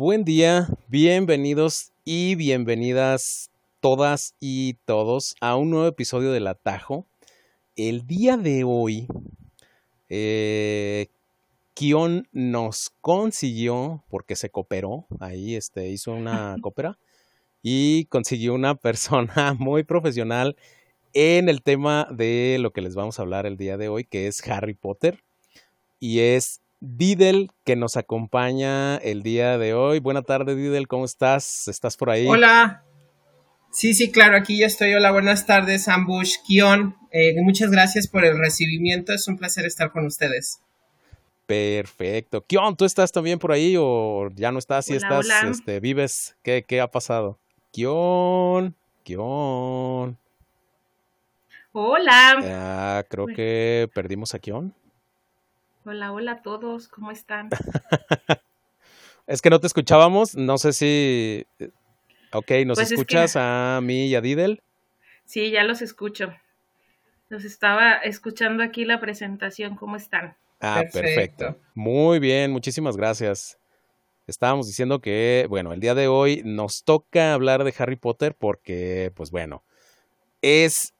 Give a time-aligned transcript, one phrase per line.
[0.00, 7.04] buen día, bienvenidos y bienvenidas todas y todos a un nuevo episodio del Atajo.
[7.76, 9.06] El día de hoy,
[10.08, 11.08] eh,
[11.74, 16.98] Kion nos consiguió, porque se cooperó, ahí este, hizo una cópera,
[17.62, 20.56] y consiguió una persona muy profesional
[21.12, 24.28] en el tema de lo que les vamos a hablar el día de hoy, que
[24.28, 25.22] es Harry Potter.
[26.02, 30.00] Y es Didel que nos acompaña el día de hoy.
[30.00, 31.68] Buena tarde, Didel, ¿cómo estás?
[31.68, 32.26] ¿Estás por ahí?
[32.26, 32.84] Hola.
[33.70, 34.94] Sí, sí, claro, aquí ya estoy.
[34.94, 36.96] Hola, buenas tardes, Ambush, Kion.
[37.12, 39.12] Eh, muchas gracias por el recibimiento.
[39.12, 40.60] Es un placer estar con ustedes.
[41.46, 42.44] Perfecto.
[42.46, 44.86] Kion, ¿tú estás también por ahí o ya no estás?
[44.86, 47.38] Si estás, Este, vives, ¿qué, ¿qué ha pasado?
[47.72, 48.74] Kion,
[49.04, 50.16] Kion.
[51.72, 52.40] Hola.
[52.42, 54.74] Ah, creo que perdimos a Kion.
[55.86, 57.48] Hola, hola a todos, ¿cómo están?
[59.26, 61.46] es que no te escuchábamos, no sé si...
[62.32, 64.62] Ok, ¿nos pues escuchas a mí y a Didel?
[65.24, 66.34] Sí, ya los escucho.
[67.30, 70.36] Los estaba escuchando aquí la presentación, ¿cómo están?
[70.60, 71.58] Ah, perfecto.
[71.74, 73.58] Muy bien, muchísimas gracias.
[74.26, 79.12] Estábamos diciendo que, bueno, el día de hoy nos toca hablar de Harry Potter porque,
[79.16, 79.64] pues bueno,
[80.42, 80.92] es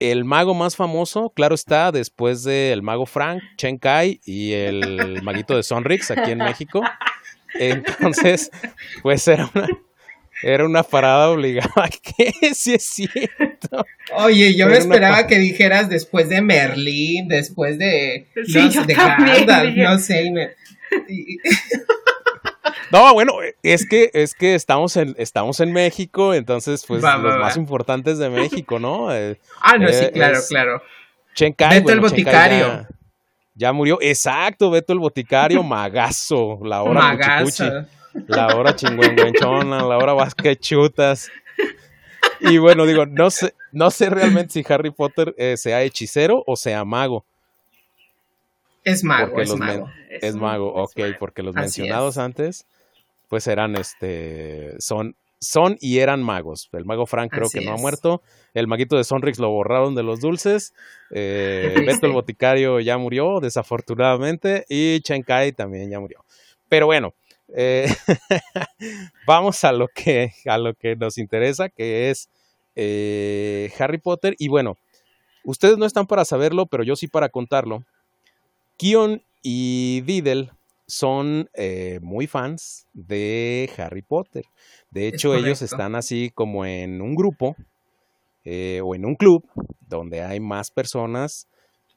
[0.00, 5.56] el mago más famoso, claro está, después del mago Frank, Chen Kai y el maguito
[5.56, 6.82] de Sonrix aquí en México.
[7.54, 8.50] Entonces,
[9.02, 9.68] pues era una,
[10.42, 11.88] era una parada obligada.
[12.16, 12.54] ¿Qué?
[12.54, 13.84] Sí es cierto.
[14.16, 19.98] Oye, yo me esperaba que dijeras después de Merlín, después de, sí, de Gandalf, no
[19.98, 20.32] sé.
[22.90, 27.56] No, bueno, es que, es que estamos en, estamos en México, entonces, pues, los más
[27.56, 29.14] importantes de México, ¿no?
[29.14, 30.82] Eh, ah, no, sí, eh, claro, claro.
[31.34, 32.86] Chenkai, Beto el boticario.
[33.54, 37.86] Ya, murió, exacto, Beto el boticario, magazo, la hora magazo.
[38.26, 41.30] la hora chingüengüenchona, la hora basquechutas.
[42.40, 46.56] Y bueno, digo, no sé, no sé realmente si Harry Potter eh, sea hechicero o
[46.56, 47.24] sea mago.
[48.84, 49.90] Es mago, es mago.
[50.08, 52.64] Es, mago, ok, porque los mencionados antes,
[53.28, 56.68] pues eran, este, son, son y eran magos.
[56.72, 58.22] El mago Frank creo que no ha muerto.
[58.54, 60.74] El maguito de Sonrix lo borraron de los dulces.
[61.10, 64.64] Eh, Beto el boticario ya murió, desafortunadamente.
[64.68, 66.24] Y Chen Kai también ya murió.
[66.68, 67.14] Pero bueno,
[67.54, 67.86] eh,
[69.26, 72.30] vamos a lo, que, a lo que nos interesa, que es
[72.74, 74.34] eh, Harry Potter.
[74.38, 74.76] Y bueno,
[75.44, 77.84] ustedes no están para saberlo, pero yo sí para contarlo.
[78.76, 80.50] Kion y Diddle
[80.88, 84.46] son eh, muy fans de Harry Potter.
[84.90, 87.56] De hecho, ellos están así como en un grupo
[88.44, 89.46] eh, o en un club
[89.80, 91.46] donde hay más personas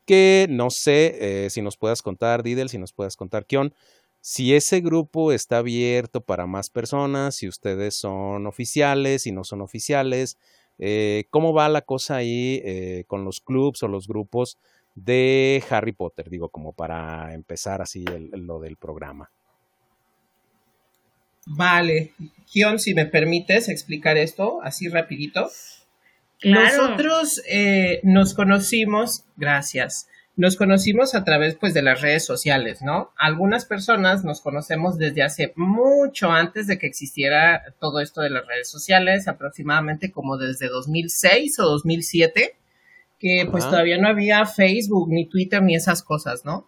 [0.06, 3.74] que no sé eh, si nos puedas contar, Diddle, si nos puedas contar, Kion,
[4.20, 9.62] si ese grupo está abierto para más personas, si ustedes son oficiales, si no son
[9.62, 10.38] oficiales,
[11.30, 14.58] ¿cómo va la cosa ahí con los clubs o los grupos
[14.96, 19.32] de Harry Potter, digo, como para empezar así lo del programa.
[21.46, 22.14] Vale,
[22.52, 25.50] Kion, si me permites explicar esto así rapidito.
[26.44, 33.12] Nosotros eh, nos conocimos, gracias, nos conocimos a través pues de las redes sociales, ¿no?
[33.18, 38.48] Algunas personas nos conocemos desde hace mucho antes de que existiera todo esto de las
[38.48, 42.56] redes sociales, aproximadamente como desde 2006 o 2007
[43.22, 46.68] que pues todavía no había Facebook, ni Twitter, ni esas cosas, ¿no?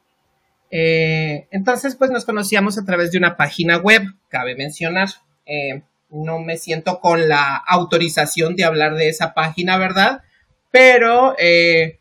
[0.69, 5.09] Eh, entonces, pues nos conocíamos a través de una página web, cabe mencionar.
[5.47, 5.81] Eh,
[6.11, 10.21] no me siento con la autorización de hablar de esa página, ¿verdad?
[10.69, 11.97] Pero, eh,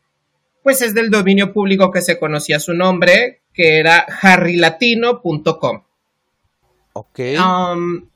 [0.63, 5.83] pues es del dominio público que se conocía su nombre, que era harrylatino.com.
[6.93, 7.21] Ok.
[7.39, 8.12] Um,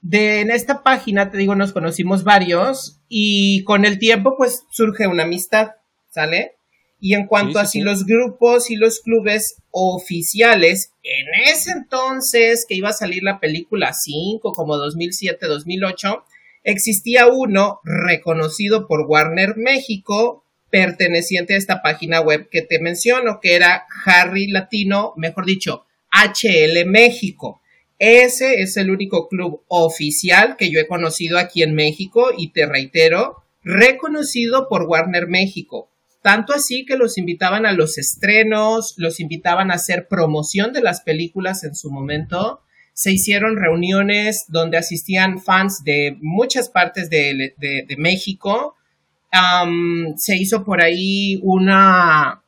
[0.00, 5.06] de en esta página, te digo, nos conocimos varios y con el tiempo pues surge
[5.06, 5.72] una amistad,
[6.08, 6.56] ¿sale?
[6.98, 12.74] Y en cuanto a si los grupos y los clubes oficiales, en ese entonces que
[12.74, 16.24] iba a salir la película 5, como 2007, 2008,
[16.62, 23.54] existía uno reconocido por Warner México, perteneciente a esta página web que te menciono, que
[23.54, 27.59] era Harry Latino, mejor dicho, HL México.
[28.00, 32.64] Ese es el único club oficial que yo he conocido aquí en México y te
[32.64, 35.90] reitero, reconocido por Warner México.
[36.22, 41.02] Tanto así que los invitaban a los estrenos, los invitaban a hacer promoción de las
[41.02, 42.62] películas en su momento.
[42.94, 47.54] Se hicieron reuniones donde asistían fans de muchas partes de,
[47.98, 48.76] México.
[50.16, 52.42] se hizo por ahí una,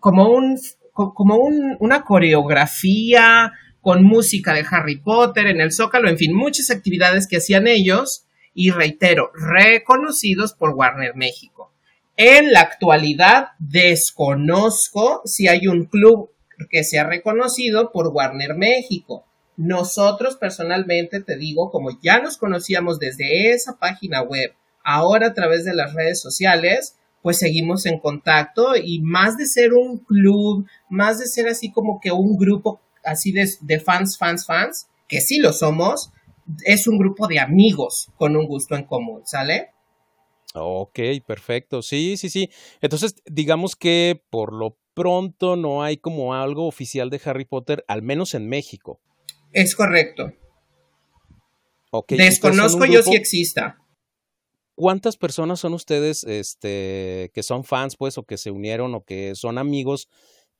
[0.00, 0.58] como un,
[0.94, 1.36] como
[1.78, 7.38] una coreografía con música de Harry Potter en el Zócalo, en fin, muchas actividades que
[7.38, 11.72] hacían ellos y reitero, reconocidos por Warner México.
[12.16, 16.30] En la actualidad desconozco si hay un club
[16.70, 19.24] que sea reconocido por Warner México.
[19.56, 24.52] Nosotros personalmente te digo, como ya nos conocíamos desde esa página web,
[24.82, 29.74] ahora a través de las redes sociales, pues seguimos en contacto y más de ser
[29.74, 34.88] un club, más de ser así como que un grupo así de, fans, fans, fans,
[35.08, 36.12] que sí lo somos,
[36.64, 39.70] es un grupo de amigos con un gusto en común, ¿sale?
[40.54, 41.82] Ok, perfecto.
[41.82, 42.50] Sí, sí, sí.
[42.80, 48.02] Entonces, digamos que por lo pronto no hay como algo oficial de Harry Potter, al
[48.02, 49.00] menos en México.
[49.52, 50.32] Es correcto.
[51.90, 53.78] Okay, Desconozco yo si exista.
[54.74, 59.34] ¿Cuántas personas son ustedes este, que son fans, pues, o que se unieron o que
[59.34, 60.08] son amigos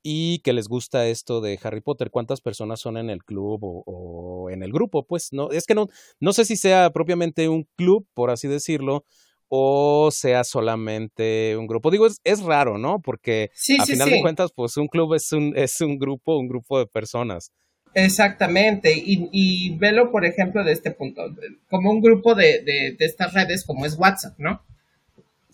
[0.02, 2.10] y que les gusta esto de Harry Potter?
[2.10, 5.06] ¿Cuántas personas son en el club o, en el grupo?
[5.06, 5.88] Pues no, es que no,
[6.20, 9.04] no sé si sea propiamente un club, por así decirlo,
[9.48, 11.90] o sea solamente un grupo.
[11.90, 13.00] Digo, es, es raro, ¿no?
[13.00, 16.78] Porque a final de cuentas, pues un club es un, es un grupo, un grupo
[16.78, 17.52] de personas.
[17.94, 21.22] Exactamente, y, y velo, por ejemplo, de este punto,
[21.68, 24.62] como un grupo de, de, estas redes como es WhatsApp, ¿no?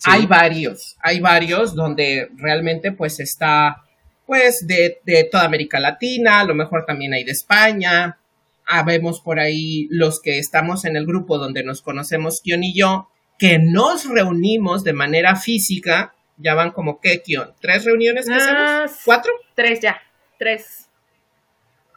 [0.03, 3.83] Hay varios, hay varios donde realmente pues está
[4.25, 8.17] pues de, de, toda América Latina, a lo mejor también hay de España,
[8.65, 13.09] habemos por ahí los que estamos en el grupo donde nos conocemos Kion y yo,
[13.37, 18.83] que nos reunimos de manera física, ya van como qué Kion, tres reuniones que ah,
[18.83, 20.01] hacemos, cuatro, tres ya,
[20.39, 20.89] tres.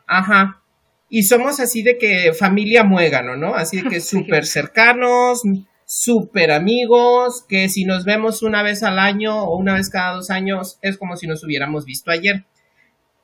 [0.07, 0.63] Ajá.
[1.11, 3.55] Y somos así de que familia muégano, ¿no?
[3.55, 5.43] Así de que súper cercanos,
[5.91, 10.29] súper amigos, que si nos vemos una vez al año o una vez cada dos
[10.29, 12.45] años es como si nos hubiéramos visto ayer.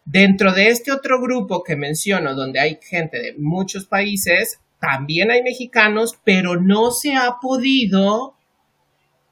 [0.07, 5.43] Dentro de este otro grupo que menciono, donde hay gente de muchos países, también hay
[5.43, 8.35] mexicanos, pero no se ha podido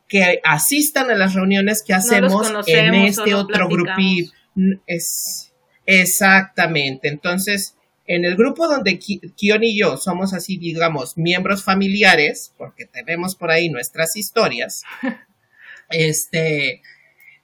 [0.08, 4.30] que asistan a las reuniones que hacemos en este otro grupito.
[4.86, 5.52] Es,
[5.86, 7.08] Exactamente.
[7.08, 7.76] Entonces,
[8.14, 13.50] en el grupo donde Kion y yo somos así, digamos, miembros familiares, porque tenemos por
[13.50, 14.82] ahí nuestras historias,
[15.88, 16.82] este,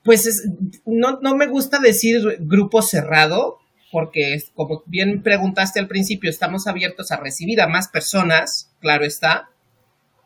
[0.03, 0.47] pues
[0.85, 3.57] no, no me gusta decir grupo cerrado,
[3.91, 9.49] porque como bien preguntaste al principio, estamos abiertos a recibir a más personas, claro está,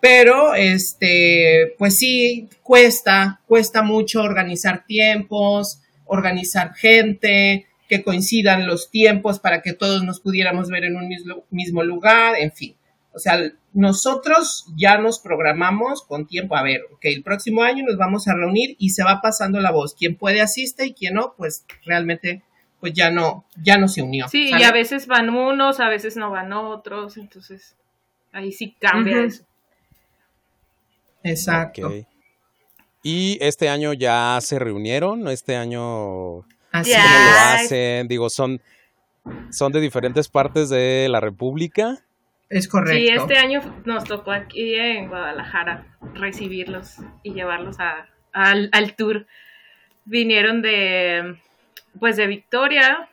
[0.02, 9.40] pero este, pues sí, cuesta, cuesta mucho organizar tiempos, organizar gente, que coincidan los tiempos
[9.40, 11.08] para que todos nos pudiéramos ver en un
[11.52, 12.76] mismo, lugar, en fin.
[13.12, 13.40] O sea,
[13.72, 16.56] nosotros ya nos programamos con tiempo.
[16.56, 19.72] A ver, ok, el próximo año nos vamos a reunir y se va pasando la
[19.72, 19.94] voz.
[19.94, 22.42] Quien puede asiste y quien no, pues realmente
[22.80, 24.28] pues ya no, ya no se unió.
[24.28, 27.76] Sí, y a veces van unos, a veces no van otros, entonces
[28.32, 29.44] ahí sí cambia eso.
[31.22, 31.92] Exacto.
[33.04, 38.08] Y este año ya se reunieron, este año Así ¿Cómo lo hacen?
[38.08, 38.60] Digo, son,
[39.52, 42.00] son de diferentes partes de la República.
[42.50, 42.98] Es correcto.
[42.98, 45.86] Sí, este año nos tocó aquí en Guadalajara
[46.16, 49.28] recibirlos y llevarlos a, al, tour.
[50.06, 51.38] Vinieron de,
[52.00, 53.08] pues de Victoria,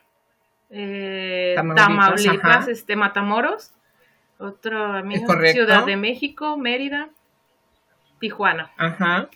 [0.71, 3.71] eh, Tamaulipas, este, Matamoros,
[4.39, 7.09] otro amigo, Ciudad de México, Mérida,
[8.19, 8.71] Tijuana.
[8.77, 9.29] Ajá.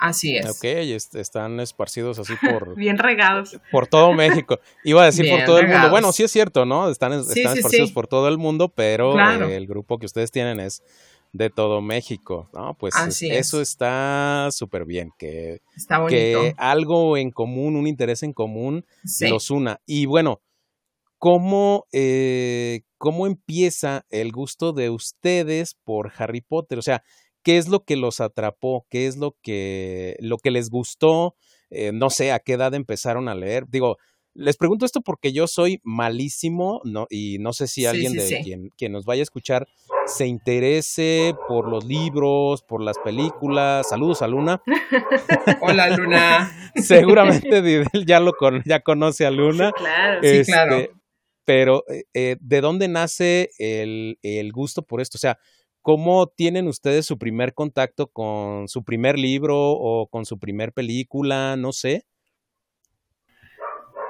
[0.00, 0.48] Así es.
[0.48, 2.74] Ok, están esparcidos así por...
[2.76, 3.60] Bien regados.
[3.70, 4.58] Por todo México.
[4.82, 5.90] Iba a decir por todo el mundo.
[5.90, 6.90] Bueno, sí es cierto, ¿no?
[6.90, 10.82] Están, están esparcidos por todo el mundo, pero el grupo que ustedes tienen es
[11.32, 12.74] de todo México, ¿no?
[12.74, 15.60] Pues eso está súper bien, que,
[16.08, 18.84] que algo en común, un interés en común
[19.20, 19.80] los una.
[19.86, 20.40] Y bueno,
[21.18, 26.78] ¿cómo, eh, ¿cómo empieza el gusto de ustedes por Harry Potter?
[26.78, 27.04] O sea,
[27.42, 31.36] qué es lo que los atrapó, qué es lo que, lo que les gustó,
[31.70, 33.66] eh, no sé, a qué edad empezaron a leer.
[33.68, 33.96] Digo,
[34.34, 37.06] les pregunto esto porque yo soy malísimo, ¿no?
[37.10, 39.68] Y no sé si alguien de Quien, quien, nos vaya a escuchar
[40.06, 43.88] se interese por los libros, por las películas.
[43.88, 44.62] Saludos a Luna.
[45.60, 46.72] Hola, Luna.
[46.76, 48.32] Seguramente Didel ya lo
[48.64, 49.72] ya conoce a Luna.
[49.72, 50.76] Claro, sí, claro.
[50.78, 50.94] Este,
[51.44, 55.16] pero, eh, eh, ¿de dónde nace el, el gusto por esto?
[55.16, 55.38] O sea,
[55.82, 61.56] ¿Cómo tienen ustedes su primer contacto con su primer libro o con su primer película?
[61.56, 62.04] No sé.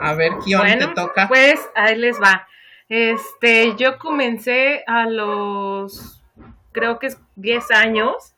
[0.00, 1.28] A ver, ¿quién te toca?
[1.28, 2.48] Pues ahí les va.
[2.88, 6.24] Este, yo comencé a los,
[6.72, 8.34] creo que es 10 años.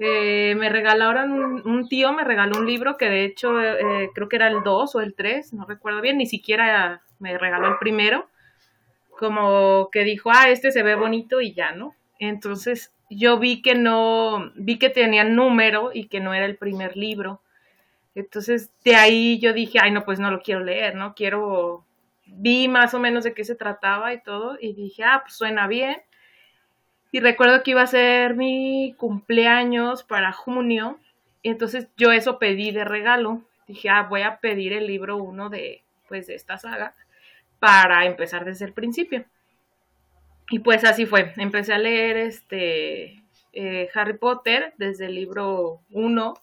[0.00, 4.34] Eh, me regalaron, un, tío me regaló un libro que de hecho eh, creo que
[4.34, 8.28] era el 2 o el 3, no recuerdo bien, ni siquiera me regaló el primero.
[9.18, 11.94] como que dijo, ah, este se ve bonito y ya, ¿no?
[12.28, 16.96] Entonces yo vi que no, vi que tenía número y que no era el primer
[16.96, 17.40] libro.
[18.14, 21.16] Entonces de ahí yo dije, ay, no, pues no lo quiero leer, ¿no?
[21.16, 21.84] Quiero,
[22.26, 25.66] vi más o menos de qué se trataba y todo y dije, ah, pues suena
[25.66, 25.96] bien.
[27.10, 31.00] Y recuerdo que iba a ser mi cumpleaños para junio.
[31.42, 33.42] Entonces yo eso pedí de regalo.
[33.66, 36.94] Dije, ah, voy a pedir el libro uno de, pues, de esta saga
[37.58, 39.24] para empezar desde el principio.
[40.50, 41.32] Y pues así fue.
[41.36, 43.22] Empecé a leer este
[43.52, 46.34] eh, Harry Potter desde el libro 1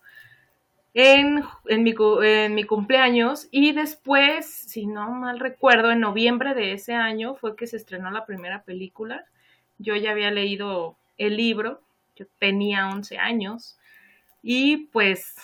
[0.96, 6.74] en, en, mi, en mi cumpleaños y después, si no mal recuerdo, en noviembre de
[6.74, 9.26] ese año fue que se estrenó la primera película
[9.80, 11.82] yo ya había leído el libro,
[12.16, 13.80] yo tenía 11 años
[14.44, 15.36] y pues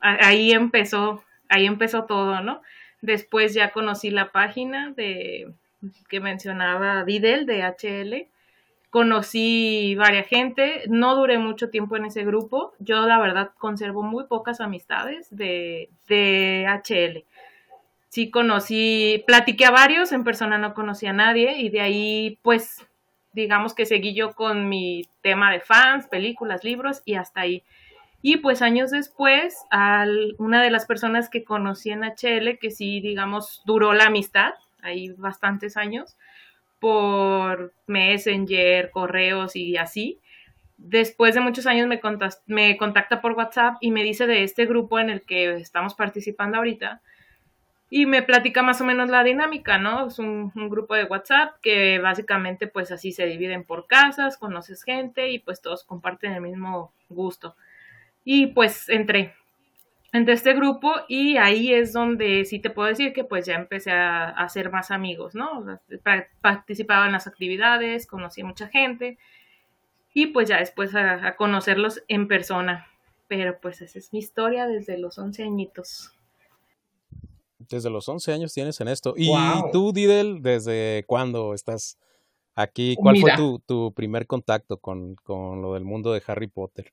[0.00, 2.62] ahí empezó, ahí empezó todo, ¿no?
[3.00, 5.52] Después ya conocí la página de
[6.08, 8.28] que mencionaba Didel de HL.
[8.90, 12.72] Conocí varias gente, no duré mucho tiempo en ese grupo.
[12.78, 17.24] Yo la verdad conservo muy pocas amistades de, de HL.
[18.08, 22.86] Sí conocí, platiqué a varios, en persona no conocí a nadie y de ahí pues
[23.32, 27.62] digamos que seguí yo con mi tema de fans, películas, libros y hasta ahí.
[28.20, 33.00] Y pues años después, al, una de las personas que conocí en HL, que sí,
[33.00, 36.16] digamos, duró la amistad, ahí bastantes años,
[36.80, 40.18] por Messenger, correos y así.
[40.76, 45.10] Después de muchos años me, contacta por WhatsApp y me dice de este grupo en
[45.10, 47.00] el que estamos participando ahorita,
[47.90, 50.08] y me platica más o menos la dinámica, ¿no?
[50.08, 55.30] Es un, grupo de WhatsApp que básicamente pues así se dividen por casas, conoces gente
[55.30, 57.56] y pues todos comparten el mismo gusto.
[58.24, 59.34] Y pues entré,
[60.12, 63.90] entre este grupo y ahí es donde sí te puedo decir que pues ya empecé
[63.92, 65.64] a, hacer más amigos, ¿no?
[66.40, 69.18] Participaba en las actividades, conocí a mucha gente
[70.14, 72.86] y pues ya después a, a conocerlos en persona.
[73.28, 76.12] Pero pues esa es mi historia desde los 11 añitos.
[77.58, 79.14] Desde los 11 años tienes en esto.
[79.16, 79.30] ¿Y
[79.72, 81.98] tú, Didel, desde cuándo estás
[82.54, 82.96] aquí?
[82.96, 83.32] ¿Cuál fue
[83.66, 86.92] tu, primer contacto con, lo del mundo de Harry Potter?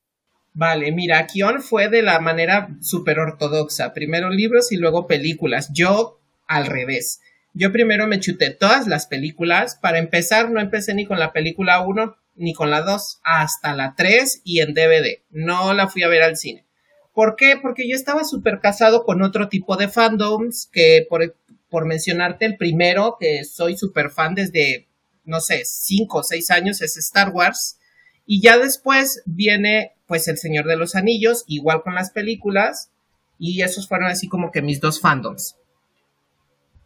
[0.56, 3.94] Vale, mira, Kion fue de la manera súper ortodoxa.
[3.94, 5.70] Primero libros y luego películas.
[5.74, 7.20] Yo al revés.
[7.54, 9.78] Yo primero me chuté todas las películas.
[9.82, 13.96] Para empezar, no empecé ni con la película 1 ni con la 2, hasta la
[13.96, 15.24] 3 y en DVD.
[15.30, 16.66] No la fui a ver al cine.
[17.14, 17.58] ¿Por qué?
[17.62, 21.36] Porque yo estaba súper casado con otro tipo de fandoms, que por,
[21.70, 24.88] por mencionarte el primero, que soy súper fan desde,
[25.26, 27.78] no sé, cinco o seis años, es Star Wars.
[28.26, 32.92] Y ya después viene, pues, El Señor de los Anillos, igual con las películas.
[33.38, 35.58] Y esos fueron así como que mis dos fandoms.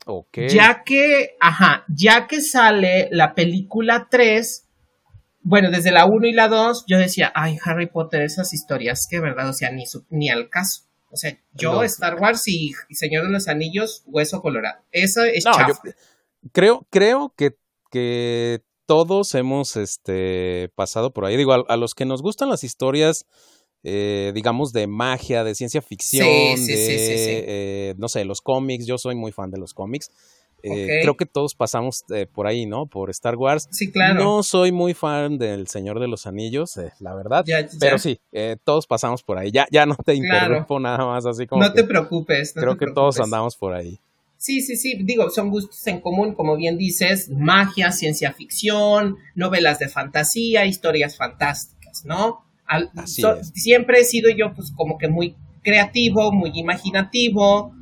[0.06, 0.40] Ok.
[0.50, 4.68] Ya que, ajá, ya que sale la película 3,
[5.42, 9.20] bueno, desde la 1 y la 2 yo decía, ay, Harry Potter, esas historias, que
[9.20, 10.84] verdad, o sea, ni, ni al caso.
[11.12, 14.82] O sea, yo, Star Wars y, Señor de los Anillos, hueso colorado.
[14.92, 15.52] Eso es no,
[16.52, 17.58] creo, creo que,
[17.92, 21.38] que todos hemos este, pasado por ahí.
[21.38, 23.28] Digo, a, los que nos gustan las historias,
[23.84, 28.88] eh, digamos, de magia, de ciencia ficción, de, eh, no sé, los cómics.
[28.88, 30.10] Yo soy muy fan de los cómics.
[30.64, 32.88] Eh, creo que todos pasamos eh, por ahí, ¿no?
[32.88, 33.68] Por Star Wars.
[33.70, 34.24] Sí, claro.
[34.24, 37.46] No soy muy fan del Señor de los Anillos, eh, la verdad.
[37.80, 38.20] pero sí,
[38.64, 39.52] todos pasamos por ahí.
[39.52, 41.62] Ya, ya no te interrumpo nada más, así como.
[41.62, 42.54] No te preocupes.
[42.56, 44.00] creo que todos andamos por ahí.
[44.40, 44.98] Sí, sí, sí.
[45.04, 51.18] Digo, son gustos en común, como bien dices: magia, ciencia ficción, novelas de fantasía, historias
[51.18, 52.46] fantásticas, ¿no?
[53.54, 57.74] Siempre he sido yo, pues, como que muy creativo, muy imaginativo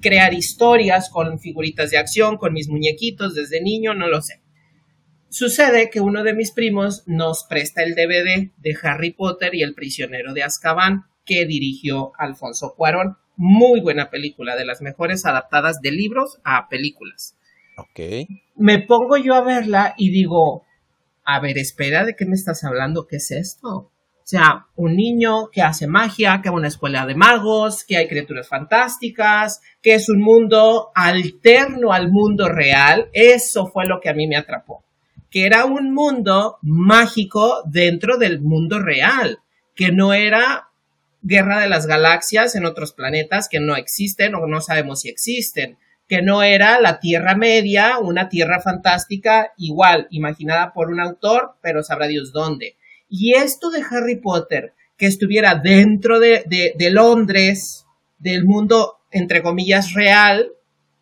[0.00, 4.40] crear historias con figuritas de acción, con mis muñequitos desde niño, no lo sé.
[5.28, 9.74] Sucede que uno de mis primos nos presta el DVD de Harry Potter y el
[9.74, 13.16] prisionero de Azkaban que dirigió Alfonso Cuarón.
[13.42, 17.36] Muy buena película, de las mejores adaptadas de libros a películas.
[17.78, 18.28] Ok.
[18.56, 20.66] Me pongo yo a verla y digo,
[21.24, 23.06] a ver, espera, ¿de qué me estás hablando?
[23.06, 23.90] ¿Qué es esto?
[24.30, 28.06] sea, un niño que hace magia, que va a una escuela de magos, que hay
[28.06, 33.08] criaturas fantásticas, que es un mundo alterno al mundo real.
[33.12, 34.84] Eso fue lo que a mí me atrapó.
[35.30, 39.40] Que era un mundo mágico dentro del mundo real,
[39.74, 40.69] que no era
[41.22, 45.78] guerra de las galaxias en otros planetas que no existen o no sabemos si existen,
[46.08, 51.82] que no era la Tierra Media, una Tierra fantástica igual, imaginada por un autor, pero
[51.82, 52.76] sabrá Dios dónde
[53.10, 56.44] y esto de Harry Potter, que estuviera dentro de,
[56.92, 57.86] Londres,
[58.18, 60.52] del mundo, entre comillas, real,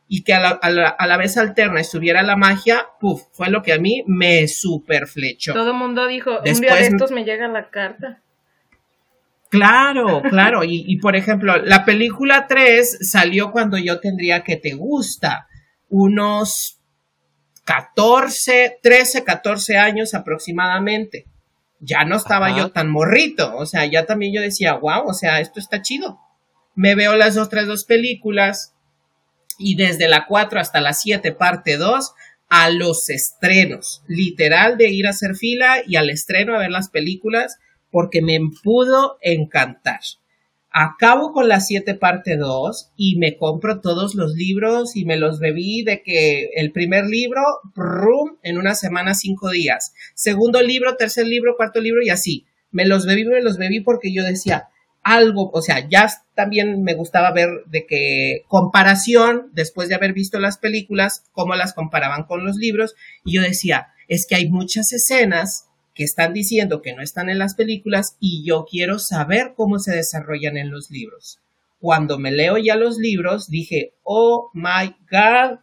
[0.09, 4.03] y que a la, vez alterna estuviera la magia, puf, fue lo que a mí
[4.07, 5.53] me super flechó.
[5.53, 8.23] Todo el mundo dijo, un día de estos me llega la carta.
[9.51, 10.65] Claro, claro.
[10.65, 15.49] Y, y, por ejemplo, la película 3 salió cuando yo tendría que te gusta,
[15.89, 16.79] unos
[17.65, 21.27] 14, 13, 14 años aproximadamente.
[21.81, 25.41] Ya no estaba yo tan morrito, o sea, ya también yo decía, wow, o sea,
[25.41, 26.19] esto está chido.
[26.75, 28.75] Me veo las otras dos películas
[29.59, 32.15] y desde la 4 hasta la 7, parte 2,
[32.49, 36.89] a los estrenos, literal de ir a hacer fila y al estreno a ver las
[36.89, 37.59] películas
[37.91, 40.01] porque me pudo encantar.
[40.71, 45.41] Acabo con la 7 parte 2 y me compro todos los libros y me los
[45.41, 47.41] bebí de que el primer libro,
[47.75, 49.95] rum, en una semana, cinco días.
[50.15, 52.45] Segundo libro, tercer libro, cuarto libro y así.
[52.71, 54.69] Me los bebí, me los bebí porque yo decía,
[55.03, 60.39] algo, o sea, ya también me gustaba ver de que comparación, después de haber visto
[60.39, 64.93] las películas, cómo las comparaban con los libros, y yo decía, es que hay muchas
[64.93, 65.68] escenas
[65.99, 69.97] que están diciendo que no están en las películas y yo quiero saber cómo se
[69.97, 71.41] desarrollan en los libros.
[71.81, 75.59] Cuando me leo ya los libros, dije, oh my god,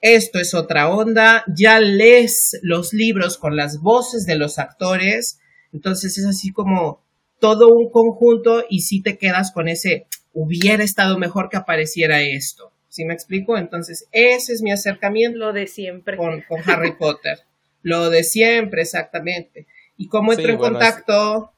[0.00, 5.40] esto es otra onda, ya lees los libros con las voces de los actores,
[5.74, 7.04] entonces es así como
[7.38, 12.72] todo un conjunto y si te quedas con ese, hubiera estado mejor que apareciera esto.
[12.88, 13.58] ¿Sí me explico?
[13.58, 15.38] Entonces, ese es mi acercamiento.
[15.38, 16.16] Lo de siempre.
[16.16, 17.40] Con, con Harry Potter.
[17.82, 19.66] Lo de siempre, exactamente.
[19.96, 21.52] ¿Y cómo entro en contacto?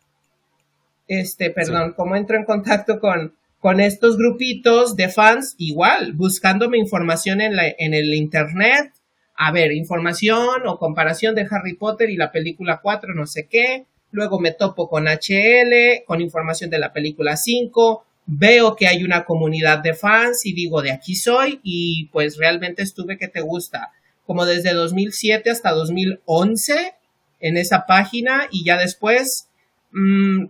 [1.08, 5.54] Este, perdón, cómo entro en contacto con, con estos grupitos de fans?
[5.58, 8.92] Igual, buscándome información en, la, en el internet.
[9.34, 13.86] A ver, información o comparación de Harry Potter y la película 4, no sé qué.
[14.10, 18.04] Luego me topo con HL, con información de la película 5.
[18.26, 22.82] Veo que hay una comunidad de fans y digo, de aquí soy y pues realmente
[22.82, 23.90] estuve que te gusta
[24.26, 26.94] como desde 2007 hasta 2011
[27.40, 29.48] en esa página y ya después
[29.90, 30.46] mm,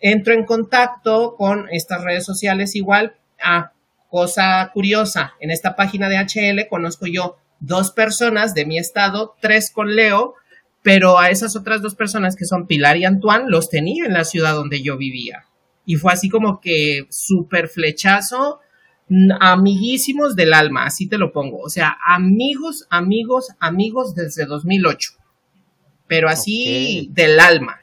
[0.00, 3.14] entro en contacto con estas redes sociales igual.
[3.42, 3.72] Ah,
[4.08, 9.70] cosa curiosa, en esta página de HL conozco yo dos personas de mi estado, tres
[9.70, 10.34] con Leo,
[10.82, 14.24] pero a esas otras dos personas que son Pilar y Antoine los tenía en la
[14.24, 15.44] ciudad donde yo vivía.
[15.84, 18.60] Y fue así como que súper flechazo
[19.40, 21.58] amiguísimos del alma, así te lo pongo.
[21.58, 25.12] O sea, amigos, amigos, amigos desde 2008.
[26.06, 27.80] Pero así del alma.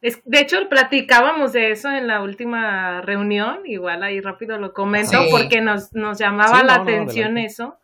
[0.00, 5.18] Es, de hecho, platicábamos de eso en la última reunión, igual ahí rápido lo comento,
[5.30, 7.78] porque nos, nos llamaba la atención eso,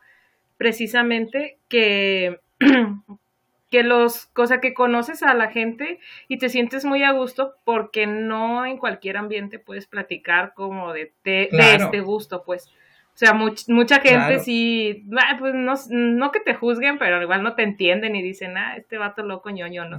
[0.58, 2.40] precisamente que
[3.70, 8.06] que los, cosa que conoces a la gente y te sientes muy a gusto porque
[8.06, 12.68] no en cualquier ambiente puedes platicar como de, de, este gusto, pues.
[13.14, 17.54] O sea, mucha gente sí, ah, pues no, no que te juzguen, pero igual no
[17.54, 19.98] te entienden y dicen, ah, este vato loco ñoño, ¿no?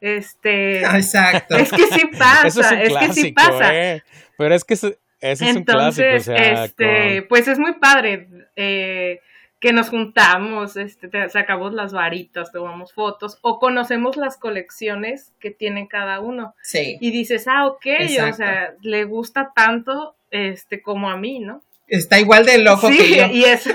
[0.00, 0.80] Este.
[0.96, 1.56] Exacto.
[1.56, 3.74] Es que sí pasa, es, que sí pasa.
[3.74, 4.02] Eh.
[4.38, 6.08] Pero es que ese, es un clásico.
[6.16, 8.28] O sea, este, pues es muy padre.
[8.56, 9.20] Eh,
[9.62, 15.86] que nos juntamos, este, sacamos las varitas, tomamos fotos o conocemos las colecciones que tiene
[15.86, 16.56] cada uno.
[16.62, 16.98] Sí.
[17.00, 17.86] Y dices, ah, ok,
[18.28, 21.62] o sea, le gusta tanto este como a mí, ¿no?
[21.86, 23.26] Está igual de loco que yo.
[23.32, 23.70] y eso,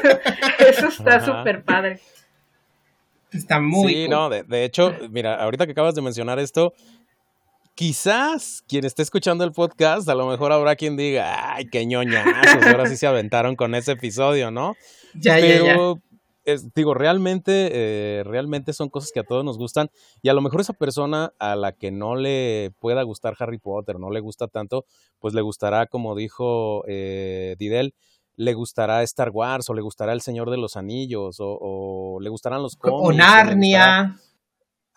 [0.60, 2.02] eso está súper padre.
[3.32, 6.73] Está muy Sí, no, de, de hecho, mira, ahorita que acabas de mencionar esto,
[7.78, 12.66] quizás quien esté escuchando el podcast, a lo mejor habrá quien diga, ay, qué ñoñazos,
[12.66, 14.74] ahora sí se aventaron con ese episodio, ¿no?
[15.13, 16.00] Ya, Pero,
[16.44, 16.70] ya, ya.
[16.74, 19.92] digo, realmente, eh, realmente son cosas que a todos nos gustan
[20.24, 24.00] y a lo mejor esa persona a la que no le pueda gustar Harry Potter,
[24.00, 24.86] no le gusta tanto,
[25.20, 27.94] pues le gustará, como dijo eh, Didel,
[28.38, 32.63] le gustará Star Wars o le gustará El Señor de los Anillos o, le gustarán
[32.63, 33.08] los cómics.
[33.08, 34.16] O Narnia.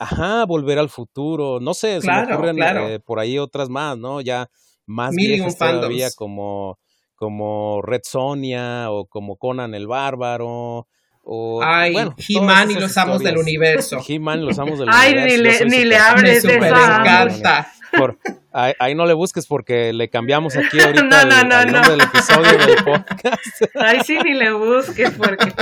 [0.01, 1.61] Ajá, volver al futuro.
[1.61, 4.23] No sé, se me ocurren eh, por ahí otras más, ¿no?
[4.23, 4.49] Ya
[4.87, 6.79] más viejas todavía como,
[7.15, 10.89] como Red Sonia o como Conan el Bárbaro.
[11.23, 13.99] O, Ay, He-Man y los amos del universo.
[14.09, 15.65] He-Man y los amos del Ay, universo.
[15.65, 17.71] Ay, ni le, ni le abres me encanta.
[17.95, 18.19] Por,
[18.53, 21.73] ahí, ahí, no le busques porque le cambiamos aquí ahorita no, no, el, no, el
[21.73, 23.63] nombre del episodio del podcast.
[23.75, 25.53] Ay, sí, ni le busques porque...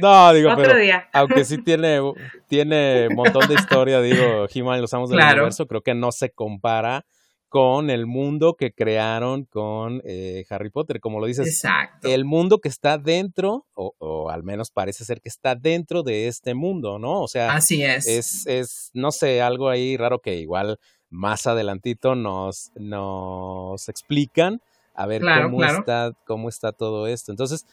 [0.00, 0.74] No, digo, pero
[1.12, 2.00] aunque sí tiene,
[2.48, 6.12] tiene un montón de historia, digo, He-Man y los Amos del Universo, creo que no
[6.12, 7.04] se compara
[7.48, 11.46] con el mundo que crearon con eh, Harry Potter, como lo dices.
[11.46, 12.08] Exacto.
[12.08, 16.28] El mundo que está dentro, o, o, al menos parece ser que está dentro de
[16.28, 17.22] este mundo, ¿no?
[17.22, 18.06] O sea, así es.
[18.06, 20.78] Es, es no sé, algo ahí raro que igual
[21.08, 24.60] más adelantito nos, nos explican
[24.94, 27.30] a ver cómo está, cómo está todo esto.
[27.30, 27.66] Entonces,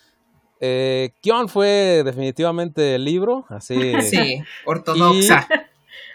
[0.66, 3.76] eh, Kion fue definitivamente el libro, así.
[4.02, 5.46] Sí, ortodoxa.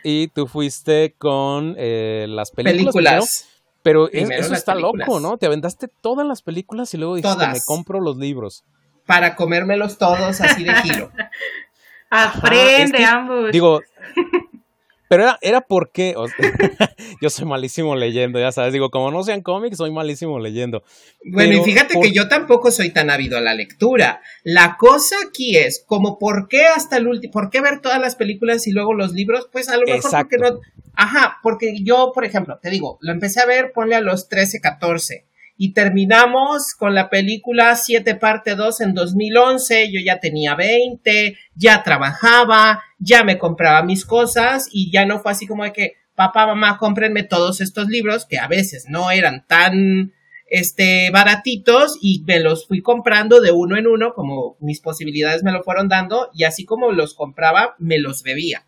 [0.02, 3.46] Y, tú fuiste con eh, las películas.
[3.82, 5.36] Pero eso está loco, ¿no?
[5.36, 8.64] Te aventaste todas las películas y luego dijiste, me compro los libros.
[9.04, 11.12] Para comérmelos todos así de kilo.
[12.10, 13.52] Aprende ambos.
[13.52, 13.80] Digo,
[15.08, 16.14] pero era, era porque
[17.22, 20.82] yo soy malísimo leyendo, ya sabes, digo, como no sean cómics, soy malísimo leyendo.
[21.24, 24.20] Bueno, y fíjate que yo tampoco soy tan ávido a la lectura.
[24.44, 28.16] La cosa aquí es, como por qué hasta el último, por qué ver todas las
[28.16, 30.60] películas y luego los libros, pues a lo mejor porque no...
[30.94, 34.60] Ajá, porque yo, por ejemplo, te digo, lo empecé a ver, ponle a los 13,
[34.60, 35.27] 14
[35.60, 41.82] y terminamos con la película 7 parte 2 en 2011, yo ya tenía 20, ya
[41.82, 46.46] trabajaba, ya me compraba mis cosas y ya no fue así como de que papá,
[46.46, 50.12] mamá, cómprenme todos estos libros que a veces no eran tan
[50.46, 55.52] este baratitos y me los fui comprando de uno en uno como mis posibilidades me
[55.52, 58.64] lo fueron dando y así como los compraba me los bebía.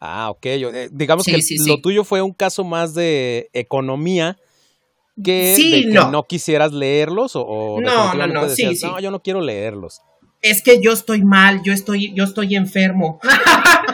[0.00, 0.46] Ah, ok.
[0.46, 4.38] Eh, digamos que lo tuyo fue un caso más de economía
[5.22, 6.24] que, no.
[6.24, 10.02] quisieras leerlos o, no, no, no, sí, no, yo no quiero leerlos.
[10.42, 13.20] Es que yo estoy mal, yo estoy, yo estoy enfermo.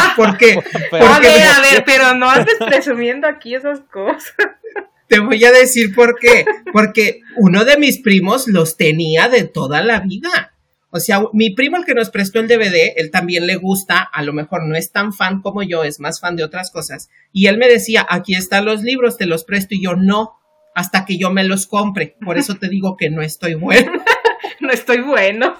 [0.16, 0.58] ¿Por qué?
[0.92, 4.34] a ver, a ver, pero no andes presumiendo aquí esas cosas.
[5.08, 6.44] Te voy a decir por qué.
[6.72, 10.54] Porque uno de mis primos los tenía de toda la vida.
[10.90, 14.22] O sea, mi primo, el que nos prestó el DVD, él también le gusta, a
[14.22, 17.10] lo mejor no es tan fan como yo, es más fan de otras cosas.
[17.32, 19.74] Y él me decía, aquí están los libros, te los presto.
[19.74, 20.39] Y yo, no,
[20.74, 22.16] hasta que yo me los compre.
[22.24, 23.92] Por eso te digo que no estoy bueno.
[24.60, 25.54] no estoy bueno.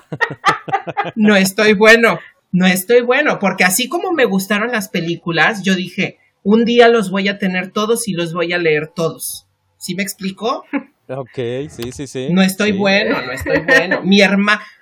[1.16, 2.18] no estoy bueno.
[2.52, 7.10] No estoy bueno, porque así como me gustaron las películas, yo dije, un día los
[7.10, 9.46] voy a tener todos y los voy a leer todos.
[9.76, 10.64] ¿Sí me explico?
[11.08, 12.28] Ok, sí, sí, sí.
[12.30, 14.02] No estoy bueno, no estoy bueno.
[14.02, 14.20] Mi,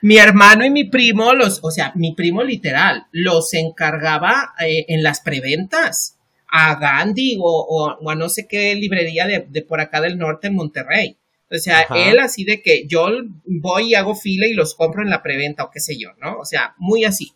[0.02, 5.02] mi hermano y mi primo, los, o sea, mi primo literal, los encargaba eh, en
[5.02, 6.17] las preventas
[6.50, 11.16] a Gandhi o, a no sé qué librería de, por acá del norte en Monterrey.
[11.50, 13.08] O sea, él así de que yo
[13.46, 16.38] voy y hago fila y los compro en la preventa o qué sé yo, ¿no?
[16.38, 17.32] O sea, muy así.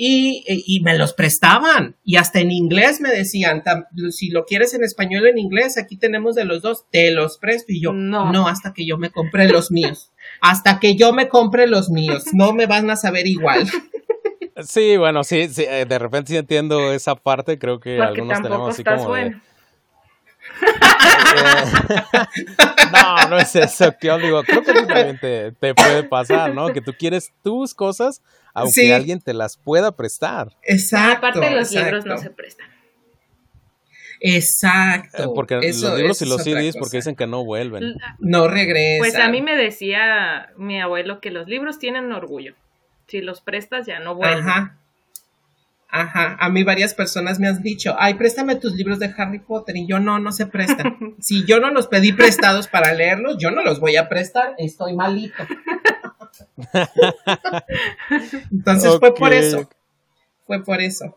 [0.00, 1.96] Y, y, me los prestaban.
[2.04, 3.64] Y hasta en inglés me decían,
[4.10, 7.36] si lo quieres en español o en inglés, aquí tenemos de los dos, te los
[7.36, 7.72] presto.
[7.72, 10.12] Y yo, no, no hasta que yo me compre los míos.
[10.40, 12.26] hasta que yo me compre los míos.
[12.32, 13.68] No me van a saber igual.
[14.64, 18.70] Sí, bueno, sí, sí, eh, de repente sí entiendo esa parte, creo que algunos tenemos
[18.70, 19.40] así como bueno.
[22.92, 26.72] no, no es eso, que yo digo, creo que también te, puede pasar, ¿no?
[26.72, 28.22] Que tú quieres tus cosas,
[28.54, 30.56] aunque alguien te las pueda prestar.
[30.62, 31.26] Exacto.
[31.26, 32.66] Aparte los libros no se prestan.
[34.20, 35.22] Exacto.
[35.22, 37.94] Eh, porque los libros y los CDs porque dicen que no vuelven.
[38.18, 38.98] No regresan.
[38.98, 42.56] Pues a mí me decía mi abuelo que los libros tienen orgullo
[43.08, 44.48] si los prestas ya no vuelven.
[44.48, 44.78] Ajá.
[45.90, 49.74] Ajá, a mí varias personas me han dicho, ay, préstame tus libros de Harry Potter
[49.74, 51.16] y yo no, no se prestan.
[51.18, 54.94] si yo no los pedí prestados para leerlos, yo no los voy a prestar, estoy
[54.94, 55.42] malito.
[58.52, 59.66] Entonces fue por eso,
[60.46, 61.16] fue por eso.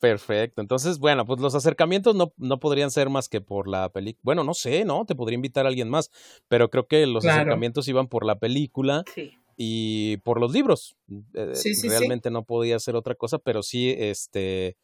[0.00, 4.20] Perfecto, entonces bueno, pues los acercamientos no, no podrían ser más que por la película,
[4.22, 5.04] bueno, no sé, ¿no?
[5.04, 6.10] Te podría invitar a alguien más,
[6.48, 9.04] pero creo que los acercamientos iban por la película.
[9.14, 10.96] Sí y por los libros.
[11.34, 11.52] Eh,
[11.84, 14.76] realmente no podía hacer otra cosa, pero sí, este,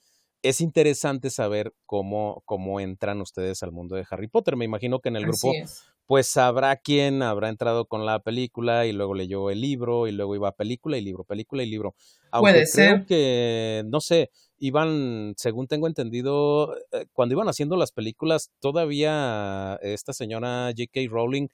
[0.42, 4.56] es interesante saber cómo, cómo entran ustedes al mundo de Harry Potter.
[4.56, 5.52] Me imagino que en el grupo,
[6.06, 10.34] pues habrá quien habrá entrado con la película y luego leyó el libro y luego
[10.34, 11.94] iba a película y libro, película y libro.
[12.30, 13.06] Aunque Puede creo ser.
[13.06, 20.12] que, no sé, iban, según tengo entendido, eh, cuando iban haciendo las películas, todavía esta
[20.12, 21.00] señora J.K.
[21.10, 21.48] Rowling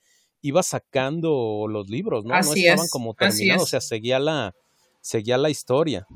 [0.47, 2.35] iba sacando los libros, ¿no?
[2.35, 4.55] no estaban como terminados, o sea, seguía la,
[5.01, 6.07] seguía la historia.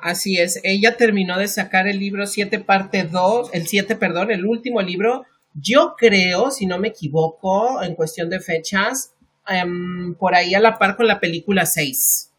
[0.00, 4.44] Así es, ella terminó de sacar el libro 7 parte 2, el 7, perdón, el
[4.46, 5.24] último libro.
[5.54, 9.14] Yo creo, si no me equivoco, en cuestión de fechas,
[9.46, 12.32] em, por ahí a la par con la película 6.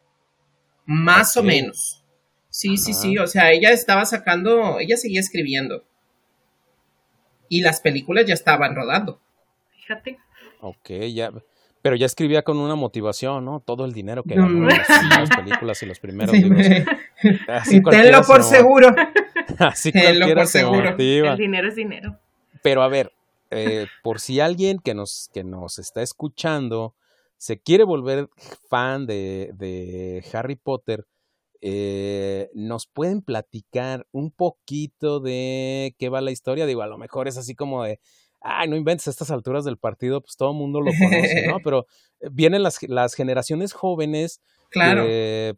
[0.86, 2.04] Más o menos.
[2.50, 5.84] Sí, sí, sí, o sea, ella estaba sacando, ella seguía escribiendo.
[7.50, 9.22] Y las películas ya estaban rodando.
[9.72, 10.20] Fíjate.
[10.64, 11.32] Ok, ya.
[11.82, 13.60] Pero ya escribía con una motivación, ¿no?
[13.60, 16.66] Todo el dinero que ganó las películas y los primeros libros.
[17.50, 18.96] Así tenlo por seguro.
[19.60, 20.96] Así tenlo por seguro.
[20.98, 22.18] El dinero es dinero.
[22.62, 23.12] Pero a ver,
[23.52, 26.96] eh, por si alguien que nos, que nos está escuchando
[27.38, 28.30] se quiere volver
[28.70, 31.06] fan de, de Harry Potter,
[31.60, 36.66] eh, nos pueden platicar un poquito de qué va la historia.
[36.66, 38.00] Digo, a lo mejor es así como de,
[38.44, 41.58] ay, no inventes a estas alturas del partido, pues todo el mundo lo conoce, ¿no?
[41.64, 41.88] Pero
[42.20, 45.06] eh, vienen las, las generaciones jóvenes Claro.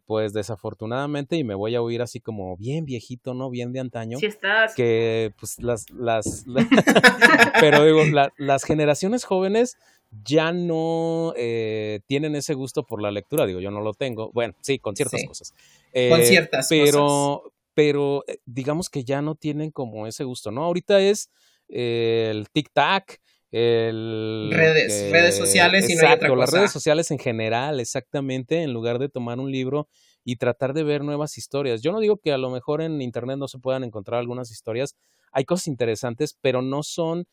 [0.04, 3.48] pues desafortunadamente, y me voy a oír así como bien viejito, ¿no?
[3.48, 4.18] Bien de antaño.
[4.18, 4.74] Sí estás.
[4.74, 6.44] Que pues las, las,
[7.60, 8.02] pero digo,
[8.36, 9.78] las generaciones jóvenes
[10.24, 14.54] ya no eh, tienen ese gusto por la lectura, digo, yo no lo tengo, bueno,
[14.60, 15.52] sí, con ciertas cosas.
[15.52, 17.52] con eh, ciertas pero, cosas.
[17.74, 20.64] Pero eh, digamos que ya no tienen como ese gusto, ¿no?
[20.64, 21.30] Ahorita es
[21.68, 23.18] el tic-tac,
[23.50, 26.40] el, redes, redes sociales y no hay otra cosa.
[26.40, 29.88] las redes sociales en general, exactamente, en lugar de tomar un libro
[30.24, 31.82] y tratar de ver nuevas historias.
[31.82, 34.96] Yo no digo que a lo mejor en internet no se puedan encontrar algunas historias,
[35.32, 37.26] hay cosas interesantes, pero no son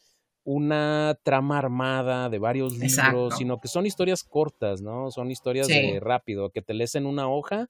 [0.43, 5.09] una trama armada de varios libros, sino que son historias cortas, ¿no?
[5.09, 7.69] Son historias de rápido, que te lees en una hoja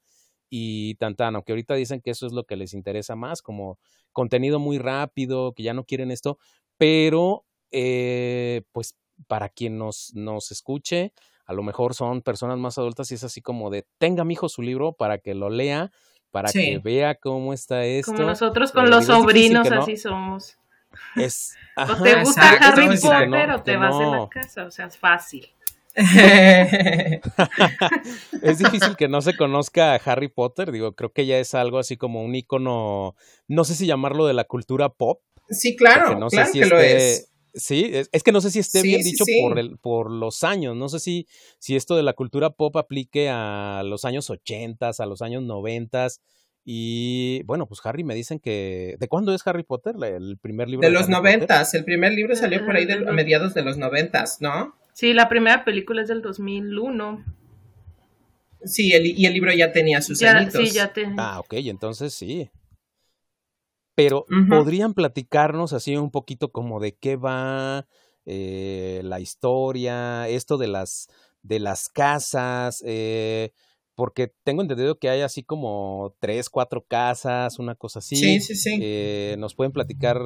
[0.49, 3.79] y tan tan, aunque ahorita dicen que eso es lo que les interesa más, como
[4.11, 6.37] contenido muy rápido, que ya no quieren esto,
[6.77, 8.95] pero eh, pues
[9.27, 11.13] para quien nos, nos escuche,
[11.45, 14.49] a lo mejor son personas más adultas y es así como de, tenga mi hijo
[14.49, 15.91] su libro para que lo lea,
[16.31, 18.13] para que vea cómo está esto.
[18.13, 20.57] Como nosotros con los sobrinos así somos.
[21.15, 24.97] Es, o te gusta Harry Potter o te vas en la casa, o sea, es
[24.97, 25.47] fácil.
[28.41, 31.77] es difícil que no se conozca a Harry Potter, digo, creo que ya es algo
[31.79, 33.15] así como un icono,
[33.47, 35.21] no sé si llamarlo de la cultura pop.
[35.49, 38.81] Sí, claro, no sé si que lo es Sí, es, que no sé si esté
[38.81, 40.75] bien dicho Por, el, por los años.
[40.75, 41.27] No sé si,
[41.59, 46.21] si esto de la cultura pop aplique a los años ochentas, a los años noventas.
[46.65, 48.95] Y bueno, pues Harry me dicen que.
[48.99, 49.95] ¿De cuándo es Harry Potter?
[50.03, 50.87] El primer libro.
[50.87, 51.75] De, los noventas.
[51.75, 54.75] El primer libro salió por ahí de, a mediados de los noventas, ¿no?
[54.93, 57.25] Sí, la primera película es del 2001.
[58.63, 60.69] Sí, el, y el libro ya tenía sus añitos.
[60.69, 61.15] Sí, ya tenía.
[61.17, 62.49] Ah, ok, entonces sí.
[63.95, 67.85] Pero podrían platicarnos así un poquito como de qué va
[68.25, 71.09] eh, la historia, esto de las,
[71.43, 73.51] de las casas, eh,
[73.93, 78.15] porque tengo entendido que hay así como tres, cuatro casas, una cosa así.
[78.15, 78.79] Sí, sí, sí.
[78.81, 80.19] Eh, nos pueden platicar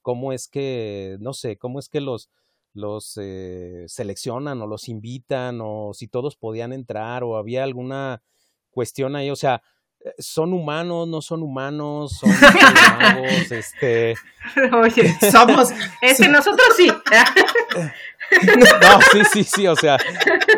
[0.00, 2.28] cómo es que, no sé, cómo es que los,
[2.74, 3.18] los
[3.86, 8.22] seleccionan o los invitan o si todos podían entrar o había alguna
[8.70, 9.62] cuestión ahí, o sea,
[10.18, 12.30] son humanos, no son humanos, son
[12.98, 14.14] magos, este.
[14.72, 15.70] Oye, somos.
[16.02, 16.88] Este, nosotros sí.
[18.80, 19.98] No, sí, sí, sí, o sea,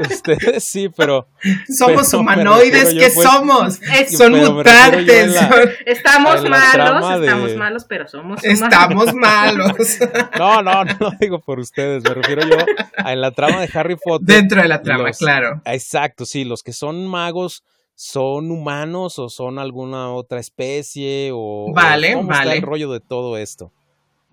[0.08, 1.28] este, sí, pero.
[1.68, 3.80] Somos humanoides, ¿qué somos?
[4.16, 5.34] son mutantes.
[5.86, 8.62] estamos malos, estamos malos, pero somos humanos.
[8.62, 9.98] Estamos malos.
[10.38, 12.56] No, no, no digo por ustedes, me refiero yo
[12.96, 14.26] a en la trama de Harry Potter.
[14.26, 15.60] Dentro de la trama, claro.
[15.64, 17.64] Exacto, sí, los que son magos
[17.96, 22.42] son humanos o son alguna otra especie o, vale, cómo vale.
[22.42, 23.72] está el rollo de todo esto.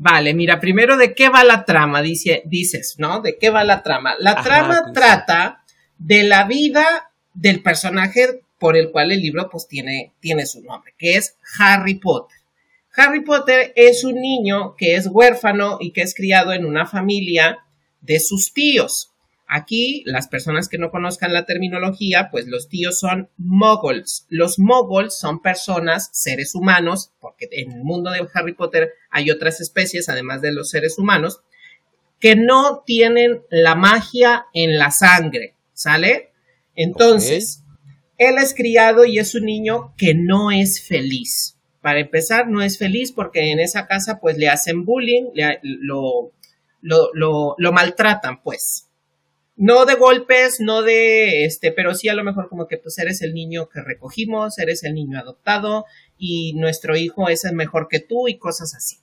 [0.04, 3.22] Vale, mira, primero de qué va la trama, dice, dices, ¿no?
[3.22, 4.16] ¿De qué va la trama?
[4.18, 5.64] La trama trata
[6.00, 10.96] de la vida del personaje por el cual el libro pues tiene, tiene su nombre,
[10.98, 12.40] que es Harry Potter.
[12.96, 17.60] Harry Potter es un niño que es huérfano y que es criado en una familia
[18.00, 19.11] de sus tíos.
[19.54, 24.26] Aquí, las personas que no conozcan la terminología, pues los tíos son moguls.
[24.30, 29.60] Los moguls son personas, seres humanos, porque en el mundo de Harry Potter hay otras
[29.60, 31.42] especies, además de los seres humanos,
[32.22, 36.32] que no tienen la magia en la sangre, ¿sale?
[36.74, 37.66] Entonces,
[38.18, 41.58] él es criado y es un niño que no es feliz.
[41.82, 45.26] Para empezar, no es feliz porque en esa casa pues le hacen bullying,
[45.62, 46.32] lo,
[46.82, 48.88] lo, lo maltratan pues
[49.62, 53.21] no de golpes, no de este, pero sí a lo mejor como que pues eres
[53.21, 55.86] el niño que recogimos, eres el niño adoptado
[56.17, 58.97] y nuestro hijo es el mejor que tú y cosas así.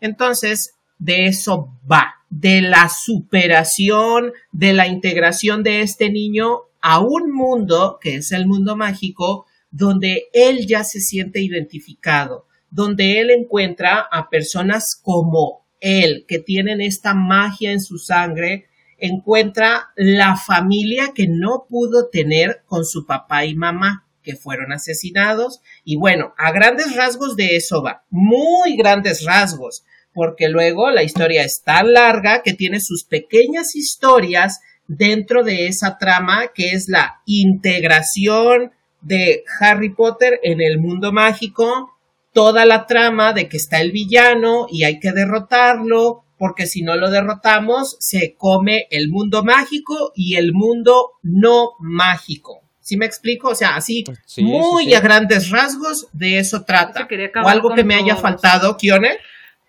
[0.00, 7.30] Entonces, de eso va, de la superación, de la integración de este niño a un
[7.30, 14.00] mundo que es el mundo mágico, donde él ya se siente identificado, donde él encuentra
[14.00, 18.66] a personas como él, que tienen esta magia en su sangre,
[19.02, 25.60] encuentra la familia que no pudo tener con su papá y mamá, que fueron asesinados.
[25.84, 29.84] Y bueno, a grandes rasgos de eso va, muy grandes rasgos,
[30.14, 35.98] porque luego la historia es tan larga que tiene sus pequeñas historias dentro de esa
[35.98, 41.90] trama que es la integración de Harry Potter en el mundo mágico,
[42.32, 46.96] toda la trama de que está el villano y hay que derrotarlo, porque si no
[46.96, 52.64] lo derrotamos, se come el mundo mágico y el mundo no mágico.
[52.80, 53.50] ¿Sí me explico?
[53.50, 54.02] O sea, así,
[54.38, 57.06] muy a grandes rasgos, de eso trata.
[57.44, 59.18] ¿O algo que me haya faltado, Kione?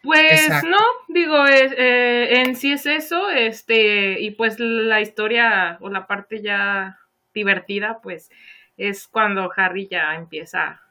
[0.01, 6.07] Pues no, digo, eh, en sí es eso, este, y pues la historia o la
[6.07, 6.97] parte ya
[7.35, 8.31] divertida, pues
[8.77, 10.81] es cuando Harry ya empieza,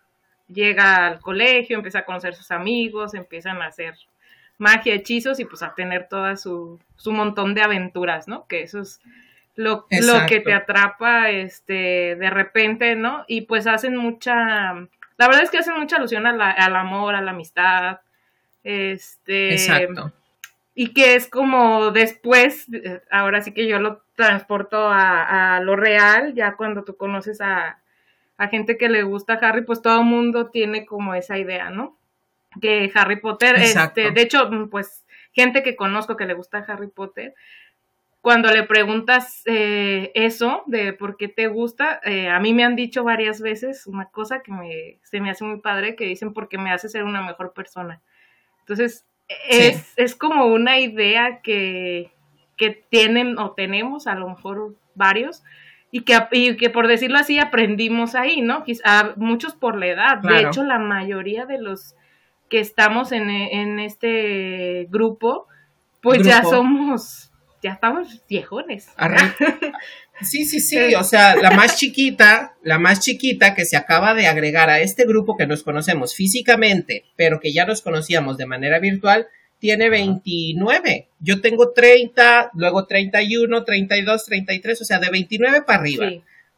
[0.47, 3.97] llega al colegio, empieza a conocer sus amigos, empiezan a hacer
[4.63, 8.47] magia, hechizos y pues a tener toda su, su montón de aventuras, ¿no?
[8.47, 9.01] Que eso es
[9.57, 13.25] lo, lo que te atrapa, este, de repente, ¿no?
[13.27, 17.33] Y pues hacen mucha, la verdad es que hacen mucha alusión al amor, a la
[17.33, 18.01] amistad,
[18.63, 19.53] este.
[19.53, 20.13] Exacto.
[20.75, 22.67] Y que es como después,
[23.11, 27.79] ahora sí que yo lo transporto a, lo real, ya cuando tú conoces a,
[28.51, 31.97] gente que le gusta Harry, pues todo el mundo tiene como esa idea, ¿no?
[32.61, 37.35] Que Harry Potter, este, de hecho, pues gente que conozco que le gusta Harry Potter,
[38.23, 42.77] cuando le preguntas eh, eso de por qué te gusta, eh, a mí me han
[42.77, 46.57] dicho varias veces una cosa que me, se me hace muy padre, que dicen porque
[46.57, 48.01] me hace ser una mejor persona.
[48.61, 49.05] Entonces,
[49.49, 52.13] es, es como una idea que,
[52.57, 55.43] que, tienen o tenemos, a lo mejor varios,
[55.91, 58.63] y que, y que por decirlo así aprendimos ahí, ¿no?
[58.63, 60.19] Quizá, muchos por la edad.
[60.19, 61.97] De hecho, la mayoría de los
[62.53, 65.49] que estamos en, en este grupo,
[66.03, 67.31] pues ya somos,
[67.63, 68.89] ya estamos viejones.
[70.21, 74.29] Sí, sí, sí, o sea, la más chiquita, la más chiquita que se acaba de
[74.29, 78.79] agregar a este grupo que nos conocemos físicamente, pero que ya nos conocíamos de manera
[78.79, 79.27] virtual,
[79.59, 81.09] tiene 29.
[81.19, 86.07] Yo tengo 30, luego 31, 32, 33, o sea, de 29 para arriba.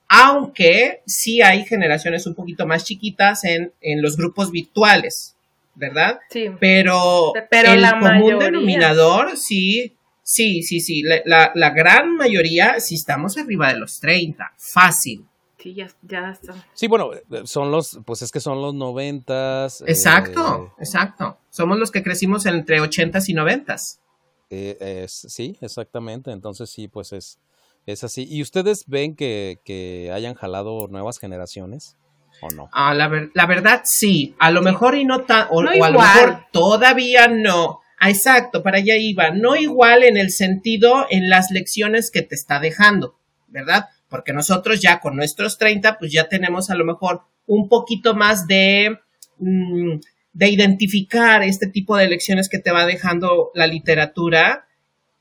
[0.09, 5.34] Aunque sí hay generaciones un poquito más chiquitas en, en los grupos virtuales,
[5.75, 6.21] ¿verdad?
[6.31, 6.51] Sí.
[6.61, 11.03] Pero, pero el común denominador, sí, Sí, sí, sí.
[11.03, 15.27] La, la, gran mayoría, si estamos arriba de los 30, fácil.
[15.59, 16.67] Sí, ya, ya está.
[16.73, 17.11] Sí, bueno,
[17.45, 19.85] son los, pues es que son los noventas.
[19.87, 21.39] Exacto, eh, exacto.
[21.51, 24.01] Somos los que crecimos entre ochentas y noventas.
[24.49, 26.31] Eh, sí, exactamente.
[26.31, 27.39] Entonces sí, pues es,
[27.85, 28.27] es así.
[28.29, 31.99] ¿Y ustedes ven que, que hayan jalado nuevas generaciones?
[32.45, 32.69] ¿O no?
[32.73, 34.35] Ah, la, la verdad sí.
[34.39, 38.63] A lo mejor y no tan, o, o a lo mejor todavía no Ah, exacto,
[38.63, 39.31] para allá iba.
[39.31, 43.17] No igual en el sentido en las lecciones que te está dejando,
[43.49, 43.87] ¿verdad?
[44.11, 48.47] Porque nosotros ya con nuestros 30, pues ya tenemos a lo mejor un poquito más
[48.47, 48.99] de,
[49.39, 50.01] mm,
[50.35, 54.67] de identificar este tipo de lecciones que te va dejando la literatura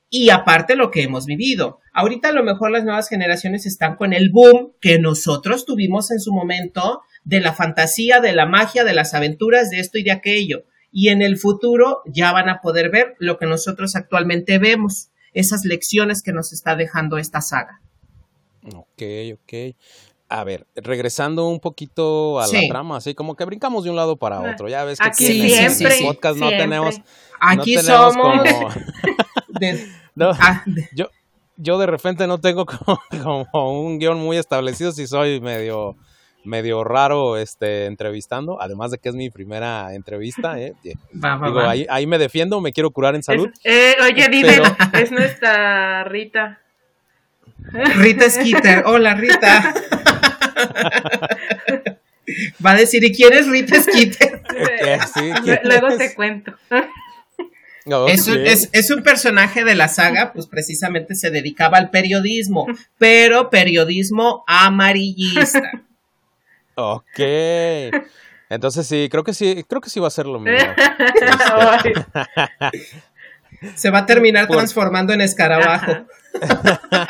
[0.10, 1.80] y aparte lo que hemos vivido.
[1.94, 6.20] Ahorita a lo mejor las nuevas generaciones están con el boom que nosotros tuvimos en
[6.20, 10.12] su momento de la fantasía, de la magia, de las aventuras, de esto y de
[10.12, 15.10] aquello y en el futuro ya van a poder ver lo que nosotros actualmente vemos,
[15.34, 17.82] esas lecciones que nos está dejando esta saga.
[18.76, 19.02] Ok,
[19.34, 19.76] ok.
[20.30, 24.18] A ver, regresando un poquito a la trama, así como que brincamos de un lado
[24.18, 24.70] para otro.
[24.70, 27.02] Ya ves que aquí siempre, en podcast no tenemos.
[27.40, 28.46] Aquí somos.
[30.16, 31.10] Ah, yo,
[31.58, 32.68] yo de repente no tengo
[33.24, 35.98] como un guion muy establecido si soy medio
[36.43, 40.73] medio raro este entrevistando, además de que es mi primera entrevista, ¿eh?
[40.84, 43.49] Digo, Ahí, me defiendo, me quiero curar en salud.
[43.63, 44.62] Eh, oye, dime,
[44.93, 46.60] es nuestra Rita.
[47.95, 49.73] Rita Skeeter, hola Rita.
[52.65, 54.43] Va a decir, ¿y quién es Rita Skeeter?
[55.63, 56.53] Luego te cuento.
[58.08, 62.65] Es, es, un personaje de la saga, pues precisamente se dedicaba al periodismo,
[62.97, 65.84] pero periodismo amarillista.
[66.76, 67.20] Ok.
[68.50, 70.58] Entonces sí, creo que sí, creo que sí va a ser lo mismo.
[73.76, 76.06] Se va a terminar transformando en escarabajo.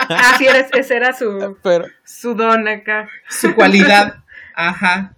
[0.10, 1.58] Así eres, ese era su,
[2.04, 3.10] su don acá.
[3.28, 4.23] Su cualidad.
[4.56, 5.15] Ajá.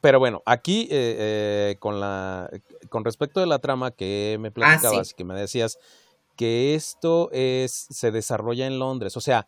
[0.00, 2.50] Pero bueno, aquí eh, eh, con la
[2.88, 5.78] con respecto de la trama que me ah, platicabas y que me decías
[6.36, 9.46] que esto es se desarrolla en Londres, o sea,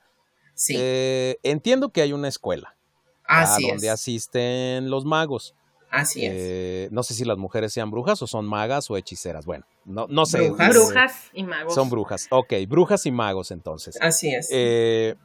[0.68, 2.76] eh, entiendo que hay una escuela,
[3.26, 5.54] a donde asisten los magos.
[5.90, 6.32] Así es.
[6.34, 9.44] Eh, no sé si las mujeres sean brujas o son magas o hechiceras.
[9.44, 10.50] Bueno, no, no sé.
[10.50, 11.30] Brujas.
[11.34, 11.74] y magos.
[11.74, 12.28] Son brujas.
[12.30, 13.98] Ok, brujas y magos entonces.
[14.00, 14.48] Así es.
[14.50, 15.16] Eh,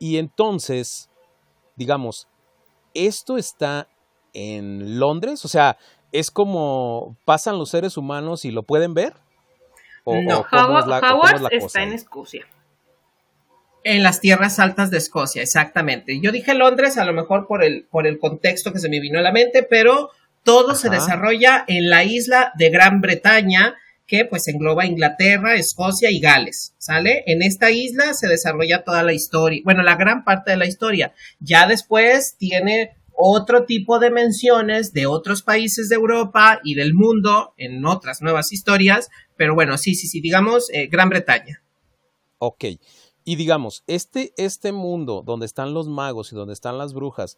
[0.00, 1.08] y entonces,
[1.76, 2.26] digamos,
[2.94, 3.88] esto está
[4.32, 5.78] en Londres, o sea,
[6.10, 9.14] es como pasan los seres humanos y lo pueden ver.
[10.04, 12.46] ¿O, no, Howard, está en Escocia.
[13.84, 16.20] En las tierras altas de Escocia, exactamente.
[16.20, 19.18] Yo dije Londres, a lo mejor por el, por el contexto que se me vino
[19.18, 20.10] a la mente, pero
[20.42, 23.76] todo se desarrolla en la isla de Gran Bretaña,
[24.06, 27.22] que pues engloba Inglaterra, Escocia y Gales, ¿sale?
[27.26, 31.12] En esta isla se desarrolla toda la historia, bueno, la gran parte de la historia.
[31.38, 37.52] Ya después tiene otro tipo de menciones de otros países de Europa y del mundo
[37.56, 41.62] en otras nuevas historias, pero bueno, sí, sí, sí, digamos eh, Gran Bretaña.
[42.38, 42.64] Ok,
[43.28, 47.36] y digamos, este, este mundo donde están los magos y donde están las brujas,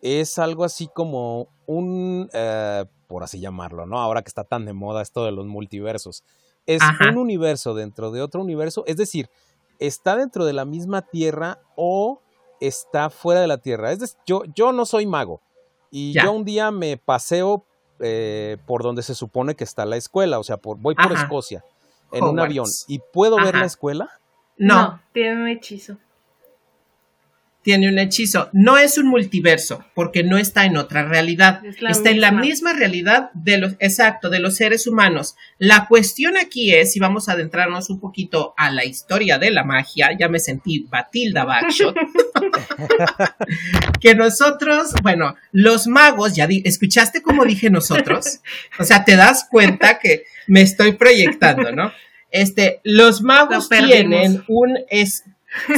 [0.00, 3.98] es algo así como un, eh, por así llamarlo, ¿no?
[3.98, 6.22] Ahora que está tan de moda esto de los multiversos.
[6.64, 6.80] Es
[7.10, 9.30] un universo dentro de otro universo, es decir,
[9.80, 12.20] está dentro de la misma Tierra o
[12.60, 13.90] está fuera de la Tierra.
[13.90, 15.40] Es decir, yo, yo no soy mago
[15.90, 17.64] y yo un día me paseo
[17.98, 21.64] eh, por donde se supone que está la escuela, o sea, por, voy por Escocia
[22.12, 24.08] en un avión y puedo ver la escuela.
[24.56, 25.00] No.
[25.12, 25.98] tiene un hechizo
[27.62, 28.50] tiene un hechizo.
[28.52, 31.62] No es un multiverso, porque no está en otra realidad.
[31.88, 35.36] está en la misma realidad de los, exacto, de los seres humanos.
[35.58, 39.64] La cuestión aquí es, y vamos a adentrarnos un poquito a la historia de la
[39.64, 41.96] magia, ya me sentí Batilda Backshot,
[44.00, 48.40] que nosotros, bueno, los magos, ya escuchaste cómo dije nosotros,
[48.78, 51.92] o sea, te das cuenta que me estoy proyectando, ¿no?
[52.32, 55.24] Este, los magos tienen un, es,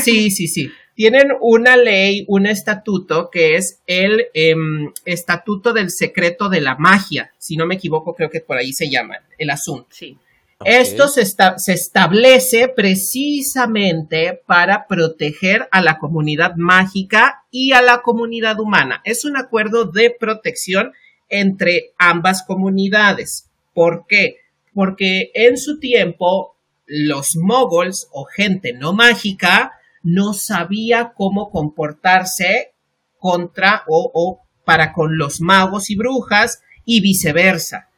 [0.03, 6.49] sí, sí, sí tienen una ley, un estatuto que es el em, Estatuto del Secreto
[6.49, 9.89] de la Magia, si no me equivoco, creo que por ahí se llama el asunto.
[9.91, 10.17] Sí.
[10.65, 18.61] Esto se, se, establece precisamente para proteger a la comunidad mágica y a la comunidad
[18.61, 19.03] humana.
[19.05, 20.93] Es un acuerdo de protección
[21.29, 23.51] entre ambas comunidades.
[23.75, 24.39] ¿Por qué?
[24.75, 26.57] Porque en su tiempo
[26.87, 29.73] los moguls o gente no mágica
[30.03, 32.75] no sabía cómo comportarse
[33.19, 37.89] contra o, para con los magos y brujas y viceversa.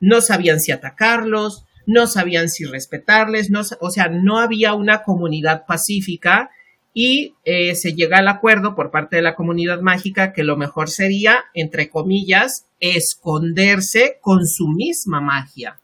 [0.00, 3.50] No sabían si atacarlos, no sabían si respetarles,
[3.80, 6.50] o sea, no había una comunidad pacífica
[6.92, 10.88] y eh, se llega al acuerdo por parte de la comunidad mágica que lo mejor
[10.90, 15.78] sería, entre comillas, esconderse con su misma magia.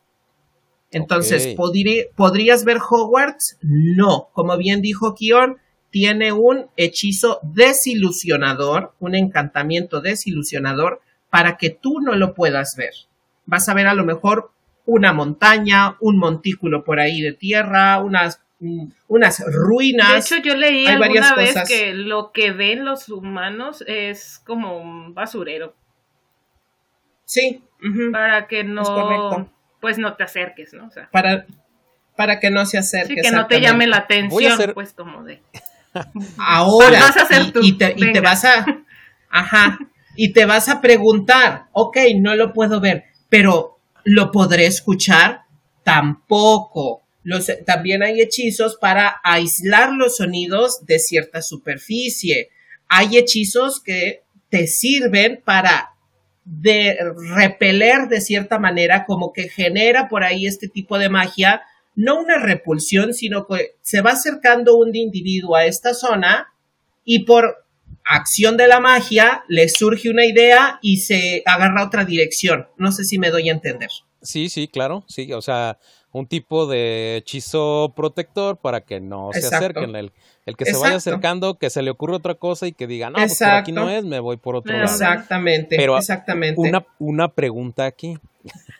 [0.91, 1.57] Entonces,
[2.17, 3.59] ¿podrías ver Hogwarts?
[3.63, 4.29] No.
[4.33, 5.59] Como bien dijo Kion,
[5.91, 12.93] tiene un hechizo desilusionador, un encantamiento desilusionador para que tú no lo puedas ver.
[13.47, 14.51] Vas a ver a lo mejor
[14.85, 20.13] una montaña, un montículo por ahí de tierra, unas, mm, unas ruinas.
[20.13, 25.15] De hecho, yo leí alguna vez que lo que ven los humanos es como un
[25.15, 25.75] basurero.
[27.25, 27.63] Sí.
[28.11, 29.51] Para que no
[29.81, 30.87] pues no te acerques, ¿no?
[30.87, 31.47] O sea, para,
[32.17, 33.15] para que no se acerque.
[33.17, 35.43] Sí, que no te llame la atención, pues como de.
[36.39, 37.01] Ahora,
[37.63, 38.65] y, te, y, te, vas a,
[39.29, 39.79] ajá,
[40.15, 45.43] y te vas a preguntar, ok, no lo puedo ver, pero ¿lo podré escuchar?
[45.83, 47.03] Tampoco.
[47.23, 52.51] Los, también hay hechizos para aislar los sonidos de cierta superficie.
[52.89, 55.90] Hay hechizos que te sirven para
[56.51, 56.99] de
[57.37, 61.63] repeler de cierta manera, como que genera por ahí este tipo de magia,
[61.95, 66.49] no una repulsión, sino que se va acercando un individuo a esta zona
[67.05, 67.65] y por
[68.05, 72.67] acción de la magia le surge una idea y se agarra otra dirección.
[72.77, 73.91] No sé si me doy a entender.
[74.21, 75.79] Sí, sí, claro, sí, o sea,
[76.13, 79.95] un tipo de hechizo protector para que no se acerquen.
[79.95, 80.13] El,
[80.47, 83.17] el que se vaya acercando, que se le ocurra otra cosa y que diga, no,
[83.17, 84.85] pues por aquí no es, me voy por otro lado.
[84.85, 86.61] Exactamente, Pero exactamente.
[86.61, 88.19] Una, una pregunta aquí.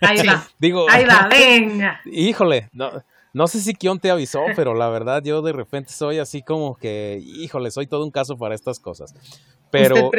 [0.01, 0.47] Ahí va.
[0.59, 2.01] Digo, Ahí va, venga.
[2.07, 2.91] Híjole, no,
[3.33, 6.77] no sé si Kion te avisó, pero la verdad yo de repente soy así como
[6.77, 9.15] que, híjole, soy todo un caso para estas cosas.
[9.71, 10.11] Pero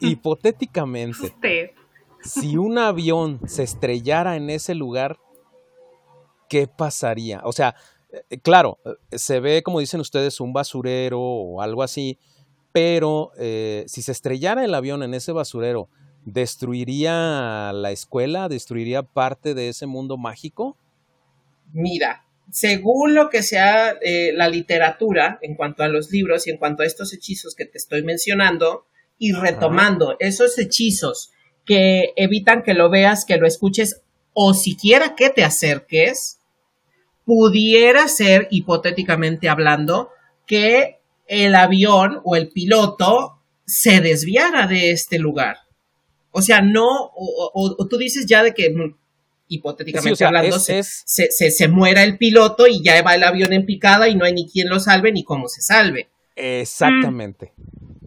[0.00, 1.32] hipotéticamente,
[2.24, 5.18] si un avión se estrellara en ese lugar,
[6.52, 7.40] ¿qué pasaría?
[7.44, 7.74] O sea,
[8.28, 12.18] eh, claro, eh, se ve, como dicen ustedes, un basurero o algo así,
[12.72, 15.88] pero eh, si se estrellara el avión en ese basurero,
[16.26, 18.50] ¿destruiría la escuela?
[18.50, 20.76] ¿Destruiría parte de ese mundo mágico?
[21.72, 23.96] Mira, según lo que sea
[24.34, 27.78] la literatura en cuanto a los libros y en cuanto a estos hechizos que te
[27.78, 28.84] estoy mencionando,
[29.18, 31.30] y retomando esos hechizos
[31.64, 34.02] que evitan que lo veas, que lo escuches
[34.34, 36.40] o siquiera que te acerques,
[37.24, 40.10] pudiera ser, hipotéticamente hablando,
[40.46, 45.56] que el avión o el piloto se desviara de este lugar.
[46.30, 48.96] O sea, no, o, tú dices ya de que, mm,
[49.48, 54.14] hipotéticamente hablando, se, Se, muera el piloto y ya va el avión en picada y
[54.14, 56.08] no hay ni quien lo salve ni cómo se salve.
[56.34, 57.52] Exactamente.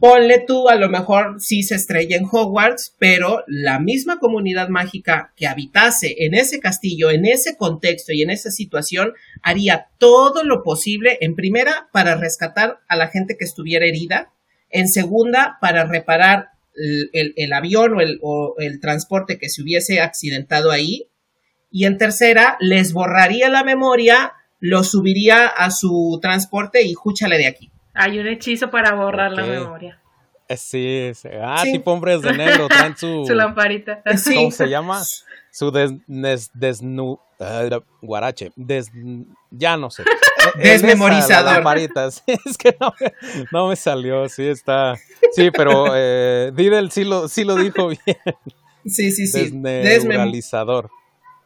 [0.07, 5.33] Ponle tú, a lo mejor sí se estrella en Hogwarts, pero la misma comunidad mágica
[5.35, 10.61] que habitase en ese castillo, en ese contexto y en esa situación, haría todo lo
[10.61, 14.31] posible, en primera, para rescatar a la gente que estuviera herida,
[14.69, 20.69] en segunda, para reparar el, avión o el, o el transporte que se hubiese accidentado
[20.69, 21.07] ahí.
[21.71, 27.47] Y en tercera, les borraría la memoria, lo subiría a su transporte y júchale de
[27.47, 27.71] aquí.
[27.95, 29.99] Hay un hechizo para borrar la memoria.
[30.47, 31.29] Eh, sí, sí.
[31.41, 33.23] Ah, tipo hombres de negro, traen su...
[33.27, 34.01] su lamparita.
[34.03, 35.01] ¿Cómo se llama?
[35.51, 37.19] Su des, desnu...
[37.37, 38.51] Uh, guarache.
[38.55, 38.91] Des,
[39.51, 40.03] ya no sé.
[40.55, 41.55] Desmemorizador.
[41.55, 42.23] Lamparitas.
[42.45, 42.93] es que no,
[43.51, 44.95] no, me salió, sí está...
[45.33, 48.17] Sí, pero eh, Didel sí lo, sí lo dijo bien.
[48.85, 49.49] Sí, sí, sí.
[49.51, 50.89] Desmemorizador.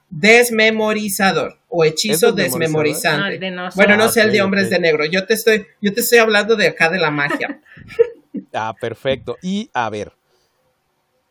[0.10, 3.39] Desmemorizador o hechizo desmemorizante.
[3.76, 5.05] bueno, no sé el de hombres de negro.
[5.05, 7.62] Yo te estoy, yo te estoy hablando de acá de la magia.
[8.53, 9.38] ah, perfecto.
[9.43, 10.14] Y a ver,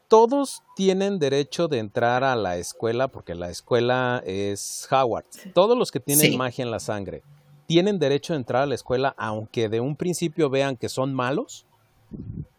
[0.09, 5.27] todos tienen derecho de entrar a la escuela porque la escuela es Howard.
[5.55, 7.23] Todos los que tienen magia en la sangre
[7.67, 11.67] tienen derecho de entrar a la escuela aunque de un principio vean que son malos.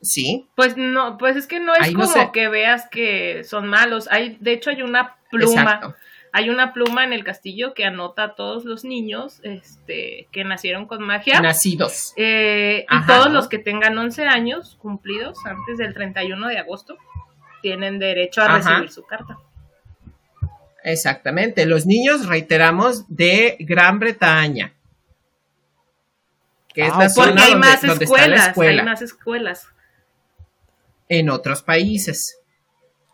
[0.02, 0.48] Sí.
[0.56, 4.08] Pues no, pues es que no es como que veas que son malos.
[4.12, 5.96] Hay, de hecho, hay una pluma.
[6.32, 10.86] Hay una pluma en el castillo que anota a todos los niños este, que nacieron
[10.86, 11.42] con magia.
[11.42, 12.14] Nacidos.
[12.18, 16.98] Eh, y todos los que tengan 11 años cumplidos antes del 31 de agosto
[17.62, 19.40] tienen derecho a recibir su carta.
[20.84, 21.66] Exactamente.
[21.66, 24.74] Los niños, reiteramos, de Gran Bretaña.
[26.74, 29.68] Que es ah, la zona hay más escuelas, Hay más escuelas.
[31.08, 32.38] En otros países.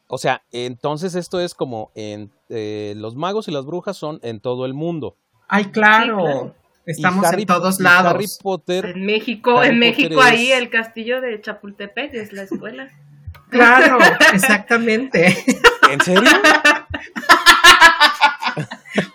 [0.08, 4.40] O sea, entonces esto es como en eh, los magos y las brujas son en
[4.40, 5.18] todo el mundo.
[5.48, 6.56] Ay, claro.
[6.86, 8.14] Estamos en todos lados.
[8.14, 8.86] Harry Potter.
[8.86, 12.90] En México, en México ahí el castillo de Chapultepec es la escuela.
[13.48, 14.00] Claro,
[14.34, 15.38] exacmente.
[15.92, 16.24] ¿En serio?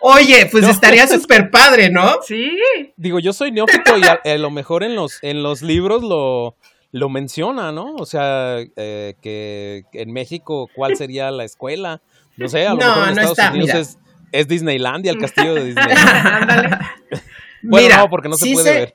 [0.00, 2.18] Oye, pues estaría súper padre, ¿no?
[2.22, 2.58] Sí.
[2.96, 6.56] Digo, yo soy neófito y a, lo mejor en los, en los libros lo,
[6.92, 7.94] lo menciona, ¿no?
[7.96, 12.00] O sea, eh, que en México, ¿cuál sería la escuela?
[12.40, 13.98] No sé, a lo mejor en Estados Unidos es,
[14.32, 16.96] es, Disneylandia, el castillo de Disneylandia.
[17.62, 18.94] bueno, no, porque no se puede ver.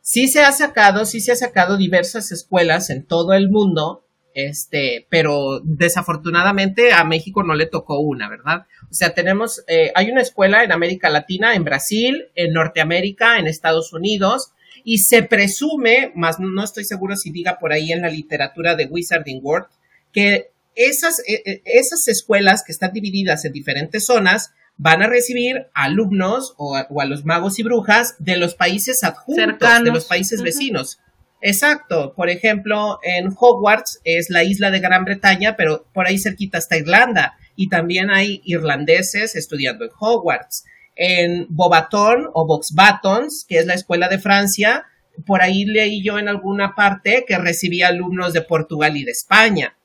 [0.00, 4.04] Sí se ha sacado, sí se ha sacado diversas escuelas en todo el mundo,
[4.34, 8.66] este, pero desafortunadamente a México no le tocó una, ¿verdad?
[8.88, 13.48] O sea, tenemos, eh, hay una escuela en América Latina, en Brasil, en Norteamérica, en
[13.48, 14.52] Estados Unidos,
[14.84, 18.86] y se presume, más no estoy seguro si diga por ahí en la literatura de
[18.86, 19.66] Wizarding World,
[20.12, 25.66] que esas, e, e, esas escuelas que están divididas en diferentes zonas van a recibir
[25.74, 30.98] alumnos o a, los magos y brujas de los países adjuntos, de los países vecinos.
[31.42, 32.14] Exacto.
[32.14, 36.76] Por ejemplo, en Hogwarts es la isla de Gran Bretaña, pero por ahí cerquita está
[36.78, 37.36] Irlanda.
[37.56, 40.64] Y también hay irlandeses estudiando en Hogwarts
[40.96, 44.84] en Bobaton o Boxbatons, que es la escuela de Francia.
[45.26, 49.76] Por ahí leí yo en alguna parte que recibía alumnos de Portugal y de España.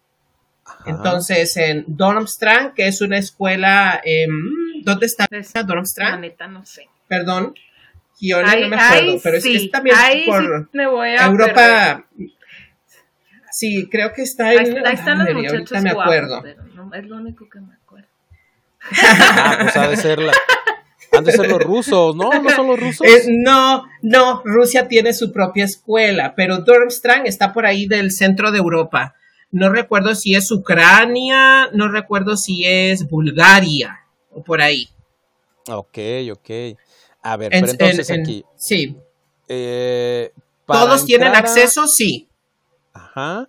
[0.86, 4.02] Entonces, en Dormstrand, que es una escuela.
[4.84, 5.28] ¿Dónde está
[5.64, 6.26] Dormstrand?
[6.50, 6.88] no sé.
[7.08, 7.54] Perdón.
[8.20, 9.96] Yo no me acuerdo, pero es que es también
[10.26, 12.06] por Europa.
[13.52, 14.86] Sí, creo que está en.
[14.86, 16.44] Ahí, están los muchachos me acuerdo.
[16.46, 18.08] es lo único que me acuerdo.
[18.92, 20.34] ah, pues ha de ser la,
[21.14, 22.30] han de ser los rusos, ¿no?
[22.30, 23.08] ¿No son los rusos?
[23.08, 28.52] Eh, no, no, Rusia tiene su propia escuela, pero Durmstrang está por ahí del centro
[28.52, 29.16] de Europa.
[29.56, 34.90] No recuerdo si es Ucrania, no recuerdo si es Bulgaria o por ahí.
[35.70, 35.98] Ok,
[36.34, 36.78] ok.
[37.22, 38.44] A ver, pero entonces aquí.
[38.58, 38.98] Sí.
[39.48, 40.34] Eh,
[40.68, 41.88] ¿Todos tienen acceso?
[41.88, 42.28] Sí.
[42.92, 43.48] Ajá.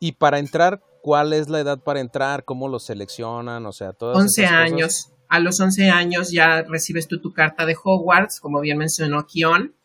[0.00, 2.44] Y para entrar, ¿cuál es la edad para entrar?
[2.44, 3.66] ¿Cómo lo seleccionan?
[3.66, 7.76] O sea, todas 11 años a los 11 años ya recibes tú tu carta de
[7.80, 9.76] Hogwarts, como bien mencionó Kion.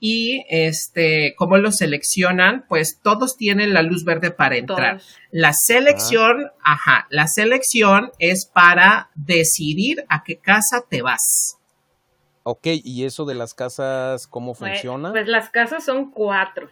[0.00, 2.64] Y este, ¿cómo lo seleccionan?
[2.68, 5.00] Pues todos tienen la luz verde para entrar.
[5.30, 6.72] La selección, ah.
[6.72, 11.58] ajá, la selección es para decidir a qué casa te vas.
[12.42, 15.10] Ok, ¿y eso de las casas cómo pues, funciona?
[15.10, 16.70] Pues, las casas son cuatro.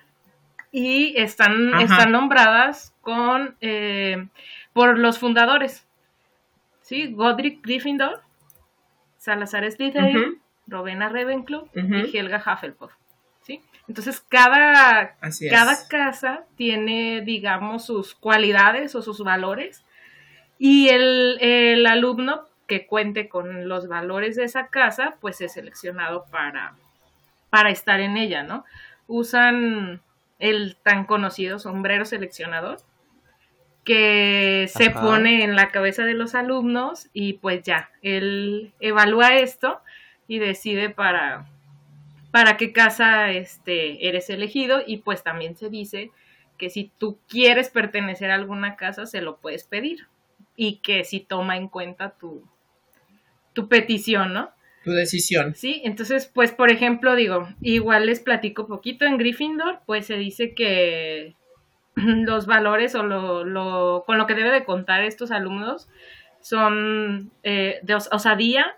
[0.73, 4.29] Y están, están nombradas con eh,
[4.73, 5.87] por los fundadores.
[6.89, 7.13] ¿sí?
[7.13, 8.23] Godric Gryffindor,
[9.19, 12.93] Salazar Slytherin, Rowena Ravenclaw y Helga Hufflepuff,
[13.49, 13.61] ¿sí?
[13.89, 15.17] Entonces cada,
[15.51, 19.83] cada casa tiene, digamos, sus cualidades o sus valores
[20.59, 26.75] y el, alumno que cuente con los valores de esa casa, pues es seleccionado para,
[27.49, 28.65] para estar en ella, ¿no?
[29.07, 30.03] Usan
[30.39, 32.79] el tan conocido sombrero seleccionador,
[33.85, 39.81] que se pone en la cabeza de los alumnos y pues ya, él evalúa esto
[40.27, 41.47] y decide para,
[42.31, 46.11] para qué casa este, eres elegido y pues también se dice
[46.57, 50.09] que si tú quieres pertenecer a alguna casa, se lo puedes pedir
[50.57, 52.45] y que si toma en cuenta tu,
[53.53, 54.51] tu petición, ¿no?
[54.85, 55.55] Tu decisión.
[55.55, 60.55] Sí, entonces, pues, por ejemplo, digo, igual les platico poquito en Gryffindor, pues se dice
[60.55, 61.37] que
[61.95, 65.89] los valores o lo, lo, con lo que debe de contar estos alumnos
[66.41, 68.78] son eh, de osadía,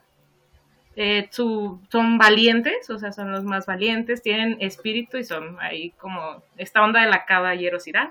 [0.97, 6.43] eh, son valientes, o sea, son los más valientes, tienen espíritu y son ahí como
[6.57, 8.11] esta onda de la caballerosidad.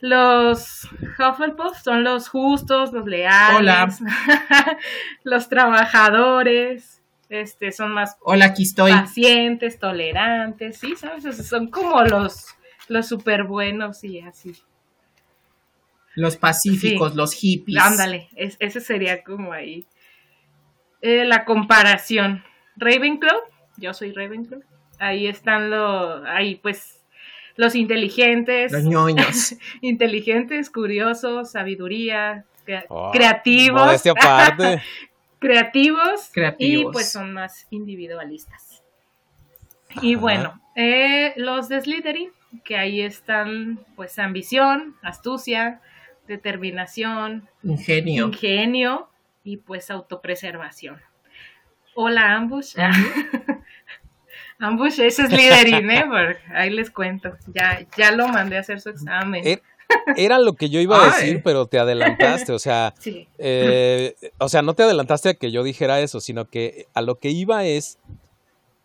[0.00, 0.88] Los
[1.18, 4.00] Hufflepuff son los justos, los leales,
[5.22, 8.90] los trabajadores, este, son más Hola, aquí estoy.
[8.90, 11.46] pacientes, tolerantes, sí, ¿sabes?
[11.46, 12.46] son como los,
[12.88, 14.54] los súper buenos y así.
[16.14, 17.80] Los pacíficos, los hippies.
[17.80, 19.86] Ándale, ese sería como ahí
[21.02, 22.44] eh, la comparación.
[22.76, 23.40] Ravenclaw,
[23.76, 24.62] yo soy Ravenclaw.
[24.98, 27.02] Ahí están los, ahí pues
[27.56, 28.72] los inteligentes.
[28.72, 29.56] Los ñoños.
[29.80, 32.44] inteligentes, curiosos, sabiduría,
[32.88, 34.02] oh, creativos.
[35.40, 36.30] creativos.
[36.30, 36.30] Creativos.
[36.58, 38.80] Y pues son más individualistas.
[40.00, 42.30] Y bueno, eh, los de Slytherin,
[42.64, 45.80] que ahí están pues ambición, astucia,
[46.28, 48.28] determinación, ingenio.
[48.28, 49.08] Ingenio
[49.44, 51.00] y pues autopreservación.
[51.94, 52.74] Hola, Ambush.
[54.58, 56.04] Ambush, ese es Liderin, ¿eh?
[56.54, 57.36] ahí les cuento.
[57.52, 59.46] Ya, ya lo mandé a hacer su examen.
[59.46, 59.62] Er,
[60.16, 62.94] era, lo que yo iba a decir, pero te adelantaste, o sea,
[63.38, 67.16] eh, o sea, no te adelantaste a que yo dijera eso, sino que a lo
[67.18, 67.98] que iba es,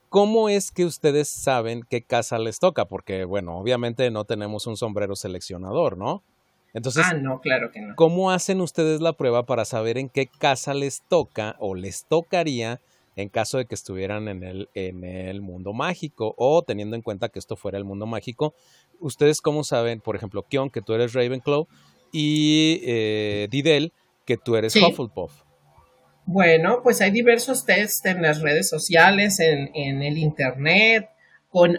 [0.10, 2.86] ¿cómo es que ustedes saben qué casa les toca?
[2.86, 6.24] Porque, bueno, obviamente no tenemos un sombrero seleccionador, ¿no?
[6.78, 7.96] Entonces, ah, no, claro que no.
[7.96, 12.80] ¿cómo hacen ustedes la prueba para saber en qué casa les toca o les tocaría
[13.16, 17.30] en caso de que estuvieran en el, en el mundo mágico o teniendo en cuenta
[17.30, 18.54] que esto fuera el mundo mágico?
[19.00, 21.68] ¿Ustedes cómo saben, por ejemplo, Kion, que tú eres Ravenclaw
[22.12, 23.92] y eh, Didel,
[24.24, 25.34] que tú eres Hufflepuff?
[26.28, 31.10] Bueno, pues hay diversos tests en las redes sociales, en, en el internet,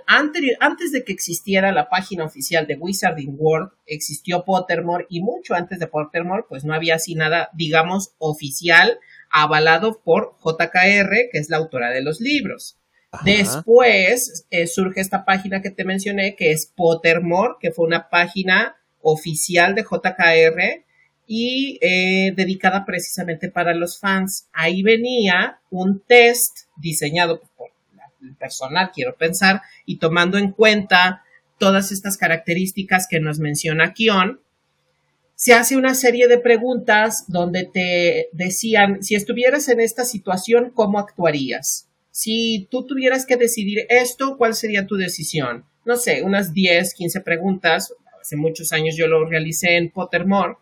[0.07, 5.79] antes de que existiera la página oficial de Wizarding World, existió Pottermore y mucho antes
[5.79, 8.99] de Pottermore, pues no había así nada, digamos, oficial
[9.31, 12.79] avalado por JKR, que es la autora de los libros.
[13.25, 18.77] Después eh, surge esta página que te mencioné, que es Pottermore, que fue una página
[19.01, 20.85] oficial de JKR
[21.27, 24.49] y eh, dedicada precisamente para los fans.
[24.53, 27.48] Ahí venía un test diseñado por
[28.39, 31.23] personal, quiero pensar, y tomando en cuenta
[31.59, 34.41] todas estas características que nos menciona Kion,
[35.35, 40.99] se hace una serie de preguntas donde te decían, si estuvieras en esta situación, ¿cómo
[40.99, 41.89] actuarías?
[42.11, 45.65] Si tú tuvieras que decidir esto, ¿cuál sería tu decisión?
[45.85, 47.95] No sé, unas 10, 15 preguntas.
[48.21, 50.57] Hace muchos años yo lo realicé en Pottermore.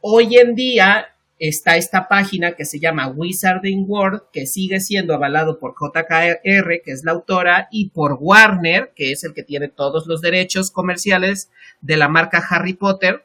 [0.00, 1.08] Hoy en día
[1.38, 6.92] está esta página que se llama Wizarding World, que sigue siendo avalado por JKR, que
[6.92, 11.50] es la autora, y por Warner, que es el que tiene todos los derechos comerciales
[11.80, 13.24] de la marca Harry Potter.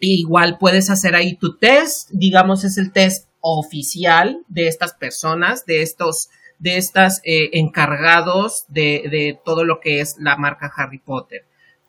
[0.00, 5.82] igual puedes hacer ahí tu test, digamos es el test oficial de estas personas, de
[5.82, 6.28] estos,
[6.58, 11.46] de estas eh, encargados de, de todo lo que es la marca Harry Potter.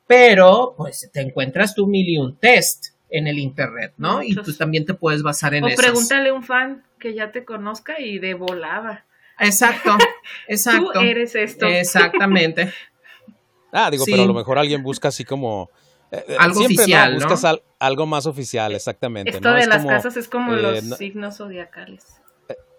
[0.07, 4.21] Pero, pues te encuentras tu mil y un test en el internet, ¿no?
[4.21, 5.73] Y tú también te puedes basar en eso.
[5.73, 9.05] O pregúntale a un fan que ya te conozca y de volada.
[9.39, 9.97] Exacto,
[10.47, 10.91] exacto.
[10.93, 11.65] Tú eres esto.
[11.65, 12.73] Exactamente.
[13.71, 15.69] ah, digo, pero a lo mejor alguien busca así como
[16.11, 17.27] eh, eh, algo oficial, ¿no?
[17.27, 19.31] Buscas algo más oficial, exactamente.
[19.31, 22.05] Esto de las casas es como los eh, signos zodiacales.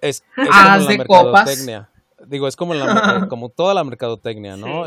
[0.00, 1.90] Es, es como la mercadotecnia.
[2.26, 4.84] Digo, es como, la, como toda la mercadotecnia, ¿no?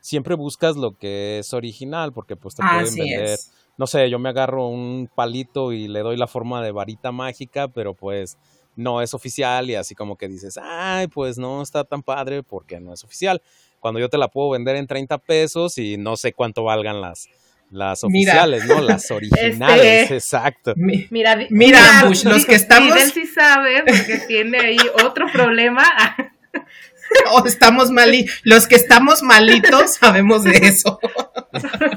[0.00, 3.38] siempre buscas lo que es original porque pues te pueden vender
[3.78, 7.68] no sé, yo me agarro un palito y le doy la forma de varita mágica,
[7.68, 8.36] pero pues
[8.74, 12.80] no es oficial y así como que dices, ay, pues no está tan padre porque
[12.80, 13.40] no es oficial.
[13.80, 17.28] Cuando yo te la puedo vender en 30 pesos y no sé cuánto valgan las,
[17.70, 18.80] las oficiales, ¿no?
[18.80, 20.74] Las originales, este, exacto.
[20.76, 22.96] mira, mira, los que estamos...
[22.96, 25.84] Él sí sabe porque tiene ahí otro problema.
[27.32, 28.34] o estamos malitos.
[28.44, 30.98] Los que estamos malitos sabemos de eso.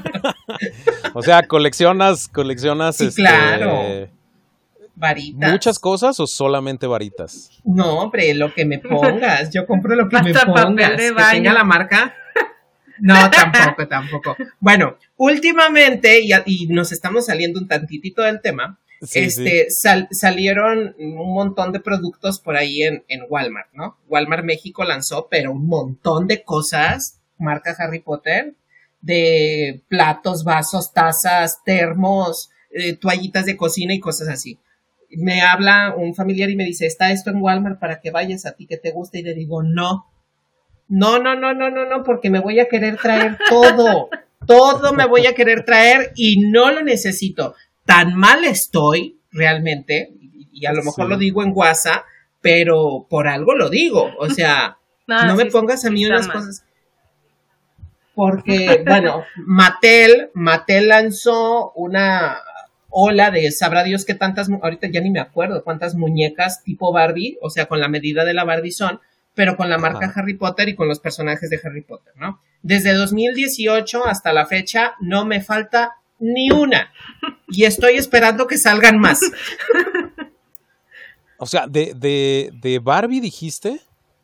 [1.14, 2.96] o sea, coleccionas, coleccionas.
[2.96, 4.08] Sí, este, claro.
[4.94, 5.50] Varitas.
[5.50, 7.50] ¿Muchas cosas o solamente varitas?
[7.64, 9.50] No, hombre, lo que me pongas.
[9.50, 10.90] Yo compro lo que me pongas.
[10.92, 12.14] Que tenga la marca.
[12.98, 14.36] No, tampoco, tampoco.
[14.60, 18.78] Bueno, últimamente, y, y, nos estamos saliendo un tantitito del tema,
[19.14, 23.98] este, salieron un montón de productos por ahí en, en Walmart, ¿no?
[24.08, 28.54] Walmart México lanzó, pero un montón de cosas, marca Harry Potter,
[29.00, 34.58] de platos, vasos, tazas, termos, eh, toallitas de cocina y cosas así.
[35.10, 38.52] Me habla un familiar y me dice, está esto en Walmart para que vayas a
[38.52, 40.06] ti que te guste y le digo, no,
[40.88, 44.08] no, no, no, no, no, no, porque me voy a querer traer todo,
[44.46, 47.54] todo me voy a querer traer y no lo necesito.
[47.84, 50.12] Tan mal estoy realmente,
[50.52, 52.04] y a lo mejor lo digo en WhatsApp,
[52.40, 56.64] pero por algo lo digo, o sea, no me pongas a mí unas cosas.
[58.14, 62.38] Porque, bueno, Mattel, Mattel lanzó una
[62.90, 67.38] ola de sabrá Dios que tantas, ahorita ya ni me acuerdo cuántas muñecas tipo Barbie,
[67.40, 69.00] o sea, con la medida de la Barbie son,
[69.34, 72.40] pero con la marca Harry Potter y con los personajes de Harry Potter, ¿no?
[72.60, 76.92] Desde 2018 hasta la fecha no me falta ni una
[77.48, 79.20] y estoy esperando que salgan más.
[81.36, 83.80] O sea, de, de, de Barbie dijiste.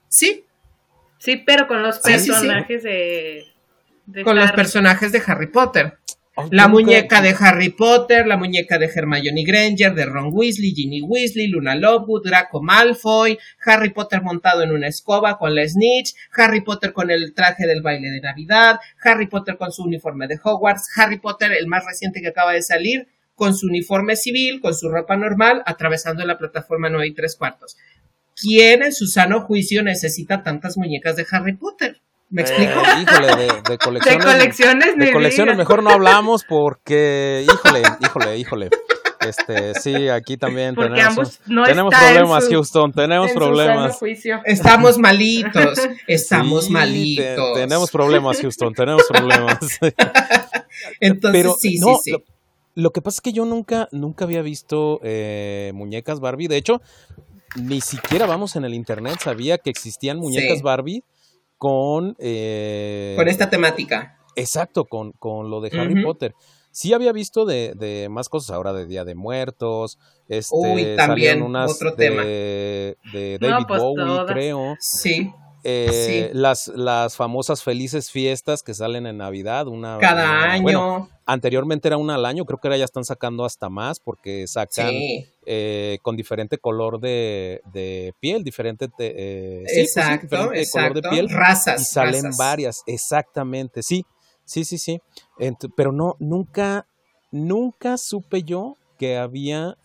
[0.08, 0.44] Sí.
[1.18, 3.44] Sí, pero con los personajes de,
[4.22, 5.97] Con los personajes de Harry Potter
[6.50, 11.48] la muñeca de Harry Potter, la muñeca de Hermione Granger, de Ron Weasley, Ginny Weasley,
[11.48, 16.92] Luna Lovegood, Draco Malfoy, Harry Potter montado en una escoba con la Snitch, Harry Potter
[16.92, 21.18] con el traje del baile de Navidad, Harry Potter con su uniforme de Hogwarts, Harry
[21.18, 25.16] Potter, el más reciente que acaba de salir, con su uniforme civil, con su ropa
[25.16, 27.76] normal, atravesando la plataforma 9 y tres cuartos.
[28.40, 32.00] ¿Quién en su sano juicio necesita tantas muñecas de Harry Potter?
[32.30, 32.80] ¿Me explico?
[32.80, 33.36] Eh, híjole,
[33.68, 34.24] de, colecciones.
[34.24, 38.70] De colecciones, de colecciones mejor no hablamos porque, híjole, híjole, híjole.
[39.20, 43.98] Este, sí, aquí también tenemos, tenemos problemas, Houston, tenemos problemas.
[44.44, 47.54] Estamos malitos, estamos malitos.
[47.54, 49.58] tenemos problemas, Houston, tenemos problemas.
[51.00, 52.12] Entonces, sí, sí, sí.
[52.74, 56.46] Lo, que pasa es que yo nunca, nunca había visto eh, muñecas Barbie.
[56.46, 56.80] De hecho,
[57.56, 61.02] ni siquiera vamos en el internet, sabía que existían muñecas Barbie
[61.58, 62.14] con...
[62.18, 64.18] Eh, con esta temática.
[64.36, 66.34] Exacto, con, con lo de Harry Potter.
[66.70, 69.98] Sí había visto de, de, más cosas ahora de Día de Muertos.
[70.28, 72.22] Este, Uy, también unas otro de, tema.
[72.24, 74.76] De David pues Bowie, creo.
[74.78, 75.32] Sí.
[75.64, 81.08] Eh, las, las famosas felices fiestas que salen en Navidad, una cada año.
[81.26, 84.92] anteriormente era una al año, creo que ahora ya están sacando hasta más porque sacan
[85.46, 87.60] eh, con diferente color de,
[88.20, 94.04] piel, diferente, eh, pues exacto, color de piel, razas, y salen varias, exactamente, sí,
[94.44, 95.00] sí, sí, sí,
[95.76, 96.86] pero no, nunca,
[97.32, 99.76] nunca supe yo que había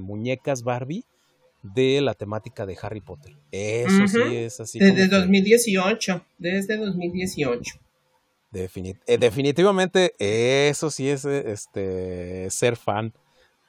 [0.00, 1.04] muñecas Barbie
[1.64, 3.32] de la temática de Harry Potter.
[3.50, 4.78] Eso sí es así.
[4.78, 7.80] Desde 2018, desde 2018.
[8.54, 13.12] Eh, definitivamente, eso sí es este ser fan.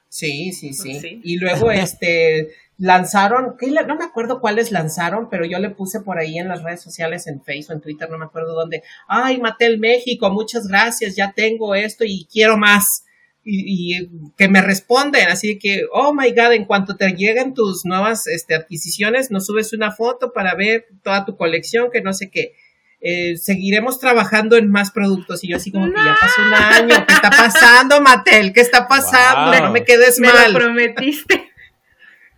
[0.08, 1.20] Sí, sí, sí.
[1.24, 6.38] Y luego este lanzaron, no me acuerdo cuáles lanzaron, pero yo le puse por ahí
[6.38, 8.82] en las redes sociales, en Facebook, en Twitter, no me acuerdo dónde.
[9.08, 13.06] Ay, Mattel México, muchas gracias, ya tengo esto y quiero más
[13.48, 18.26] y, que me responden, así que, oh my god, en cuanto te lleguen tus nuevas
[18.26, 22.54] este, adquisiciones, nos subes una foto para ver toda tu colección, que no sé qué.
[23.00, 27.06] Eh, seguiremos trabajando en más productos y yo así como que ya pasó un año,
[27.06, 28.52] ¿qué está pasando, Mattel?
[28.52, 29.60] ¿Qué está pasando?
[29.60, 30.32] No me quedes mal.
[30.46, 31.50] Me lo prometiste.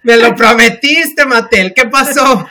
[0.03, 2.47] me lo prometiste, Mattel, ¿qué pasó?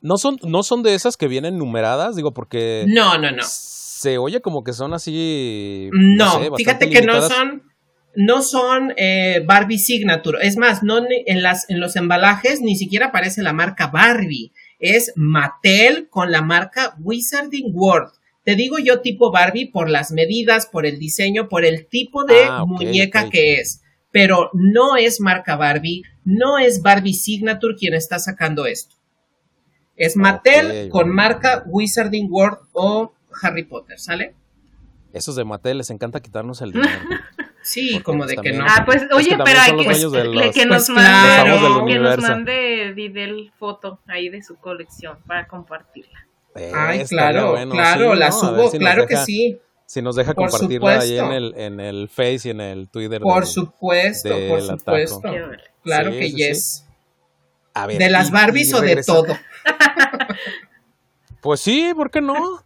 [0.00, 2.84] No son, no son de esas que vienen numeradas, digo, porque...
[2.88, 3.42] No, no, no.
[3.42, 5.90] Se oye como que son así...
[5.92, 7.69] No, fíjate que no son
[8.14, 10.38] no son eh, Barbie Signature.
[10.42, 14.52] Es más, no en, las, en los embalajes ni siquiera aparece la marca Barbie.
[14.78, 18.12] Es Mattel con la marca Wizarding World.
[18.44, 22.44] Te digo yo tipo Barbie por las medidas, por el diseño, por el tipo de
[22.44, 23.82] ah, muñeca que es.
[24.10, 28.96] Pero no es marca Barbie, no es Barbie Signature quien está sacando esto.
[29.96, 34.34] Es Mattel con marca Wizarding World o Harry Potter, ¿sale?
[35.12, 36.90] Esos de Mattel les encanta quitarnos el dinero.
[37.62, 38.64] Sí, como de que no.
[38.66, 44.28] Ah, pues oye, pero hay que, que, nos mande, que nos mande Didel foto ahí
[44.28, 46.26] de su colección para compartirla.
[46.74, 49.60] Ay, claro, claro, la subo, claro que sí.
[49.86, 53.20] Si nos deja compartirla ahí en el, en el Face y en el Twitter.
[53.20, 55.22] Por supuesto, por supuesto.
[55.82, 56.86] Claro que yes.
[57.74, 59.36] A ver, ¿De las Barbies o de todo?
[61.40, 62.64] pues sí, ¿por qué no?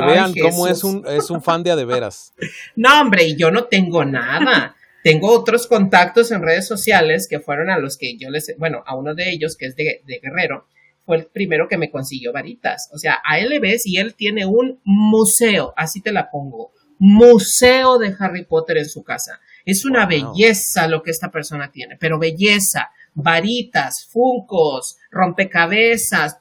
[0.00, 2.32] Que vean cómo es un, es un fan de a de veras.
[2.76, 4.76] No, hombre, y yo no tengo nada.
[5.02, 8.96] tengo otros contactos en redes sociales que fueron a los que yo les, bueno, a
[8.96, 10.66] uno de ellos que es de, Guerrero,
[11.04, 12.90] fue el primero que me consiguió varitas.
[12.92, 16.72] O sea, a él le ves y él tiene un museo, así te la pongo,
[16.98, 19.40] museo de Harry Potter en su casa.
[19.64, 26.38] Es una belleza lo que esta persona tiene, pero belleza, varitas, funcos, rompecabezas,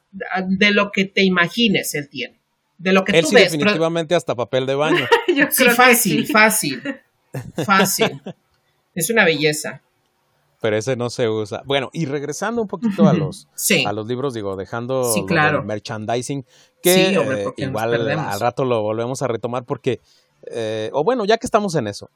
[0.47, 2.39] de lo que te imagines él tiene.
[2.77, 3.51] De lo que Él tú sí, ves.
[3.51, 5.05] definitivamente hasta papel de baño.
[5.51, 6.81] sí, fácil, fácil,
[7.65, 8.21] fácil.
[8.93, 9.81] Es una belleza.
[10.61, 11.61] Pero ese no se usa.
[11.65, 13.47] Bueno, y regresando un poquito a los,
[13.85, 15.59] a los libros, digo, dejando claro.
[15.59, 16.45] el merchandising,
[16.81, 19.99] que eh, igual al rato lo volvemos a retomar porque,
[20.47, 22.09] eh, o bueno, ya que estamos en eso,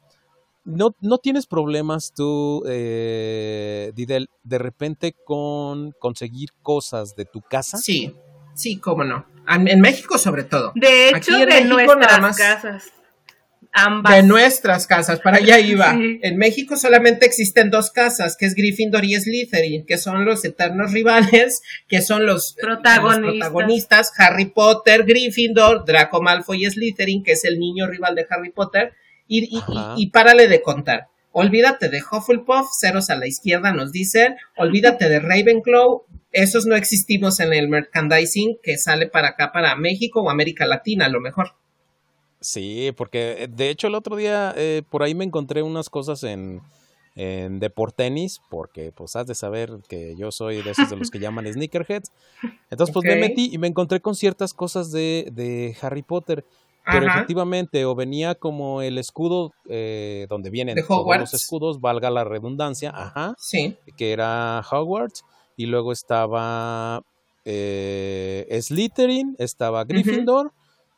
[0.63, 7.77] ¿no, no tienes problemas tú, eh, Didel, de repente con conseguir cosas de tu casa?
[7.77, 8.15] Sí,
[8.55, 9.25] sí, cómo no.
[9.49, 10.71] En México sobre todo.
[10.75, 12.83] De hecho, de México, nuestras casas.
[13.71, 14.15] Ambas.
[14.15, 15.93] De nuestras casas, para allá iba.
[16.21, 20.91] En México solamente existen dos casas, que es Gryffindor y Slytherin, que son los eternos
[20.91, 27.59] rivales, que son los protagonistas, Harry Potter, Gryffindor, Draco Malfoy y Slytherin, que es el
[27.59, 28.93] niño rival de Harry Potter,
[29.27, 29.61] y, y,
[29.95, 31.07] y, párale de contar.
[31.31, 37.39] Olvídate de Hufflepuff, ceros a la izquierda nos dicen, olvídate de Ravenclaw, esos no existimos
[37.39, 41.53] en el merchandising que sale para acá, para México o América Latina, a lo mejor.
[42.41, 46.23] Sí, porque eh, de hecho el otro día eh, por ahí me encontré unas cosas
[46.23, 46.61] en,
[47.15, 51.19] en Deportenis, porque pues has de saber que yo soy de esos de los que
[51.19, 52.11] llaman sneakerheads.
[52.69, 56.45] Entonces pues me metí y me encontré con ciertas cosas de, de Harry Potter.
[56.91, 62.23] Pero efectivamente, o venía como el escudo eh, donde vienen todos los escudos, valga la
[62.23, 63.77] redundancia, ajá, sí.
[63.95, 65.23] que era Hogwarts,
[65.59, 67.03] y luego estaba
[67.43, 70.53] eh, Slytherin, estaba Gryffindor,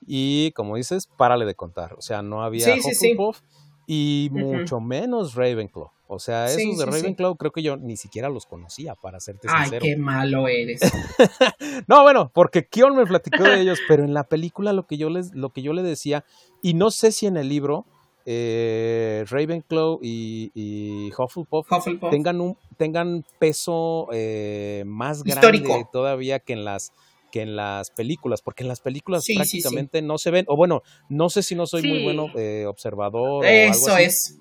[0.05, 1.93] y como dices, párale de contar.
[1.93, 3.41] O sea, no había Hufflepuff
[3.87, 5.89] y mucho menos Ravenclaw.
[6.05, 9.83] O sea, esos de Ravenclaw creo que yo ni siquiera los conocía, para serte sincero.
[9.83, 10.81] Ay, qué malo eres.
[11.87, 15.09] no, bueno, porque Kion me platicó de ellos, pero en la película lo que yo
[15.09, 16.23] les, lo que yo le decía,
[16.61, 17.87] y no sé si en el libro,
[18.25, 21.67] eh, Ravenclaw y, y Hufflepuff,
[22.09, 26.93] tengan un tengan peso eh, más grande todavía que en las
[27.31, 31.29] que en las películas, porque en las películas prácticamente no se ven, o bueno, no
[31.29, 33.45] sé si no soy muy bueno eh, observador.
[33.45, 34.37] Eso es.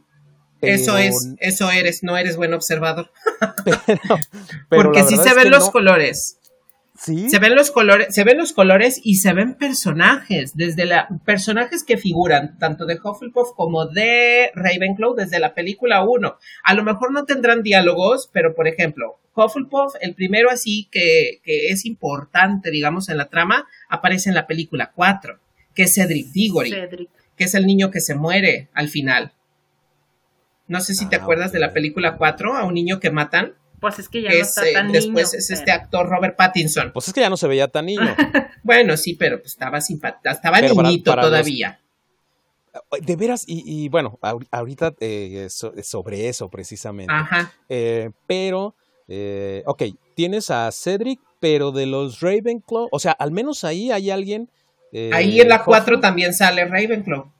[0.60, 3.10] Eso es, eso eres, no eres buen observador.
[4.68, 6.39] porque sí se ven los colores.
[7.00, 11.82] Se ven los colores, se ven los colores y se ven personajes, desde la personajes
[11.82, 16.36] que figuran tanto de Hufflepuff como de Ravenclaw desde la película 1.
[16.62, 21.68] A lo mejor no tendrán diálogos, pero por ejemplo, Hufflepuff, el primero así que, que
[21.68, 25.38] es importante, digamos, en la trama, aparece en la película 4,
[25.74, 29.32] que es Cedric Diggory, que es el niño que se muere al final.
[30.68, 33.54] No sé si te ah, acuerdas de la película 4, a un niño que matan.
[33.80, 36.92] Pues es que ya no está eh, tan Después es este actor Robert Pattinson.
[36.92, 38.14] Pues es que ya no se veía tan niño.
[38.62, 41.80] bueno, sí, pero pues estaba simpático, estaba niñito todavía.
[43.00, 44.18] De veras, y, bueno,
[44.52, 47.12] ahorita eh, sobre eso precisamente.
[47.12, 47.52] Ajá.
[47.68, 48.76] Eh, pero,
[49.64, 49.82] ok,
[50.14, 54.50] tienes a Cedric, pero de los Ravenclaw, o sea, al menos ahí hay alguien.
[55.12, 57.32] ahí en la 4 también sale Ravenclaw,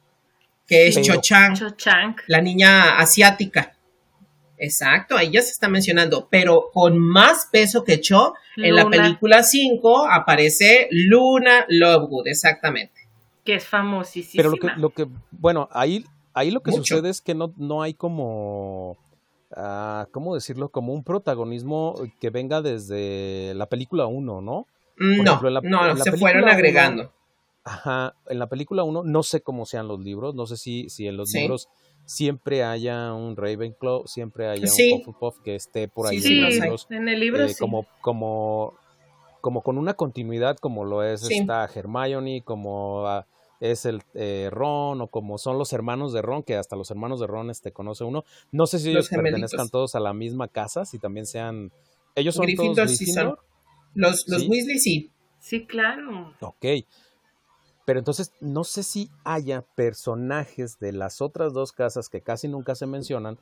[0.67, 3.77] que es Cho Chang, la niña asiática.
[4.63, 9.43] Exacto, ahí ya se está mencionando, pero con más peso que Cho, en la película
[9.43, 13.09] 5 aparece Luna Lovegood, exactamente.
[13.43, 14.43] Que es famosísima.
[14.43, 16.05] Pero lo que, lo que bueno, ahí,
[16.35, 18.99] ahí lo que sucede es que no, no hay como,
[19.57, 20.69] uh, ¿cómo decirlo?
[20.69, 24.67] Como un protagonismo que venga desde la película 1, ¿no?
[24.99, 25.25] no,
[25.63, 27.11] no, se fueron agregando.
[27.65, 31.09] ajá, en la película 1 no sé cómo sean los libros, no sé si, si
[31.09, 31.71] en los libros
[32.11, 37.45] siempre haya un Ravenclaw, siempre haya un Hufflepuff que esté por ahí en, el libro
[37.45, 38.75] eh, como, como,
[39.41, 43.27] como con una continuidad como lo es esta Hermione, como ah,
[43.61, 47.21] es el eh, Ron o como son los hermanos de Ron, que hasta los hermanos
[47.21, 48.25] de Ron este conoce uno.
[48.51, 51.71] No sé si ellos pertenezcan todos a la misma casa, si también sean...
[52.17, 53.07] Ellos son todos sí
[53.95, 55.13] Los, los Weasley sí.
[55.39, 56.35] Sí, claro.
[56.41, 56.67] Ok.
[57.91, 62.77] Pero entonces no sé si haya personajes de las otras dos casas que casi nunca
[62.77, 63.37] se mencionan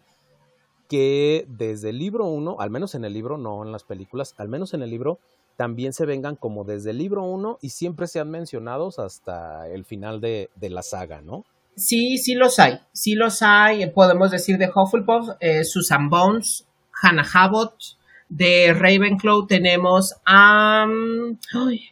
[0.89, 4.49] que desde el libro 1, al menos en el libro, no en las películas, al
[4.49, 5.19] menos en el libro,
[5.59, 10.23] también se vengan como desde el libro 1 y siempre sean mencionados hasta el final
[10.23, 11.45] de, la saga, ¿no?
[11.77, 16.67] Sí, sí los hay, sí los hay, podemos decir de Hufflepuff, eh, Susan Bones,
[17.03, 17.75] Hannah Habot,
[18.31, 21.39] de Ravenclaw tenemos a mm,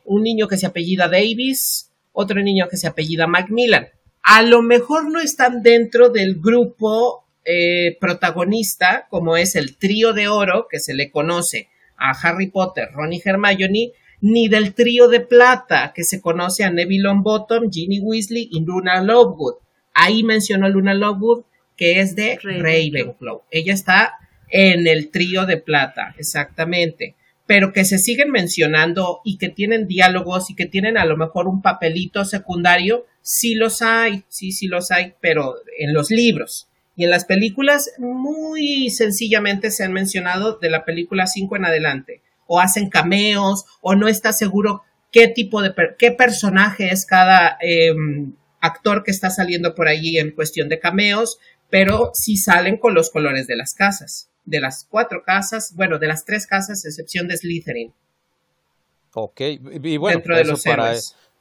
[0.06, 1.85] un niño que se apellida Davis,
[2.16, 3.88] otro niño que se apellida Macmillan.
[4.22, 10.26] A lo mejor no están dentro del grupo eh, protagonista, como es el trío de
[10.26, 13.92] oro que se le conoce a Harry Potter, Ron y Hermione,
[14.22, 19.02] ni del trío de plata que se conoce a Neville Longbottom, Ginny Weasley y Luna
[19.02, 19.56] Lovegood.
[19.92, 21.44] Ahí mencionó Luna Lovegood
[21.76, 23.42] que es de Ravenclaw.
[23.50, 24.14] Ella está
[24.48, 27.15] en el trío de plata, exactamente.
[27.46, 31.46] Pero que se siguen mencionando y que tienen diálogos y que tienen a lo mejor
[31.46, 36.68] un papelito secundario, sí los hay, sí, sí los hay, pero en los libros.
[36.96, 42.22] Y en las películas muy sencillamente se han mencionado de la película 5 en adelante,
[42.46, 44.82] o hacen cameos, o no está seguro
[45.12, 50.32] qué tipo de, qué personaje es cada em, actor que está saliendo por allí en
[50.32, 51.38] cuestión de cameos,
[51.70, 56.06] pero sí salen con los colores de las casas de las cuatro casas, bueno, de
[56.06, 57.92] las tres casas, excepción de Slytherin.
[59.12, 60.94] Ok, y bueno, Dentro de eso, los para,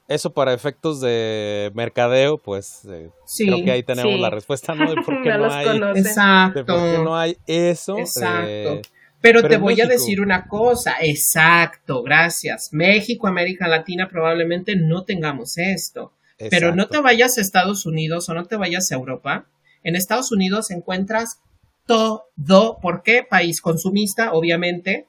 [0.08, 4.90] eso para efectos de mercadeo, pues eh, creo que ahí tenemos la respuesta, ¿no?
[4.90, 6.66] De por qué no, hay, exacto.
[6.66, 7.98] por qué no hay eso.
[7.98, 8.82] Exacto.
[9.22, 12.70] pero, te voy a decir una cosa, exacto, gracias.
[12.72, 16.14] México, América Latina, probablemente no tengamos esto.
[16.38, 19.48] Pero no te vayas a Estados Unidos o no te vayas a Europa.
[19.84, 21.40] En Estados Unidos encuentras
[21.86, 22.80] todo.
[22.82, 23.24] ¿Por qué?
[23.24, 25.08] País consumista, obviamente.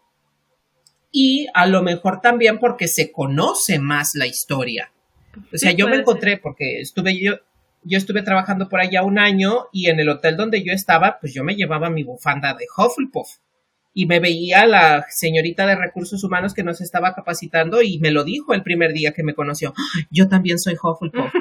[1.10, 4.92] Y a lo mejor también porque se conoce más la historia.
[5.52, 7.34] O sea, yo me encontré porque estuve yo,
[7.82, 11.32] yo estuve trabajando por allá un año y en el hotel donde yo estaba, pues
[11.32, 13.28] yo me llevaba mi bufanda de Hufflepuff
[13.94, 18.24] y me veía la señorita de recursos humanos que nos estaba capacitando y me lo
[18.24, 19.72] dijo el primer día que me conoció.
[20.10, 21.32] Yo también soy Hufflepuff.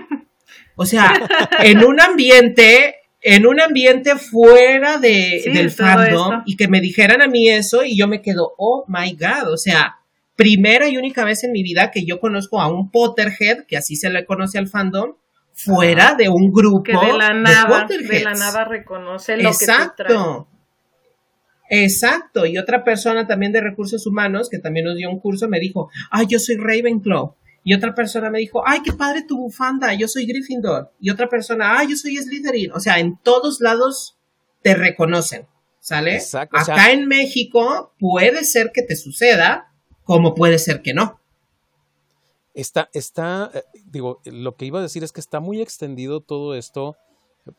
[0.78, 1.14] O sea,
[1.60, 2.96] en un ambiente
[3.28, 7.98] en un ambiente fuera de, del fandom y que me dijeran a mí eso y
[7.98, 9.96] yo me quedo, oh my god, o sea,
[10.36, 13.96] primera y única vez en mi vida que yo conozco a un Potterhead, que así
[13.96, 15.16] se le conoce al fandom,
[15.54, 20.48] fuera de un grupo que de la nada, de, la nada reconoce lo Exacto.
[21.68, 25.50] que Exacto, y otra persona también de recursos humanos que también nos dio un curso
[25.50, 27.34] me dijo, ay, yo soy Ravenclaw.
[27.68, 30.94] Y otra persona me dijo, ay, qué padre tu bufanda, yo soy Gryffindor.
[31.00, 32.72] Y otra persona, ay, yo soy Slytherin.
[32.74, 34.20] O sea, en todos lados
[34.62, 35.48] te reconocen,
[35.80, 36.14] ¿sale?
[36.14, 41.20] Exacto, Acá en México puede ser que te suceda, como puede ser que no.
[42.54, 46.54] Está, está, eh, digo, lo que iba a decir es que está muy extendido todo
[46.54, 46.98] esto,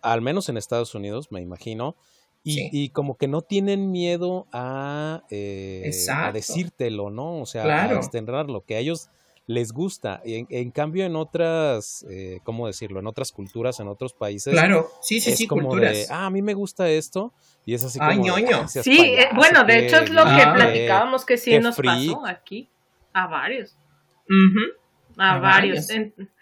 [0.02, 1.96] al menos en Estados Unidos, me imagino,
[2.44, 7.40] y, como que no tienen miedo a, eh, a decírtelo, ¿no?
[7.40, 9.10] O sea, a extenderlo, que a ellos
[9.46, 10.20] les gusta.
[10.24, 13.00] En, en cambio, en otras, eh, ¿cómo decirlo?
[13.00, 14.52] En otras culturas, en otros países.
[14.52, 17.32] Claro, sí, sí, sí, como De, ah, a mí me gusta esto.
[17.64, 18.10] Y es así como.
[18.10, 18.68] Ay, ñoño.
[18.68, 22.68] sí, eh, bueno, de hecho es lo que platicábamos que sí nos pasó aquí.
[23.12, 23.76] A varios.
[25.16, 25.88] A, varios.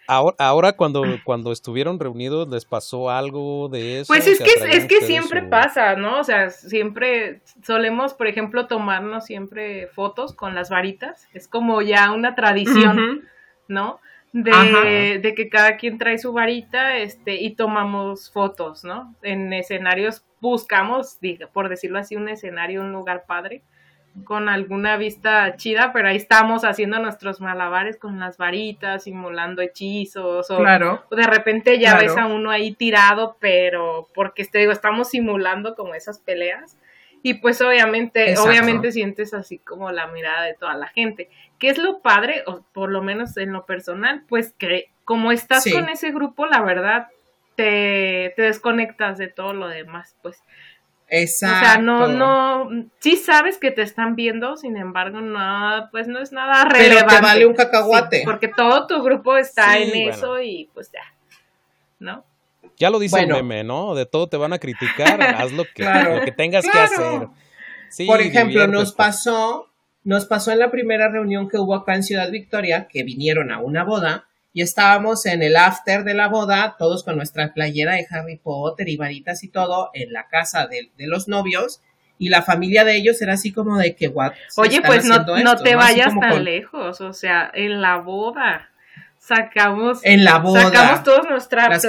[0.07, 4.07] Ahora, ahora cuando, cuando estuvieron reunidos, ¿les pasó algo de eso?
[4.07, 6.19] Pues es que, es que siempre pasa, ¿no?
[6.19, 11.27] O sea, siempre solemos, por ejemplo, tomarnos siempre fotos con las varitas.
[11.33, 13.23] Es como ya una tradición,
[13.67, 13.99] ¿no?
[14.33, 19.15] De, de, que cada quien trae su varita este, y tomamos fotos, ¿no?
[19.21, 21.17] En escenarios buscamos,
[21.53, 23.63] por decirlo así, un escenario, un lugar padre
[24.23, 30.49] con alguna vista chida, pero ahí estamos haciendo nuestros malabares con las varitas, simulando hechizos,
[30.49, 35.75] o, de repente ya ves a uno ahí tirado, pero porque te digo, estamos simulando
[35.75, 36.77] como esas peleas.
[37.23, 41.29] Y pues obviamente, obviamente sientes así como la mirada de toda la gente.
[41.57, 44.23] ¿Qué es lo padre, o por lo menos en lo personal?
[44.29, 47.07] Pues que como estás con ese grupo, la verdad,
[47.55, 50.43] te, te desconectas de todo lo demás, pues.
[51.07, 51.57] Exacto.
[51.57, 56.19] O sea, no, no, sí sabes que te están viendo, sin embargo, no, pues no
[56.19, 57.05] es nada relevante.
[57.05, 58.23] Pero te vale un cacahuate.
[58.25, 61.13] porque todo tu grupo está en eso y pues ya,
[61.99, 62.25] ¿no?
[62.77, 63.95] Ya lo dice el meme, ¿no?
[63.95, 67.27] De todo te van a criticar, haz lo que, lo que tengas que hacer.
[68.07, 69.69] Por ejemplo, nos pasó,
[70.03, 73.59] nos pasó en la primera reunión que hubo acá en Ciudad Victoria, que vinieron a
[73.59, 78.07] una boda, y estábamos en el after de la boda, todos con nuestra playera de
[78.09, 81.81] Harry Potter y varitas y todo, en la casa de, los novios,
[82.17, 85.25] y la familia de ellos era así como de que, what, Oye, pues no,
[85.57, 88.69] te vayas tan lejos, o sea, en la boda
[89.17, 90.61] sacamos en la boda.
[90.61, 91.85] sacamos todas nuestras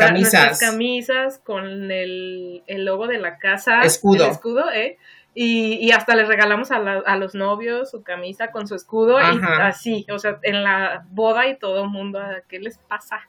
[0.58, 1.38] camisas.
[1.44, 4.24] con el, el, logo de la casa escudo.
[4.24, 4.98] el escudo eh
[5.38, 10.06] y, hasta les regalamos a, a, los novios su camisa con su escudo y así,
[10.10, 12.18] o sea, en la boda y todo el mundo,
[12.48, 13.20] ¿qué les pasa?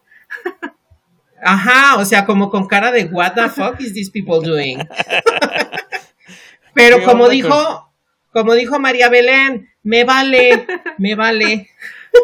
[1.44, 4.80] Ajá, o sea, como con cara de what the fuck is these people doing?
[6.74, 7.92] Pero como dijo,
[8.32, 10.66] como dijo María Belén, me vale,
[10.98, 11.68] me vale.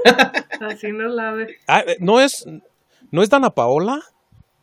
[0.61, 1.57] Así no la ve.
[1.67, 2.45] Ah, eh, ¿no es,
[3.11, 4.01] no es Dana Paola?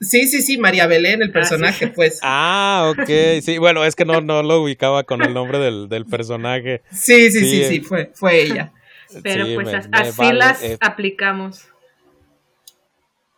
[0.01, 2.21] Sí, sí, sí, María Belén, el ah, personaje, pues.
[2.23, 3.43] Ah, ok.
[3.43, 6.83] Sí, bueno, es que no, no lo ubicaba con el nombre del, personaje.
[6.91, 8.73] Sí, sí, sí, sí, fue, fue ella.
[9.23, 11.67] Pero pues así las aplicamos.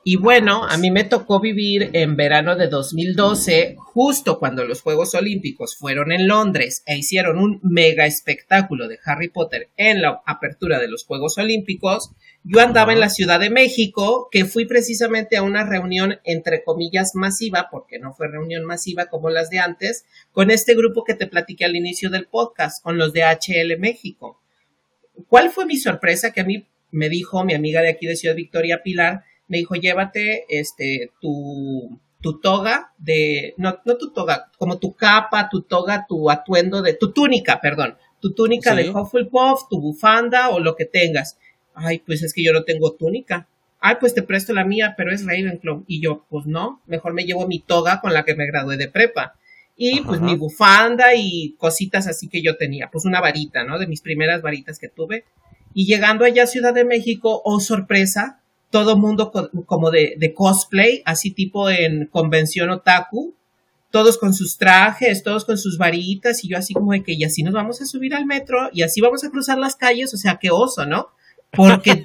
[0.05, 5.15] Y bueno, a mí me tocó vivir en verano de 2012, justo cuando los Juegos
[5.15, 10.81] Olímpicos fueron en Londres e hicieron un mega espectáculo de Harry Potter en la apertura
[10.81, 12.11] de los Juegos Olímpicos.
[12.43, 17.15] Yo andaba en la Ciudad de México, que fui precisamente a una reunión entre comillas
[17.15, 21.29] masiva, porque no fue reunión masiva como las de antes, con este grupo que te
[21.29, 24.43] platiqué al inicio del podcast, con los de HL México.
[25.29, 26.33] ¿Cuál fue mi sorpresa?
[26.33, 29.23] Que a mí me dijo mi amiga de aquí de Ciudad Victoria, Pilar,
[29.53, 35.51] me dijo, llévate este, tu, tu toga de, no, no tu toga, como tu capa,
[35.51, 40.59] tu toga, tu atuendo de, tu túnica, perdón, tu túnica de Hufflepuff, tu bufanda o
[40.59, 41.37] lo que tengas.
[41.75, 43.47] Ay, pues es que yo no tengo túnica.
[43.79, 45.85] Ay, pues te presto la mía, pero es Ravenclaw.
[45.87, 48.89] Y yo, pues no, mejor me llevo mi toga con la que me gradué de
[48.89, 49.35] prepa.
[49.77, 52.89] Y pues mi bufanda y cositas así que yo tenía.
[52.91, 53.79] Pues una varita, ¿no?
[53.79, 55.25] De mis primeras varitas que tuve.
[55.75, 58.42] Y llegando allá a Ciudad de México, oh sorpresa,
[58.73, 59.31] todo mundo
[59.67, 63.37] como de, cosplay, así tipo en convención otaku,
[63.91, 67.23] todos con sus trajes, todos con sus varitas, y yo así como de que, y
[67.23, 70.17] así nos vamos a subir al metro, y así vamos a cruzar las calles, o
[70.17, 71.09] sea, qué oso, ¿no?
[71.51, 72.03] Porque,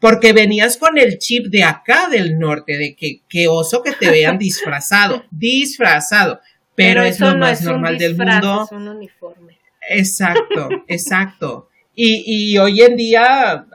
[0.00, 4.10] porque venías con el chip de acá del norte, de que qué oso que te
[4.10, 6.40] vean disfrazado, disfrazado,
[6.74, 8.64] pero, es lo más normal del mundo.
[8.64, 9.58] Es un uniforme.
[9.88, 11.68] Exacto, exacto.
[11.94, 13.66] Y, y hoy en día,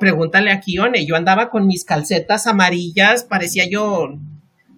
[0.00, 4.18] pregúntale a Kione, yo andaba con mis calcetas amarillas, parecía yo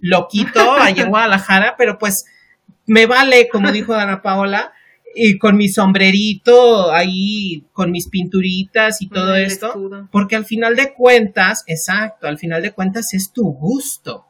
[0.01, 2.26] loquito allá en Guadalajara, pero pues
[2.86, 4.72] me vale, como dijo Dana Paola,
[5.14, 10.94] y con mi sombrerito ahí, con mis pinturitas y todo esto, porque al final de
[10.94, 14.26] cuentas, exacto, al final de cuentas es tu gusto.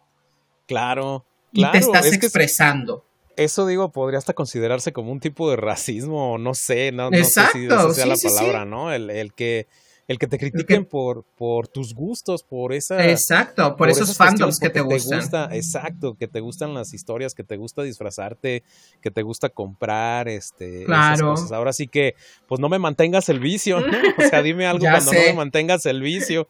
[0.66, 3.04] Claro, Y te estás expresando.
[3.36, 7.42] eso digo, podría hasta considerarse como un tipo de racismo, no sé, no, no sé
[7.52, 8.92] si esa sea la palabra, ¿no?
[8.92, 9.66] El, el que
[10.11, 13.08] el que te critiquen por, por tus gustos, por esa...
[13.08, 15.20] Exacto, por, esos fandoms que te gustan.
[15.20, 18.64] gusta, exacto, que te gustan las historias, que te gusta disfrazarte,
[19.00, 20.82] que te gusta comprar, este...
[20.84, 21.36] Claro.
[21.52, 22.16] Ahora sí que,
[22.48, 23.86] pues no me mantengas el vicio, ¿no?
[24.18, 26.48] O sea, dime algo cuando no me mantengas el vicio.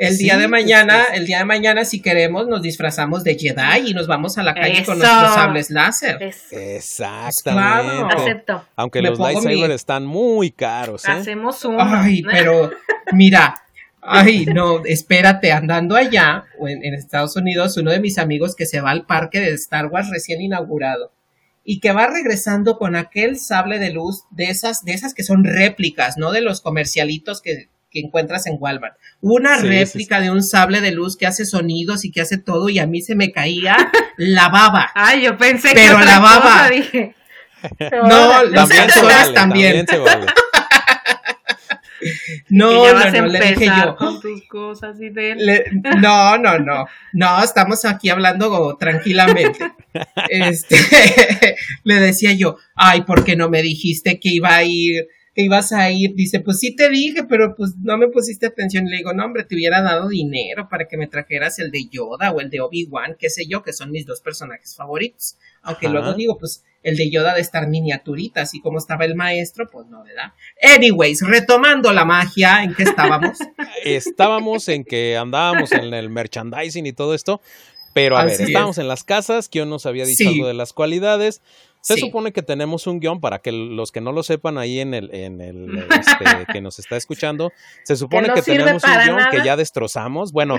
[0.00, 3.92] El día de mañana, el día de mañana, si queremos, nos disfrazamos de Jedi y
[3.92, 6.16] nos vamos a la calle con nuestros sables láser.
[6.50, 8.14] Exactamente.
[8.16, 8.64] Acepto.
[8.76, 11.04] Aunque los lightsabers están muy caros.
[11.04, 11.12] ¿eh?
[11.12, 11.76] Hacemos un.
[11.78, 12.70] Ay, pero
[13.12, 13.62] mira,
[14.00, 18.80] ay, no, espérate, andando allá, en, en Estados Unidos, uno de mis amigos que se
[18.80, 21.12] va al parque de Star Wars recién inaugurado
[21.62, 25.44] y que va regresando con aquel sable de luz de esas, de esas que son
[25.44, 28.96] réplicas, no de los comercialitos que que encuentras en Walmart.
[29.20, 32.78] Una réplica de un sable de luz que hace sonidos y que hace todo y
[32.78, 33.76] a mí se me caía
[34.16, 34.90] la baba.
[34.94, 36.68] Ay, yo pensé pero que la baba.
[36.68, 37.14] dije.
[37.90, 39.84] No, los sensores también.
[42.48, 43.94] No, no, no, le dije yo.
[43.96, 45.10] Con tus cosas y
[46.00, 46.86] no, no, no.
[47.12, 49.72] No, estamos aquí hablando tranquilamente.
[50.30, 50.76] Este,
[51.84, 55.72] le decía yo, ay, ¿por qué no me dijiste que iba a ir que ibas
[55.72, 58.86] a ir, dice, pues sí te dije, pero pues no me pusiste atención.
[58.86, 62.32] le digo, no, hombre, te hubiera dado dinero para que me trajeras el de Yoda
[62.32, 65.36] o el de Obi-Wan, qué sé yo, que son mis dos personajes favoritos.
[65.62, 69.68] Aunque luego digo, pues el de Yoda de estar miniaturita, así como estaba el maestro,
[69.70, 70.32] pues no, ¿verdad?
[70.62, 73.38] Anyways, retomando la magia, ¿en qué estábamos?
[73.84, 77.40] estábamos en que andábamos en el merchandising y todo esto,
[77.92, 81.42] pero a ver, estábamos en las casas, yo nos había dicho algo de las cualidades.
[81.80, 84.94] Se supone que tenemos un guion para que los que no lo sepan ahí en
[84.94, 87.52] el, en el este, que nos está escuchando,
[87.84, 90.58] se supone que, tenemos un guion que ya destrozamos, bueno,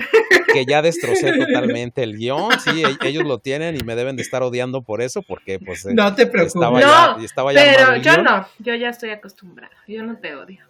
[0.52, 4.22] que ya destrocé totalmente el guion, sí, e, ellos lo tienen y me deben de
[4.22, 7.96] estar odiando por eso, porque pues no te preocupes, estaba no, ya, estaba ya pero
[7.96, 10.64] yo no, yo ya estoy acostumbrado, yo no te odio.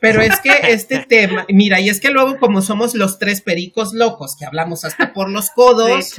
[0.00, 3.92] Pero es que este tema, mira, y es que luego como somos los tres pericos
[3.94, 6.14] locos que hablamos hasta por los codos,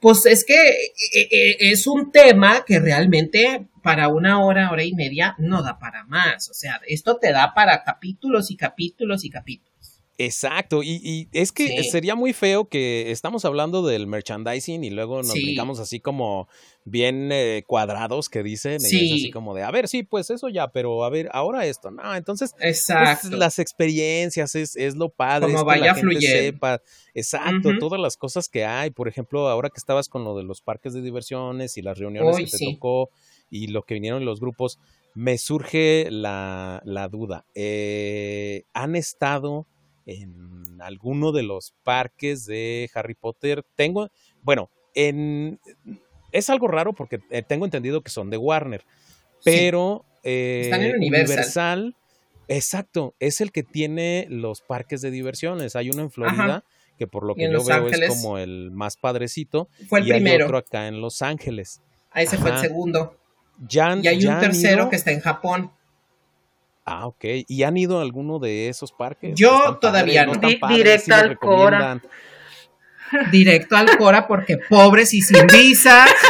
[0.00, 4.94] pues es que eh, eh, es un tema que realmente para una hora, hora y
[4.94, 6.50] media no da para más.
[6.50, 9.75] O sea, esto te da para capítulos y capítulos y capítulos.
[10.18, 15.32] Exacto, y, es que sería muy feo que estamos hablando del merchandising y luego nos
[15.32, 15.58] sí.
[15.78, 16.48] así como
[16.84, 19.12] bien eh, cuadrados que dicen, sí.
[19.12, 22.14] así como de, a ver, sí, pues eso ya, pero a ver, ahora esto, no,
[22.14, 23.36] entonces Exacto.
[23.36, 26.82] las experiencias es, es lo padre, como vaya que la sepa,
[27.12, 30.62] exacto, todas las cosas que hay, por ejemplo, ahora que estabas con lo de los
[30.62, 33.10] parques de diversiones y las reuniones que te tocó
[33.50, 34.78] y lo que vinieron los grupos,
[35.14, 39.66] me surge la, la duda, eh, ¿han estado
[40.06, 43.64] en alguno de los parques de Harry Potter.
[43.74, 44.08] Tengo,
[44.42, 45.60] bueno, en,
[46.32, 48.84] es algo raro porque eh, tengo entendido que son de Warner,
[49.44, 51.94] pero Están en eh, Universal.
[52.48, 55.74] Exacto, es el que tiene los parques de diversiones.
[55.74, 56.64] Hay uno en Florida
[56.96, 59.68] que por lo que yo veo es como el más padrecito.
[59.88, 60.36] Fue el y primero.
[60.36, 61.82] Hay otro acá en Los Ángeles.
[62.10, 63.16] Ah, ese fue el segundo.
[63.68, 65.72] y hay un tercero que está en Japón.
[66.86, 67.24] Ah, ok.
[67.48, 69.32] ¿Y han ido a alguno de esos parques?
[69.34, 70.34] Yo todavía no.
[70.68, 72.00] directo al Cora.
[73.30, 76.06] Directo al Cora porque pobres y sin visa.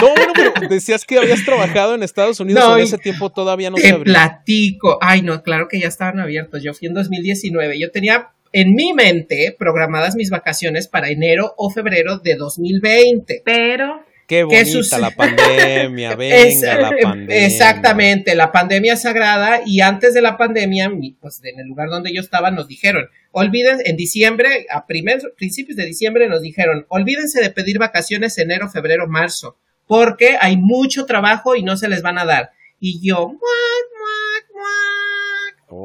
[0.00, 3.76] no, bueno, pero decías que habías trabajado en Estados Unidos en ese tiempo todavía no
[3.76, 4.12] se abrió.
[4.12, 4.98] platico.
[5.00, 6.62] Ay, no, claro que ya estaban abiertos.
[6.62, 7.78] Yo fui en 2019.
[7.78, 13.42] Yo tenía en mi mente programadas mis vacaciones para enero o febrero de 2020.
[13.44, 17.46] Pero Qué bonita la pandemia, venga la pandemia.
[17.46, 20.90] Exactamente, la pandemia sagrada y antes de la pandemia,
[21.20, 25.76] pues en el lugar donde yo estaba nos dijeron, olviden, en diciembre, a primeros, principios
[25.76, 31.56] de diciembre nos dijeron, olvídense de pedir vacaciones enero, febrero, marzo, porque hay mucho trabajo
[31.56, 32.50] y no se les van a dar.
[32.80, 33.38] Y yo,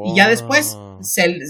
[0.06, 0.78] y ya después,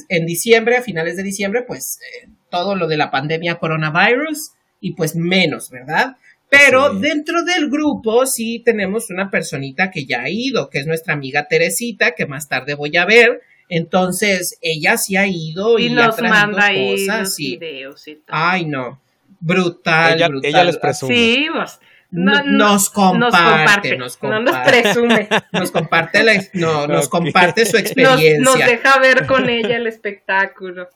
[0.09, 4.93] en diciembre, a finales de diciembre, pues eh, todo lo de la pandemia coronavirus y
[4.93, 6.17] pues menos, ¿verdad?
[6.49, 11.13] Pero dentro del grupo sí tenemos una personita que ya ha ido, que es nuestra
[11.13, 13.41] amiga Teresita, que más tarde voy a ver.
[13.69, 18.25] Entonces, ella sí ha ido y, nos manda ahí los videos y todo.
[18.29, 18.99] Ay, no.
[19.39, 20.49] Brutal, ella, brutal.
[20.49, 21.15] Ella les presume.
[21.15, 21.79] Sí, pues,
[22.11, 25.29] nos, comparte, nos comparte, no nos presume.
[25.51, 28.39] Nos comparte, la, no, nos comparte su experiencia.
[28.39, 30.89] Nos, deja ver con ella el espectáculo.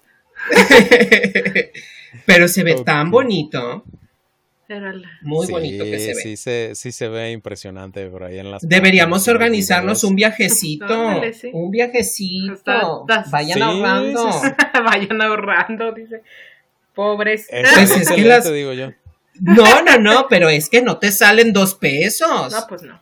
[2.25, 3.83] Pero se ve tan bonito.
[5.21, 6.15] Muy bonito que se ve.
[6.15, 8.67] Sí se, sí se ve impresionante por ahí en las.
[8.67, 10.85] Deberíamos organizarnos un viajecito.
[11.53, 13.05] Un viajecito.
[13.31, 14.29] Vayan ahorrando.
[14.85, 16.21] Vayan ahorrando, dice.
[16.93, 17.47] Pobres.
[17.49, 18.51] Pues es que las...
[18.51, 18.91] digo yo.
[19.41, 22.51] No, no, no, pero es que no te salen dos pesos.
[22.51, 23.01] No, pues no.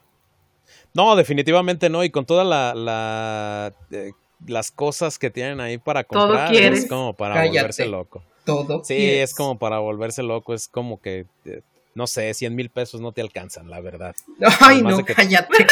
[0.94, 2.04] No, definitivamente no.
[2.04, 4.12] Y con toda la, la eh,
[4.48, 8.84] las cosas que tienen ahí para comprar, es como para volverse loco todo.
[8.84, 11.62] Sí, es como para volverse loco, es como que, eh,
[11.96, 14.16] no sé, 100 mil pesos no te alcanzan, la verdad.
[14.60, 15.66] Ay, no, cállate.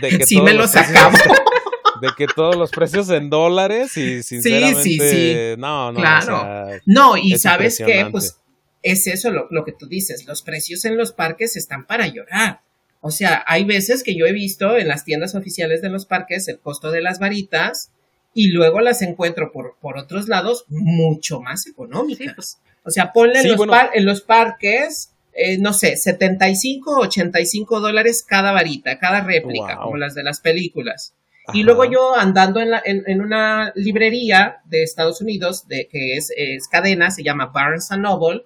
[0.26, 1.20] sí me lo sacamos.
[2.00, 5.36] De que todos los precios en dólares y sinceramente, sí, sí, sí.
[5.56, 5.98] no, no.
[5.98, 6.78] Claro.
[6.84, 8.38] no, y sabes qué, pues
[8.82, 12.60] es eso lo, lo que tú dices, los precios en los parques están para llorar.
[13.00, 16.48] O sea, hay veces que yo he visto en las tiendas oficiales de los parques
[16.48, 17.92] el costo de las varitas
[18.36, 22.34] y luego las encuentro por, por otros lados mucho más económicas.
[22.36, 22.58] Pues.
[22.84, 28.52] O sea, ponle en, los en, los parques, eh, no sé, 75, 85 dólares cada
[28.52, 31.14] varita, cada réplica, como las de las películas.
[31.54, 36.30] Y luego yo andando en, la, en, una librería de Estados Unidos, de, que es,
[36.36, 38.44] es cadena, se llama Barnes Noble,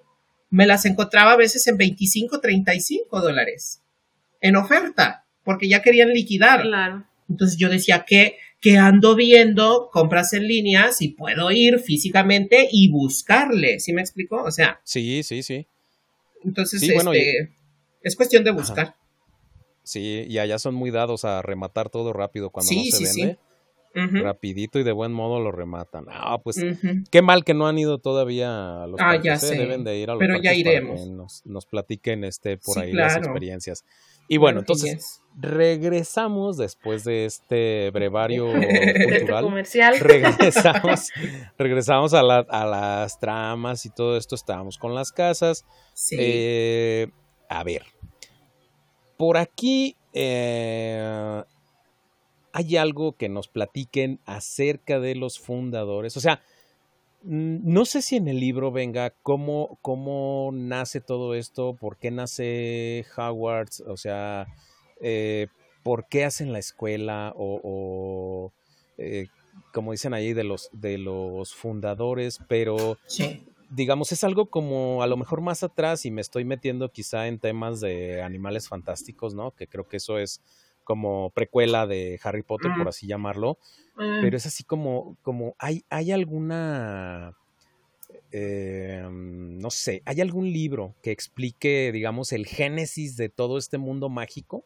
[0.49, 3.81] me las encontraba a veces en 25, 35 dólares
[4.39, 6.61] en oferta, porque ya querían liquidar.
[6.61, 7.03] Claro.
[7.29, 12.89] Entonces yo decía que que ando viendo compras en línea si puedo ir físicamente y
[12.91, 14.43] buscarle, ¿sí me explico?
[14.43, 14.79] O sea.
[14.83, 15.67] Sí, sí, sí.
[16.45, 17.51] Entonces, este,
[18.03, 18.95] es cuestión de buscar.
[19.83, 23.39] Sí, y allá son muy dados a rematar todo rápido cuando no se vende.
[23.93, 26.05] Rapidito y de buen modo lo rematan.
[26.09, 26.63] Ah, pues
[27.09, 29.37] qué mal que no han ido todavía a los ah, ya ¿eh?
[29.39, 29.57] sé.
[29.57, 31.07] Deben de ir a los Pero ya iremos.
[31.07, 33.83] nos, nos, platiquen este por ahí las experiencias.
[34.29, 38.51] Y bueno, entonces regresamos después de este brevario
[39.09, 39.43] cultural.
[39.43, 39.99] comercial.
[39.99, 41.09] Regresamos,
[41.57, 44.35] regresamos a, las tramas y todo esto.
[44.35, 45.65] Estábamos con las casas.
[46.11, 47.07] Eh,
[47.49, 47.83] a ver,
[49.17, 51.43] por aquí eh,
[52.53, 56.17] hay algo que nos platiquen acerca de los fundadores.
[56.17, 56.41] O sea,
[57.23, 63.05] no sé si en el libro venga cómo, cómo nace todo esto, por qué nace
[63.15, 64.47] Howard, o sea,
[65.01, 65.47] eh,
[65.83, 68.51] por qué hacen la escuela o,
[68.97, 69.27] eh,
[69.73, 72.97] como dicen ahí de los, de los fundadores, pero
[73.69, 77.39] digamos es algo como a lo mejor más atrás y me estoy metiendo quizá en
[77.39, 79.51] temas de animales fantásticos, ¿no?
[79.51, 80.41] Que creo que eso es
[80.83, 83.57] como precuela de Harry Potter, por así llamarlo,
[83.95, 84.21] mm.
[84.21, 87.37] pero es así como, como hay, hay alguna,
[88.31, 94.09] eh, no sé, ¿hay algún libro que explique, digamos, el génesis de todo este mundo
[94.09, 94.65] mágico?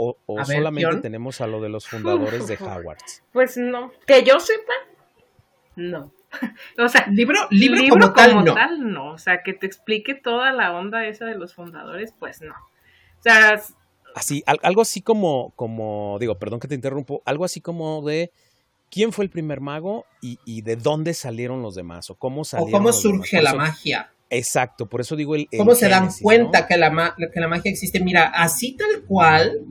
[0.00, 2.98] ¿O, solamente tenemos a lo de los fundadores de Howard?
[3.32, 4.72] Pues no, que yo sepa,
[5.74, 6.12] no.
[6.78, 8.54] o sea, libro, libro, como, tal, no.
[8.54, 9.12] tal, no.
[9.12, 12.54] O sea, que te explique toda la onda esa de los fundadores, pues no.
[12.54, 13.60] O sea,
[14.14, 18.30] así, algo así como, como, digo, perdón que te interrumpo, algo así como de
[18.92, 22.72] quién fue el primer mago y, de dónde salieron los demás, o cómo salieron.
[22.72, 24.12] O cómo surge la magia.
[24.30, 25.48] Exacto, por eso digo el.
[25.56, 27.98] ¿Cómo se dan cuenta que, la que la magia existe?
[27.98, 29.64] Mira, así tal cual,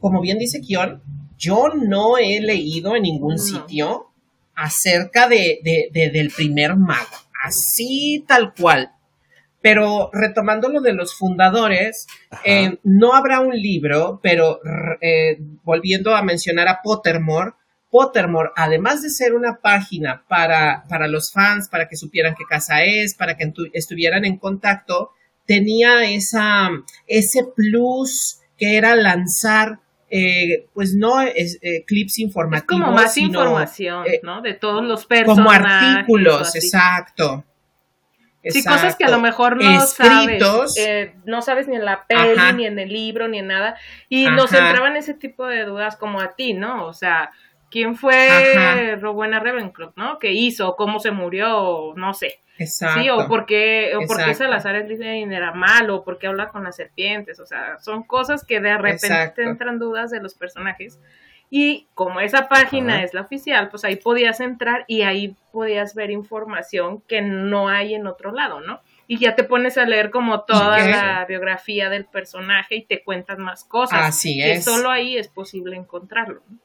[0.00, 1.02] como bien dice Kion,
[1.36, 4.08] yo no he leído en ningún sitio
[4.54, 5.60] acerca de,
[5.92, 8.92] del primer mago, así tal cual.
[9.60, 12.06] Pero retomando lo de los fundadores,
[12.44, 14.60] eh, no habrá un libro, pero
[15.00, 17.52] eh, volviendo a mencionar a Pottermore,
[17.90, 22.84] Pottermore, además de ser una página para, para los fans, para que supieran qué casa
[22.84, 25.12] es, para que estuvieran en contacto,
[25.46, 26.68] tenía esa,
[27.06, 32.80] ese plus que era lanzar eh, pues no es, eh, clips informativos.
[32.80, 34.40] como más información, eh, ¿no?
[34.40, 35.36] De todos los personajes.
[35.36, 37.44] Como artículos, exacto.
[38.44, 40.74] Sí, cosas que a lo mejor no Escritos.
[40.74, 41.12] sabes.
[41.26, 43.76] no sabes ni en la peli, ni en el libro, ni en nada.
[44.08, 46.86] Y nos entraban ese tipo de dudas como a ti, ¿no?
[46.86, 47.30] O sea,
[47.70, 50.18] ¿quién fue Rowena Ravencroft, no?
[50.18, 50.76] ¿Qué hizo?
[50.76, 51.92] ¿Cómo se murió?
[51.96, 52.40] No sé.
[52.58, 53.00] Exacto.
[53.00, 56.64] Sí, o por qué, o por qué Salazar era malo, o por qué habla con
[56.64, 60.98] las serpientes, o sea, son cosas que de repente te entran dudas de los personajes.
[61.50, 66.10] Y como esa página es la oficial, pues ahí podías entrar y ahí podías ver
[66.10, 68.80] información que no hay en otro lado, ¿no?
[69.06, 73.40] Y ya te pones a leer como toda la biografía del personaje y te cuentan
[73.40, 74.00] más cosas.
[74.08, 74.58] Así es.
[74.58, 76.42] Que solo ahí es posible encontrarlo.
[76.50, 76.58] ¿no?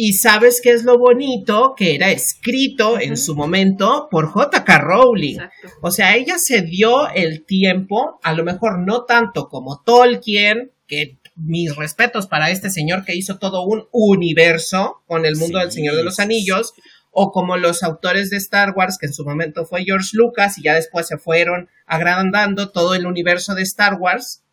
[0.00, 4.78] Y sabes qué es lo bonito, que era escrito en su momento por J.K.
[4.78, 5.38] Rowling.
[5.82, 11.18] O sea, ella se dio el tiempo, a lo mejor no tanto como Tolkien, que
[11.34, 15.96] mis respetos para este señor que hizo todo un universo con el mundo del Señor
[15.96, 16.74] de los Anillos,
[17.10, 20.62] o como los autores de Star Wars, que en su momento fue George Lucas y
[20.62, 24.44] ya después se fueron agrandando todo el universo de Star Wars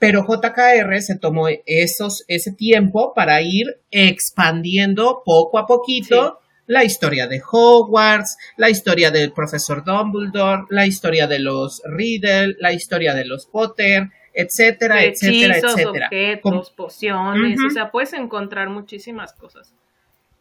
[0.00, 7.26] pero JKR se tomó esos, ese tiempo para ir expandiendo poco a poquito la historia
[7.26, 13.26] de Hogwarts, la historia del profesor Dumbledore, la historia de los Riddle, la historia de
[13.26, 16.06] los Potter, etcétera, etcétera, etcétera.
[16.06, 19.74] Objetos, pociones, o sea, puedes encontrar muchísimas cosas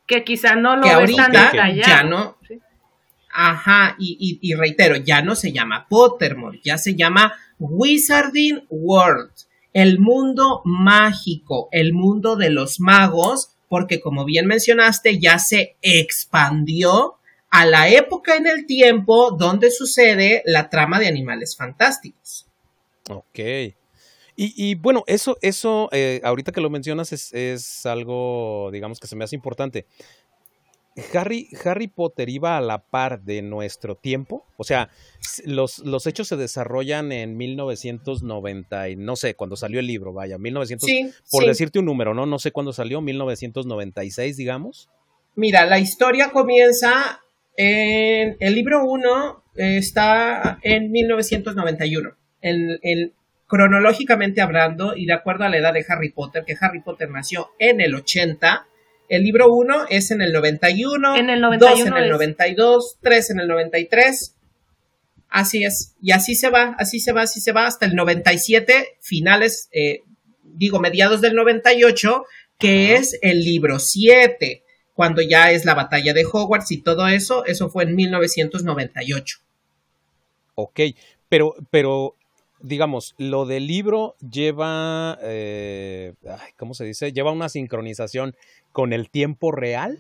[0.06, 2.38] que quizá no lo que ahorita ya no.
[3.32, 10.00] Ajá, y, y reitero, ya no se llama Pottermore, ya se llama Wizarding World el
[10.00, 17.16] mundo mágico, el mundo de los magos, porque como bien mencionaste, ya se expandió
[17.52, 22.48] a la época en el tiempo donde sucede la trama de animales fantásticos.
[23.10, 23.40] Ok.
[24.42, 29.18] Y, bueno, eso, eso eh, ahorita que lo mencionas es, es, algo, digamos, que se
[29.18, 29.86] me hace importante.
[31.14, 34.46] Harry, Harry Potter iba a la par de nuestro tiempo.
[34.58, 34.90] O sea,
[35.46, 40.38] los, los hechos se desarrollan en 1990, y no sé, cuando salió el libro, vaya,
[40.38, 42.26] 1900, por decirte un número, ¿no?
[42.26, 44.90] No sé cuándo salió, 1996, digamos.
[45.36, 47.22] Mira, la historia comienza
[47.56, 52.12] en el libro 1 está en 1991.
[52.42, 53.14] En, en,
[53.50, 57.50] cronológicamente hablando y de acuerdo a la edad de Harry Potter, que Harry Potter nació
[57.58, 58.68] en el 80,
[59.10, 63.40] el libro 1 es en el 91, en el 2 en el 92, 3 en
[63.40, 64.36] el 93.
[65.30, 65.96] Así es.
[66.02, 70.04] Y así se va, así se va, así se va hasta el 97, finales, eh,
[70.44, 72.24] digo, mediados del 98,
[72.60, 74.64] que es el libro 7,
[74.94, 79.40] cuando ya es la batalla de Hogwarts y todo eso, eso fue en 1998.
[80.54, 80.82] Ok,
[81.30, 82.16] pero, pero
[82.62, 86.14] digamos, lo del libro lleva, eh,
[86.58, 87.14] ¿cómo se dice?
[87.14, 88.36] Lleva una sincronización
[88.72, 90.00] con el tiempo real.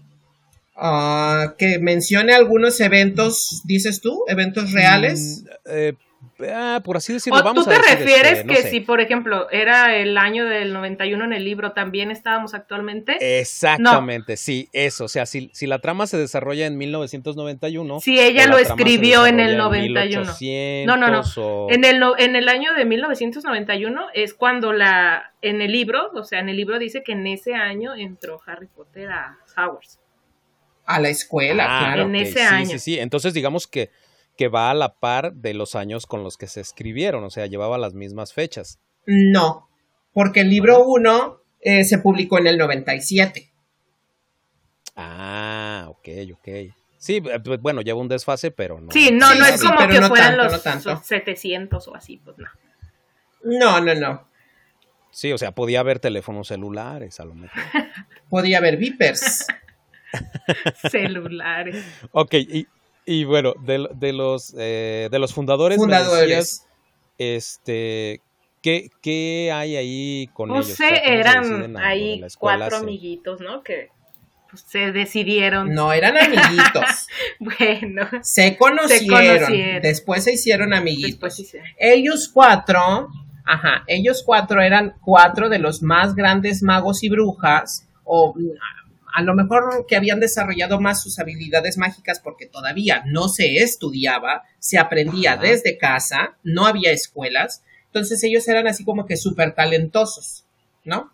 [0.75, 5.43] Ah, que mencione algunos eventos, dices tú, eventos reales.
[5.43, 5.93] Mm, eh,
[6.47, 7.43] Ah, por así decirlo.
[7.53, 11.43] ¿Tú te refieres este, que si, por ejemplo, era el año del 91 en el
[11.43, 13.17] libro, también estábamos actualmente?
[13.39, 15.05] Exactamente, sí, eso.
[15.05, 17.99] O sea, si, si, la trama se desarrolla en 1991.
[17.99, 20.33] Si ella lo escribió en el 91.
[20.85, 21.67] no, no, no.
[21.69, 25.33] En, el, en el año de 1991 es cuando la.
[25.41, 28.67] En el libro, o sea, en el libro dice que en ese año entró Harry
[28.67, 29.99] Potter a Hogwarts.
[30.85, 32.09] A la escuela, ah, claro.
[32.09, 32.65] En ese año.
[32.65, 32.99] Sí, sí, sí.
[32.99, 33.89] Entonces, digamos que
[34.39, 37.45] que va a la par de los años con los que se escribieron, o sea,
[37.47, 38.79] llevaba las mismas fechas.
[39.05, 39.67] No,
[40.13, 43.51] porque el libro 1 eh, se publicó en el 97.
[44.95, 46.47] Ah, ok, ok.
[46.97, 48.91] Sí, eh, pues, bueno, lleva un desfase, pero no.
[48.91, 50.61] Sí, no, no es como que fueran los,
[51.03, 52.47] 700 o así, pues no.
[53.43, 54.25] No, no, no.
[55.11, 57.61] Sí, o sea, podía haber teléfonos celulares, a lo mejor.
[58.29, 59.47] podía haber vipers.
[60.89, 61.83] celulares.
[62.13, 62.67] Ok, y,
[63.11, 66.67] y bueno, de, de los, eh, de los fundadores, fundadores.
[67.17, 68.21] este,
[68.61, 70.69] ¿qué, ¿qué, hay ahí con ellos?
[70.69, 73.63] No sé, eran ahí cuatro amiguitos, ¿no?
[73.63, 73.89] Que
[74.51, 75.73] pues, se decidieron.
[75.73, 77.07] No, eran amiguitos.
[77.39, 78.07] bueno.
[78.21, 81.43] Se conocieron, Después se hicieron amiguitos.
[81.79, 83.09] Ellos cuatro,
[83.43, 88.35] ajá, ellos cuatro eran cuatro de los más grandes magos y brujas, o
[89.13, 94.43] a lo mejor que habían desarrollado más sus habilidades mágicas porque todavía no se estudiaba,
[94.59, 100.45] se aprendía desde casa, no había escuelas, entonces ellos eran así como que súper talentosos,
[100.85, 101.11] ¿no?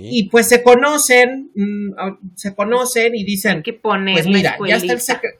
[0.00, 4.92] Y pues se conocen, mm, se conocen y dicen, que poner pues mira, ya está
[4.92, 5.38] el secreto.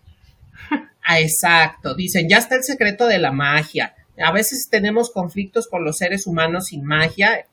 [1.07, 3.95] Ah, exacto, dicen, ya está el secreto de la magia.
[4.23, 7.47] A veces tenemos conflictos con los seres humanos sin magia,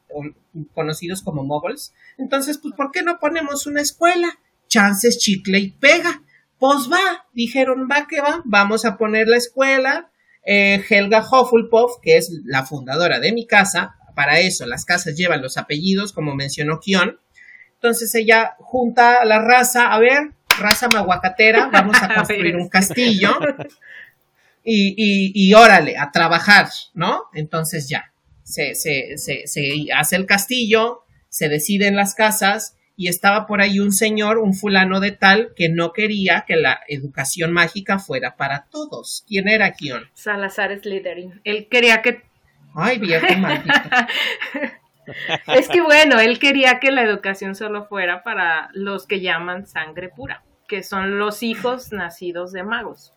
[0.74, 1.94] conocidos como moguls.
[2.18, 4.40] Entonces, pues, ¿por qué no ponemos una escuela?
[4.68, 6.22] Chances, chicle y pega.
[6.60, 10.12] Pues va, dijeron, va que va, vamos a poner la escuela.
[10.44, 15.42] Eh, Helga Hufflepuff, que es la fundadora de mi casa, para eso las casas llevan
[15.42, 17.20] los apellidos, como mencionó Kion.
[17.76, 23.40] Entonces ella junta a la raza, a ver, raza maguacatera, vamos a construir un castillo.
[24.64, 27.24] Y, y, y, órale, a trabajar, ¿no?
[27.34, 28.14] Entonces ya,
[28.44, 33.80] se, se, se, se hace el castillo, se deciden las casas y estaba por ahí
[33.80, 38.68] un señor, un fulano de tal, que no quería que la educación mágica fuera para
[38.70, 39.24] todos.
[39.28, 40.04] ¿Quién era Kion?
[40.14, 41.42] Salazar Slytherin.
[41.44, 42.22] Él quería que...
[42.76, 43.74] Ay, viejo maldito.
[45.56, 50.10] es que bueno, él quería que la educación solo fuera para los que llaman sangre
[50.10, 53.14] pura, que son los hijos nacidos de magos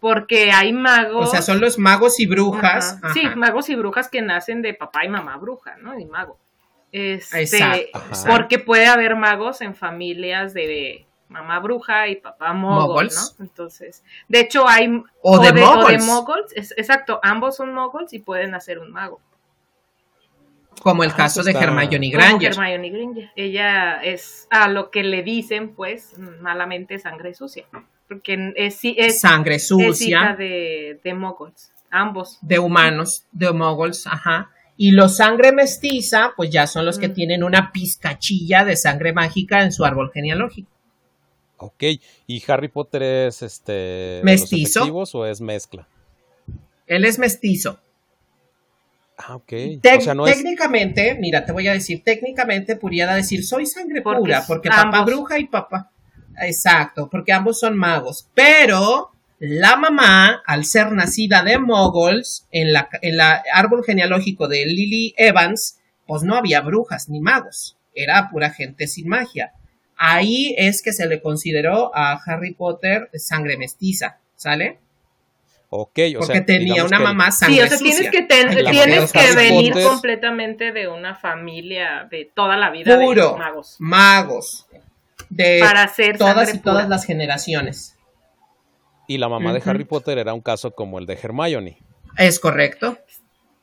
[0.00, 1.28] porque hay magos.
[1.28, 3.00] O sea, son los magos y brujas.
[3.12, 5.98] Sí, magos y brujas que nacen de papá y mamá bruja, ¿no?
[5.98, 6.38] Y mago.
[6.90, 7.90] Este,
[8.26, 13.44] porque puede haber magos en familias de mamá bruja y papá mogol, ¿no?
[13.44, 15.52] Entonces, de hecho hay o, de,
[15.98, 16.52] moguls.
[16.54, 19.20] exacto, ambos son moguls y pueden hacer un mago.
[20.80, 22.52] Como el ah, caso de Hermione Granger.
[22.52, 23.30] Hermione Granger.
[23.34, 27.66] Ella es a lo que le dicen, pues, malamente sangre sucia
[28.08, 30.34] porque es, es sangre sucia.
[30.36, 32.38] de, de moguls, ambos.
[32.40, 34.50] De humanos, de moguls, ajá.
[34.76, 37.12] Y los sangre mestiza, pues ya son los que mm.
[37.12, 40.70] tienen una pizcachilla de sangre mágica en su árbol genealógico.
[41.58, 41.82] Ok,
[42.28, 45.88] ¿y Harry Potter es este mestizo o es mezcla?
[46.86, 47.80] Él es mestizo.
[49.16, 49.52] Ah, ok.
[49.82, 55.40] técnicamente, mira, te voy a decir, técnicamente pudiera decir soy sangre pura, porque papá bruja
[55.40, 55.90] y papá.
[56.40, 58.28] Exacto, porque ambos son magos.
[58.34, 63.20] Pero la mamá, al ser nacida de moguls, en la, en
[63.52, 67.76] árbol genealógico de Lily Evans, pues no había brujas ni magos.
[67.94, 69.52] Era pura gente sin magia.
[69.96, 74.78] Ahí es que se le consideró a Harry Potter sangre mestiza, ¿sale?
[75.70, 79.74] Ok, o Porque tenía una mamá sangre Sí, o sea, tienes que, tienes que venir
[79.82, 83.76] completamente de una familia de toda la vida Puro, de magos.
[83.78, 84.66] Magos
[85.30, 85.60] de
[86.18, 87.96] todas y todas las generaciones.
[89.06, 91.78] Y la mamá de Harry Potter era un caso como el de Hermione.
[92.16, 92.98] Es correcto.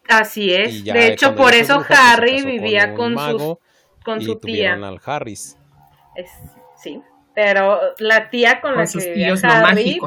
[0.08, 0.84] Así es.
[0.84, 3.60] De hecho, por eso pues, Harry vivía con, su,
[4.04, 4.74] con su tía.
[4.74, 5.58] al Harris.
[6.78, 7.02] sí,
[7.34, 10.00] pero la tía con, la que vivía Harry,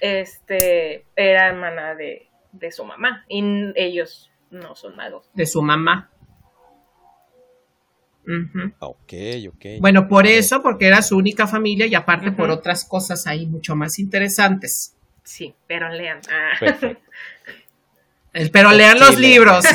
[0.00, 3.42] este, era hermana de, de su mamá y
[3.74, 5.30] ellos no son magos.
[5.34, 6.10] De su mamá.
[8.78, 9.12] Ok,
[9.48, 9.66] ok.
[9.80, 13.76] Bueno, por eso, porque era su única familia y aparte por otras cosas ahí mucho
[13.76, 14.94] más interesantes.
[15.22, 16.20] Sí, pero lean.
[16.30, 16.96] Ah.
[18.52, 19.64] Pero lean los libros.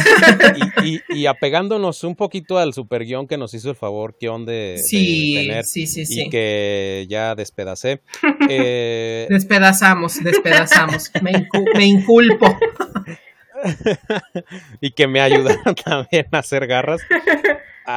[1.09, 5.35] Y, apegándonos un poquito al super guion que nos hizo el favor, que de, sí,
[5.35, 6.23] tener sí, sí, sí.
[6.23, 8.01] y que ya despedacé.
[8.49, 11.11] Eh, despedazamos, despedazamos.
[11.21, 12.57] Me, me inculpo.
[14.81, 17.01] y que me ayudaron también a hacer garras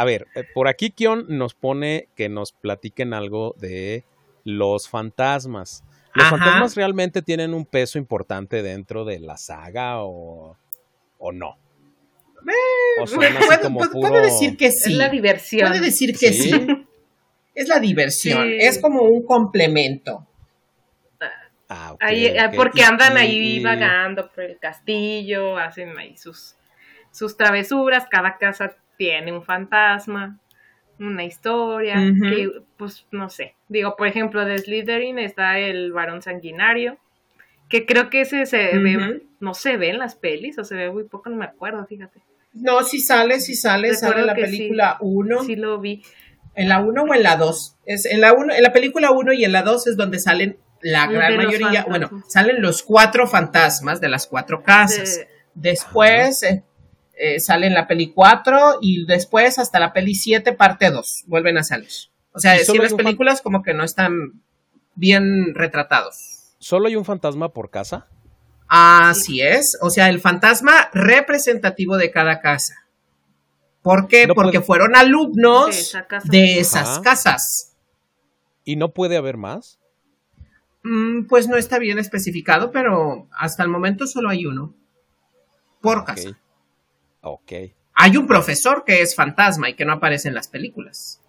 [0.00, 4.04] a ver, eh, por aquí Kion nos pone que nos platiquen algo de
[4.42, 5.84] los fantasmas.
[6.14, 10.56] ¿Los fantasmas realmente tienen un peso importante dentro de la saga o,
[11.18, 11.56] o no?
[12.48, 13.04] Eh,
[13.92, 14.92] puede, decir que sí.
[14.92, 15.68] Es la diversión.
[15.68, 16.52] Puede decir que sí.
[17.54, 18.48] Es la diversión.
[18.50, 20.26] Es como un complemento.
[21.68, 21.96] Ah,
[22.56, 26.56] porque andan ahí vagando por el castillo, hacen ahí sus,
[27.10, 30.38] sus travesuras, cada casa tiene un fantasma,
[31.00, 31.96] una historia,
[32.76, 33.56] pues no sé.
[33.68, 36.98] Digo, por ejemplo, de Slytherin está el varón sanguinario,
[37.68, 40.92] que creo que ese se ve, no se ve en las pelis, o se ve
[40.92, 42.20] muy poco, no me acuerdo, fíjate.
[42.52, 45.42] No, si sale, si sale, sale en la película 1.
[45.42, 46.04] Sí, lo vi.
[46.54, 47.78] ¿En la 1 o en la 2?
[47.86, 50.58] Es en la uno, en la película 1 y en la 2 es donde salen
[50.80, 55.26] la gran mayoría, bueno, salen los cuatro fantasmas de las cuatro casas.
[55.54, 56.62] Después, eh,
[57.24, 61.56] eh, sale en la peli 4 y después hasta la peli 7 parte 2 vuelven
[61.56, 61.92] a salir.
[62.32, 64.42] O sea, decir las películas como que no están
[64.96, 66.56] bien retratados.
[66.58, 68.08] ¿Solo hay un fantasma por casa?
[68.66, 72.74] Así es, o sea, el fantasma representativo de cada casa.
[73.82, 74.26] ¿Por qué?
[74.34, 77.76] Porque fueron alumnos de, esas casas.
[78.64, 79.78] ¿Y no puede haber más?
[80.82, 84.74] Mm, pues no está bien especificado, pero hasta el momento solo hay uno.
[85.80, 86.36] Por casa.
[87.22, 87.52] Ok.
[87.94, 91.20] Hay un profesor que es fantasma y que no aparece en las películas.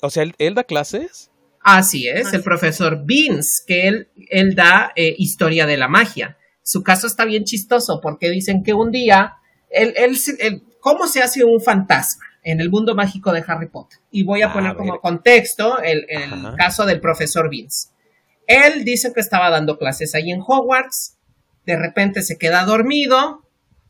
[0.00, 1.30] O sea, ¿él, da clases?
[1.62, 6.36] Así es, el profesor Beans, que él, él da eh, historia de la magia.
[6.62, 9.34] Su caso está bien chistoso porque dicen que un día,
[9.70, 13.98] él, él, ¿cómo se hace un fantasma en el mundo mágico de Harry Potter?
[14.10, 17.92] Y voy a, poner como contexto el, el caso del profesor Beans.
[18.46, 21.16] Él dice que estaba dando clases ahí en Hogwarts,
[21.64, 23.45] de repente se queda dormido,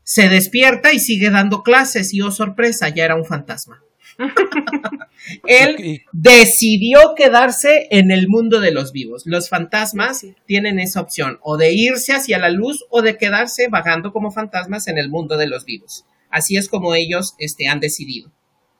[0.07, 3.83] se despierta y sigue dando clases y oh sorpresa, ya era un fantasma.
[5.45, 9.23] Él decidió quedarse en el mundo de los vivos.
[9.25, 14.13] Los fantasmas tienen esa opción, o de irse hacia la luz o de quedarse vagando
[14.13, 16.05] como fantasmas en el mundo de los vivos.
[16.29, 18.31] Así es como ellos este, han decidido.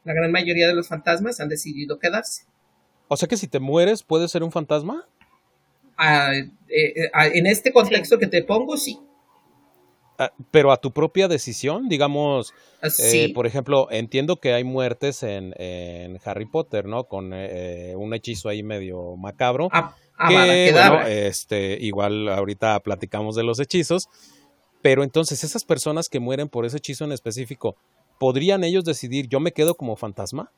[0.05, 2.43] La gran mayoría de los fantasmas han decidido quedarse.
[3.09, 5.05] O sea que si te mueres, ¿puedes ser un fantasma?
[5.99, 8.97] Eh, eh, en este contexto que te pongo, sí.
[10.19, 15.21] Ah, pero a tu propia decisión, digamos, ah, eh, por ejemplo, entiendo que hay muertes
[15.23, 15.53] en,
[16.25, 17.03] Harry Potter, ¿no?
[17.03, 19.69] Con un hechizo ahí medio macabro.
[19.71, 19.95] Ah,
[20.29, 24.09] que, bueno, este, igual ahorita platicamos de los hechizos,
[24.81, 27.75] pero entonces esas personas que mueren por ese hechizo en específico,
[28.19, 30.51] ¿podrían ellos decidir yo me quedo como fantasma?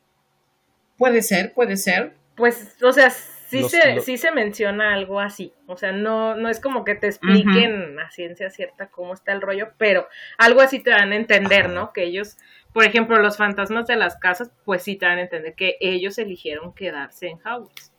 [0.96, 2.14] Puede ser, puede ser.
[2.36, 3.12] Pues, o sea,
[3.50, 5.52] sí, se, sí se menciona algo así.
[5.66, 9.40] O sea, no, no es como que te expliquen a ciencia cierta cómo está el
[9.40, 10.08] rollo, pero
[10.38, 11.92] algo así te dan a entender, ¿no?
[11.92, 12.36] Que ellos,
[12.72, 16.18] por ejemplo, los fantasmas de las casas, pues sí te dan a entender que ellos
[16.18, 17.92] eligieron quedarse en Hogwarts.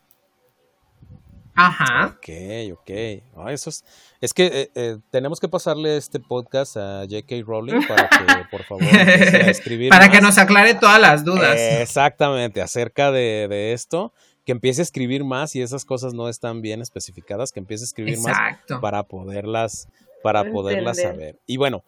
[1.53, 2.15] Ajá.
[2.15, 2.30] Ok,
[2.73, 2.91] ok.
[3.36, 3.84] Ah, eso es,
[4.22, 7.36] es que eh, eh, tenemos que pasarle este podcast a J.K.
[7.45, 9.90] Rowling para que, por favor, a escribir.
[9.91, 11.60] para que nos aclare todas las dudas.
[11.60, 14.14] exactamente, acerca de, de esto
[14.52, 17.86] que empiece a escribir más y esas cosas no están bien especificadas, que empiece a
[17.86, 18.38] escribir más
[18.82, 19.88] para poderlas,
[20.22, 21.40] para poderlas saber.
[21.48, 21.86] Y bueno,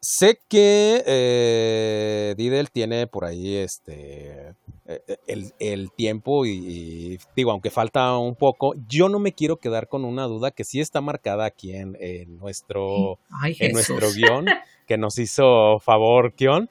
[0.00, 4.56] sé que eh, Didel tiene por ahí este
[4.86, 9.86] eh, el, el tiempo y, digo, aunque falta un poco, yo no me quiero quedar
[9.86, 11.92] con una duda que sí está marcada aquí en,
[12.40, 14.46] nuestro, en nuestro guion,
[14.88, 16.68] que nos hizo favor Kion.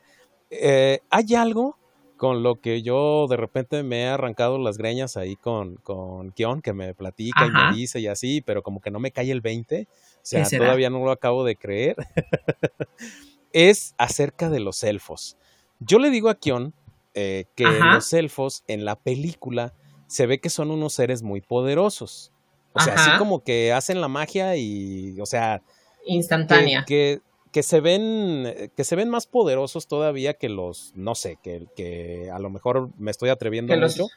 [0.50, 1.78] Eh, ¿Hay algo
[2.18, 6.62] con lo que yo de repente me he arrancado las greñas ahí con, con Kion,
[6.62, 9.42] que me platica y me dice y así, pero como que no me cae el
[9.42, 11.96] 20, o sea, todavía no lo acabo de creer,
[13.54, 15.38] es acerca de los elfos.
[15.80, 16.74] Yo le digo a Kion
[17.14, 19.74] eh, que los elfos en la película
[20.08, 22.32] se ve que son unos seres muy poderosos.
[22.74, 25.62] O sea, así como que hacen la magia y, o sea...
[26.06, 26.84] Instantánea.
[26.86, 27.22] que que
[27.64, 32.40] se ven que se ven más poderosos todavía que los no sé que, que a
[32.40, 34.08] lo mejor me estoy atreviendo mucho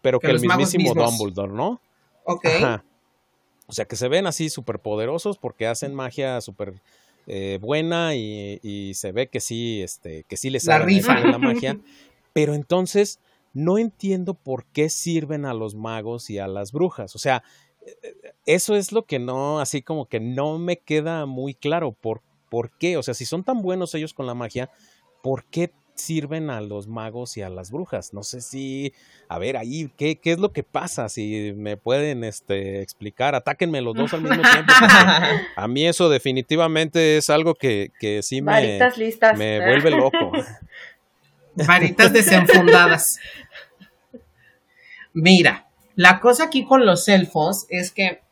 [0.00, 1.80] pero que, el mismísimo Dumbledore no
[2.24, 2.44] Ok.
[3.66, 6.74] o sea que se ven así súper poderosos porque hacen magia súper
[7.30, 11.20] eh, buena y, se ve que sí este que sí les la rifa.
[11.20, 11.78] la magia.
[12.32, 13.20] Pero entonces
[13.52, 17.14] no entiendo por qué sirven a los magos y a las brujas.
[17.14, 17.42] O sea
[17.84, 18.14] eh,
[18.46, 21.92] eso es lo que no, así como que no me queda muy claro.
[21.92, 22.96] ¿Por ¿Por qué?
[22.96, 24.70] O sea, si son tan buenos ellos con la magia,
[25.22, 28.12] ¿por qué sirven a los magos y a las brujas?
[28.12, 28.92] No sé si,
[29.28, 31.08] a ver, ahí, ¿qué, qué es lo que pasa?
[31.08, 34.72] Si me pueden este, explicar, atáquenme los dos al mismo tiempo.
[35.56, 38.78] A mí eso definitivamente es algo que, que sí me,
[39.36, 40.32] me vuelve loco.
[41.66, 43.18] Varitas desenfundadas.
[45.12, 45.66] Mira,
[45.96, 48.22] la cosa aquí con los elfos es que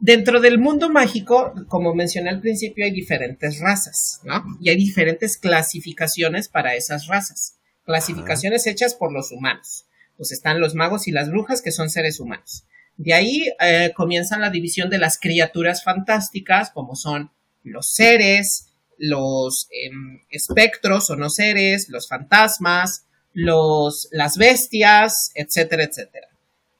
[0.00, 4.42] Dentro del mundo mágico, como mencioné al principio, hay diferentes razas, ¿no?
[4.58, 7.58] Y hay diferentes clasificaciones para esas razas.
[7.84, 9.84] Clasificaciones hechas por los humanos.
[10.16, 12.64] Pues están los magos y las brujas, que son seres humanos.
[12.96, 17.30] De ahí eh, comienza la división de las criaturas fantásticas, como son
[17.62, 23.04] los seres, los em, espectros o no seres, los fantasmas,
[23.34, 26.28] los, las bestias, etcétera, etcétera.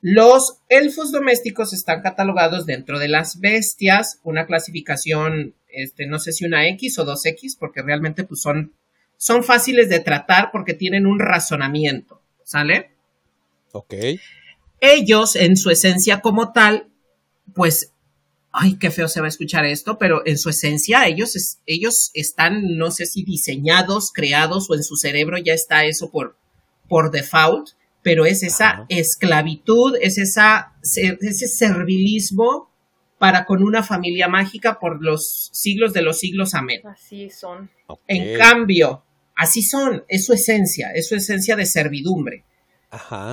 [0.02, 6.46] Los elfos domésticos están catalogados dentro de las bestias, una clasificación, este, no sé si
[6.46, 8.72] una X o dos X, porque realmente pues son,
[9.18, 12.92] son fáciles de tratar porque tienen un razonamiento, ¿sale?
[13.72, 13.94] Ok.
[14.80, 16.88] Ellos, en su esencia como tal,
[17.54, 17.92] pues,
[18.52, 22.78] ay, qué feo se va a escuchar esto, pero en su esencia ellos, ellos están,
[22.78, 26.36] no sé si diseñados, creados o en su cerebro ya está eso por,
[26.88, 27.72] por default
[28.02, 32.70] pero es esa esclavitud, es esa, ese servilismo
[33.18, 36.54] para con una familia mágica por los siglos de los siglos.
[36.54, 36.80] Amén.
[36.86, 37.70] Así son.
[38.06, 39.04] En cambio,
[39.36, 42.44] así son, es su esencia, es su esencia de servidumbre.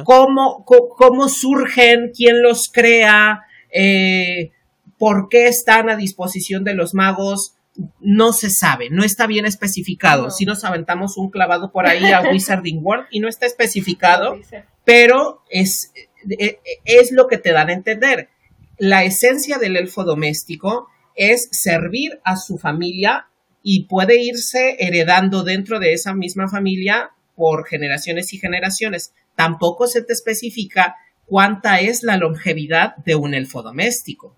[0.03, 3.41] Cómo, cómo, surgen, quién los crea,
[3.71, 4.51] eh,
[4.99, 7.55] por qué están a disposición de los magos,
[7.99, 10.31] no se sabe, no está bien especificado.
[10.31, 14.39] Si nos aventamos un clavado por ahí a Wizarding World y no está especificado,
[14.83, 15.91] pero es,
[16.39, 18.29] eh, es lo que te dan a entender.
[18.77, 23.27] La esencia del elfo doméstico es servir a su familia
[23.63, 29.13] y puede irse heredando dentro de esa misma familia por generaciones y generaciones.
[29.35, 30.95] Tampoco se te especifica
[31.25, 34.35] cuánta es la longevidad de un elfo doméstico,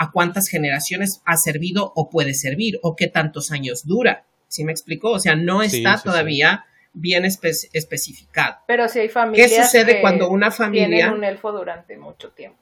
[0.00, 4.24] a cuántas generaciones ha servido o puede servir, o qué tantos años dura.
[4.48, 5.10] ¿Sí me explicó?
[5.10, 6.64] O sea, no está todavía
[6.94, 8.56] bien especificado.
[8.66, 12.56] Pero si hay familias ¿Qué sucede cuando una familia tienen un elfo durante mucho tiempo?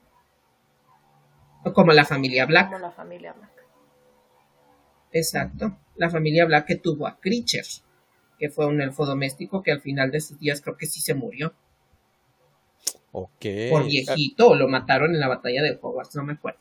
[1.73, 2.73] Como la familia Black.
[2.73, 3.53] Como la familia Black.
[5.13, 5.79] Exacto.
[5.95, 7.63] La familia Black que tuvo a Creature,
[8.37, 11.15] que fue un elfo doméstico que al final de sus días creo que sí se
[11.15, 11.55] murió.
[13.13, 13.47] Ok.
[13.71, 16.59] Por viejito, lo mataron en la batalla de Hogwarts, no me acuerdo.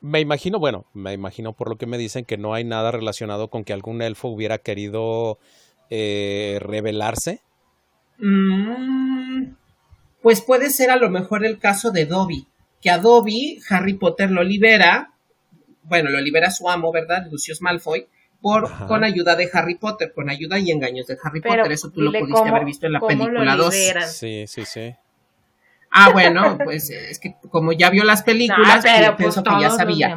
[0.00, 3.48] Me imagino, bueno, me imagino por lo que me dicen que no hay nada relacionado
[3.48, 5.38] con que algún elfo hubiera querido
[5.90, 7.42] eh, revelarse.
[8.18, 9.54] Mm,
[10.22, 12.46] pues puede ser a lo mejor el caso de Dobby,
[12.80, 15.12] que a Dobby Harry Potter lo libera,
[15.82, 17.26] bueno, lo libera su amo, ¿verdad?
[17.30, 18.06] Lucius Malfoy,
[18.40, 21.70] por, con ayuda de Harry Potter, con ayuda y engaños de Harry Potter.
[21.72, 23.74] Eso tú lo pudiste haber visto en la película 2.
[24.06, 24.94] Sí, sí, sí.
[25.90, 29.70] Ah, bueno, pues es que como ya vio las películas, pues, pues, pienso que ya
[29.70, 30.16] sabía.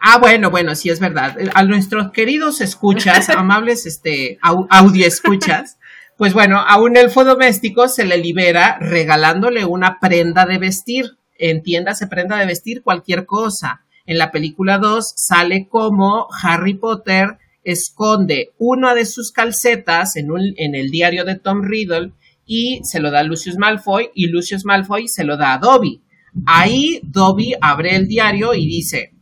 [0.00, 1.36] Ah, bueno, bueno, sí es verdad.
[1.54, 5.78] A nuestros queridos escuchas, amables este audio escuchas,
[6.16, 11.16] pues bueno, a un elfo doméstico se le libera regalándole una prenda de vestir.
[11.38, 13.84] Entiéndase prenda de vestir cualquier cosa.
[14.04, 20.54] En la película 2 sale como Harry Potter esconde una de sus calcetas en, un,
[20.56, 22.12] en el diario de Tom Riddle
[22.54, 26.02] y se lo da a Lucius Malfoy y Lucius Malfoy se lo da a Dobby.
[26.44, 29.14] Ahí Dobby abre el diario y dice,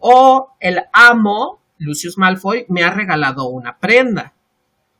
[0.00, 4.34] oh, el amo, Lucius Malfoy, me ha regalado una prenda.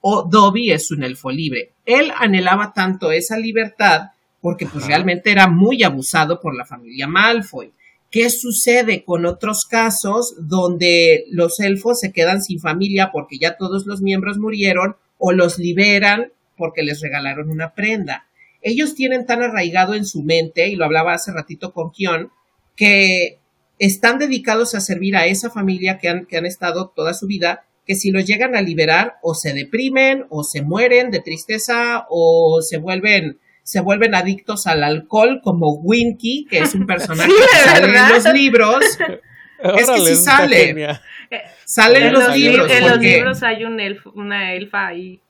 [0.01, 1.75] O Dobby es un elfo libre.
[1.85, 4.11] Él anhelaba tanto esa libertad
[4.41, 7.73] porque pues realmente era muy abusado por la familia Malfoy.
[8.13, 13.87] ¿Qué sucede con otros casos donde los elfos se quedan sin familia porque ya todos
[13.87, 16.31] los miembros murieron o los liberan
[16.63, 18.29] porque les regalaron una prenda?
[18.61, 22.31] Ellos tienen tan arraigado en su mente, y lo hablaba hace ratito con Kion,
[22.77, 23.41] que
[23.81, 27.65] están dedicados a servir a esa familia que han, que han estado toda su vida,
[27.85, 32.61] que si los llegan a liberar o se deprimen o se mueren de tristeza o
[32.63, 37.87] se vuelven se vuelven adictos al alcohol, como Winky, que es un personaje que sale
[37.87, 38.81] en los libros.
[39.77, 41.01] es que sí sale.
[41.65, 42.71] Sale en, los, libros.
[42.71, 43.81] En los libros hay un
[44.15, 45.21] una elfa ahí.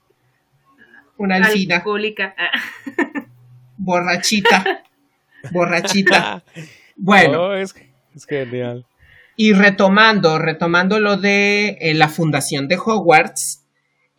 [1.17, 1.77] Una elfina.
[1.77, 2.35] Alcohólica.
[3.77, 4.85] Borrachita.
[5.51, 6.45] Borrachita.
[6.95, 7.45] Bueno.
[7.45, 7.75] Oh, es,
[8.29, 8.85] genial.
[9.35, 13.63] Y retomando, retomando lo de eh, la fundación de Hogwarts,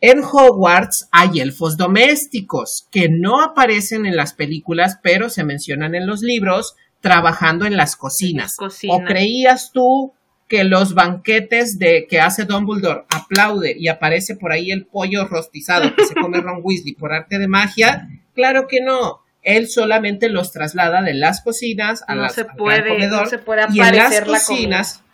[0.00, 6.06] en Hogwarts hay elfos domésticos que no aparecen en las películas, pero se mencionan en
[6.06, 8.56] los libros trabajando en las cocinas.
[8.60, 10.12] ¿O creías tú
[10.48, 15.94] que los banquetes de que hace Dumbledore aplaude y aparece por ahí el pollo rostizado
[15.94, 18.08] que se come Ron Weasley por arte de magia?
[18.34, 19.22] Claro que no.
[19.42, 23.80] Él solamente los traslada de las cocinas a las se puede, no se puede y
[23.80, 25.04] en las cocinas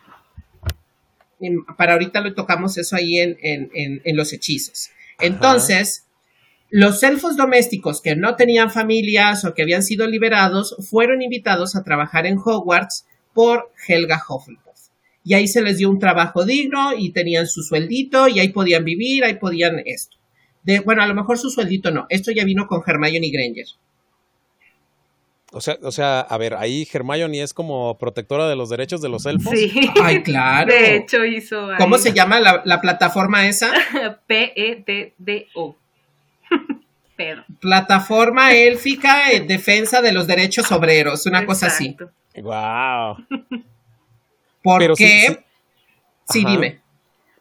[1.77, 4.91] para ahorita lo tocamos eso ahí en, los hechizos.
[5.19, 6.07] Entonces,
[6.71, 11.83] los elfos domésticos que no tenían familias o que habían sido liberados fueron invitados a
[11.83, 14.70] trabajar en Hogwarts por Helga Hufflepuff.
[15.31, 18.85] Y ahí se les dio un trabajo digno y tenían su sueldito y ahí podían
[18.85, 20.17] vivir, ahí podían esto.
[20.65, 22.07] De, bueno, a lo mejor su sueldito no.
[22.09, 23.67] Esto ya vino con Hermione Granger.
[25.53, 29.09] O sea, o sea, a ver, ahí Hermione es como protectora de los derechos de
[29.09, 29.57] los elfos.
[29.57, 29.71] Sí.
[30.03, 30.73] Ay, claro.
[30.73, 31.69] De hecho, hizo.
[31.79, 33.71] ¿Cómo se llama la, plataforma esa?
[34.27, 35.77] P-E-D-D-O.
[37.61, 41.97] Plataforma élfica en defensa de los derechos obreros, una cosa así.
[42.35, 43.19] Wow.
[44.63, 45.45] ¿Por qué?
[46.29, 46.81] Sí, dime.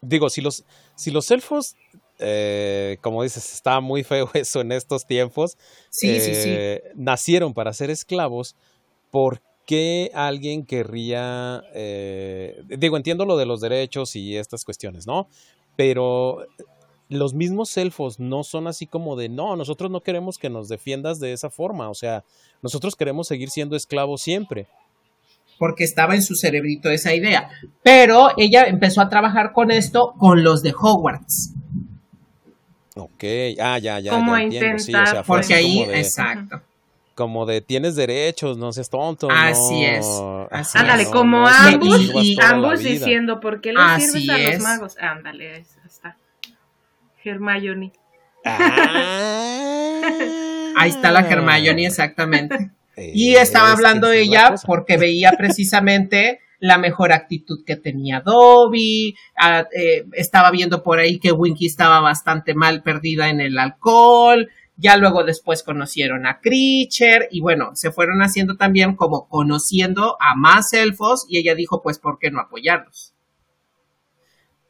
[0.01, 0.63] Digo, si los,
[0.95, 1.75] si los elfos
[2.21, 5.57] eh, como dices, está muy feo eso en estos tiempos.
[5.89, 6.49] Sí, sí, sí.
[6.51, 8.55] Eh, nacieron para ser esclavos.
[9.09, 15.27] ¿Por qué alguien querría, eh, digo, entiendo lo de los derechos y estas cuestiones, ¿no?
[15.75, 16.45] Pero
[17.07, 21.19] los mismos elfos no son así como de, no, nosotros no queremos que nos defiendas
[21.19, 22.23] de esa forma, o sea,
[22.61, 24.67] nosotros queremos seguir siendo esclavos siempre.
[25.59, 27.49] Porque estaba en su cerebrito esa idea.
[27.83, 31.53] Pero ella empezó a trabajar con esto con los de Hogwarts
[32.99, 33.23] Ok,
[33.61, 34.11] ah, ya, ya.
[34.11, 35.23] Como ya intentar.
[35.25, 36.61] porque ahí, exacto.
[37.15, 39.29] Como de tienes derechos, no seas tonto.
[39.31, 40.05] Así es.
[40.73, 44.97] Ándale, como ambos, y, ambos diciendo, ¿por qué le sirves a los magos?
[44.99, 46.17] Ándale, ahí está.
[47.23, 47.91] Hermione.
[48.45, 50.01] Ah.
[50.77, 52.71] ahí está la Hermione, exactamente.
[53.13, 60.05] Y estaba hablando ella porque veía precisamente la mejor actitud que tenía Dobby, ah, eh,
[60.13, 65.23] estaba viendo por ahí que Winky estaba bastante mal perdida en el alcohol, ya luego
[65.23, 71.25] después conocieron a Creature y bueno, se fueron haciendo también como conociendo a más elfos
[71.29, 73.13] y ella dijo pues ¿por qué no apoyarlos?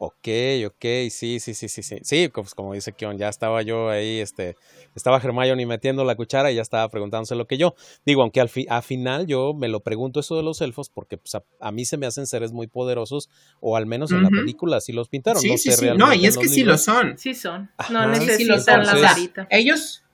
[0.01, 0.29] Ok,
[0.65, 1.97] ok, sí, sí, sí, sí, sí.
[2.03, 4.55] Sí, pues como dice Kion, ya estaba yo ahí, este,
[4.95, 7.75] estaba Hermione metiendo la cuchara y ya estaba preguntándose lo que yo.
[8.05, 11.35] Digo, aunque al, fi final yo me lo pregunto eso de los elfos porque pues,
[11.35, 14.93] a, mí se me hacen seres muy poderosos, o al menos en la película así
[14.93, 15.41] los pintaron.
[15.41, 15.89] Sí, no sí, sí.
[15.97, 17.17] No, y es que sí lo son.
[17.17, 17.69] Sí son.
[17.89, 19.47] No necesitan la varita.
[19.49, 20.05] Ellos,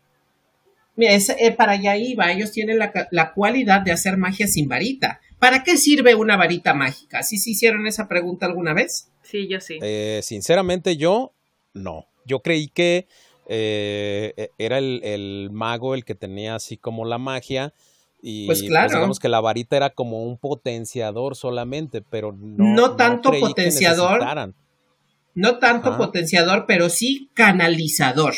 [0.96, 5.22] mira, eh, para allá iba, ellos tienen la, la cualidad de hacer magia sin varita.
[5.40, 7.24] ¿Para qué sirve una varita mágica?
[7.24, 9.10] ¿Sí se hicieron esa pregunta alguna vez?
[9.24, 9.80] Sí, yo sí.
[9.82, 11.34] Eh, sinceramente, yo
[11.74, 12.08] no.
[12.26, 13.08] Yo creí que
[13.48, 17.74] eh, e, era el, mago el que tenía así como la magia.
[18.22, 18.90] Y pues, pues claro.
[18.90, 22.74] digamos que la varita era como un potenciador solamente, pero no.
[22.74, 24.24] No tanto potenciador.
[25.36, 28.34] No tanto potenciador, pero sí canalizador.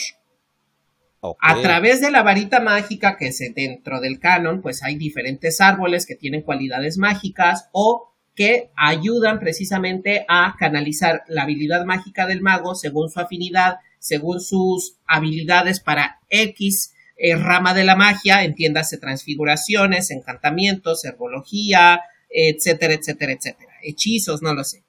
[1.21, 6.05] A través de la varita mágica que es dentro del canon, pues hay diferentes árboles
[6.05, 12.75] que tienen cualidades mágicas o que ayudan precisamente a canalizar la habilidad mágica del mago
[12.75, 20.11] según su afinidad, según sus habilidades para X eh, rama de la magia, entiéndase transfiguraciones,
[20.11, 23.71] encantamientos, herbología, etcétera, etcétera, etcétera.
[23.81, 24.83] Hechizos, no lo sé.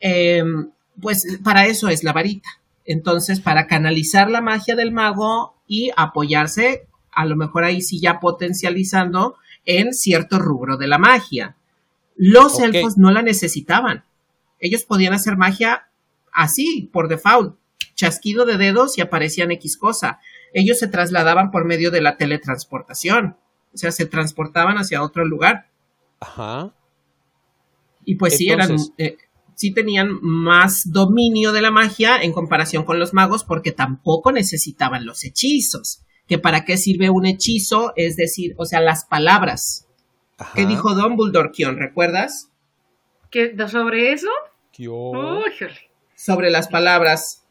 [0.00, 0.70] Em,
[1.00, 2.48] pues para eso es la varita.
[2.84, 8.20] Entonces, para canalizar la magia del mago y apoyarse, a lo mejor ahí sí ya
[8.20, 11.56] potencializando en cierto rubro de la magia.
[12.16, 14.04] Los elfos no la necesitaban.
[14.60, 15.88] Ellos podían hacer magia
[16.32, 17.56] así, por default.
[17.94, 20.20] Chasquido de dedos y aparecían X cosa.
[20.52, 23.36] Ellos se trasladaban por medio de la teletransportación.
[23.72, 25.68] O sea, se transportaban hacia otro lugar.
[26.20, 26.72] Ajá.
[28.04, 28.76] Y pues sí, eran.
[28.98, 29.16] Eh,
[29.54, 35.06] sí tenían más dominio de la magia en comparación con los magos porque tampoco necesitaban
[35.06, 36.02] los hechizos.
[36.26, 39.86] Que para qué sirve un hechizo, es decir, o sea, las palabras.
[40.54, 41.76] ¿Qué dijo Dumbledore, Kion?
[41.76, 42.50] ¿Recuerdas?
[43.30, 44.30] ¿Qué, ¿Sobre eso?
[46.16, 47.44] sobre las palabras.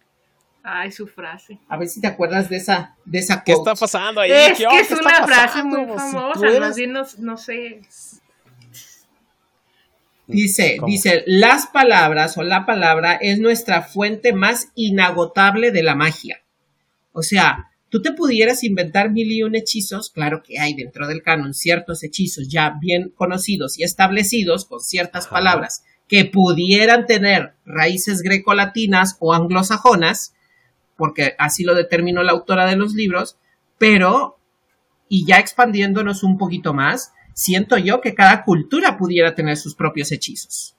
[0.63, 1.59] Ay, su frase.
[1.67, 4.31] A ver si te acuerdas de esa, de esa ¿Qué está pasando ahí?
[4.31, 7.81] Es que es una frase muy famosa, más bien no sé.
[10.25, 16.41] Dice, dice, las palabras o la palabra es nuestra fuente más inagotable de la magia.
[17.11, 21.23] O sea, tú te pudieras inventar mil y un hechizos, claro que hay dentro del
[21.23, 28.21] canon ciertos hechizos ya bien conocidos y establecidos con ciertas palabras que pudieran tener raíces
[28.21, 30.33] grecolatinas o anglosajonas,
[30.95, 33.37] porque así lo determinó la autora de los libros,
[33.77, 34.37] pero,
[35.09, 40.11] y ya expandiéndonos un poquito más, siento yo que cada cultura pudiera tener sus propios
[40.11, 40.75] hechizos,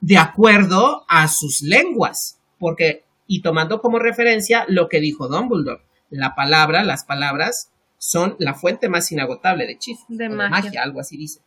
[0.00, 6.34] de acuerdo a sus lenguas, porque, y tomando como referencia lo que dijo Dumbledore, la
[6.34, 10.82] palabra, las palabras son la fuente más inagotable de hechizos, de, magia.
[10.82, 11.40] algo así dice.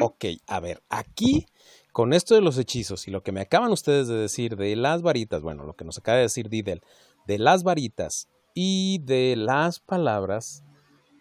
[0.00, 1.46] Ok, a ver, aquí
[1.92, 5.02] con esto de los hechizos y lo que me acaban ustedes de decir de las
[5.02, 6.82] varitas, bueno, lo que nos acaba de decir Didel,
[7.26, 10.62] de las varitas y de las palabras,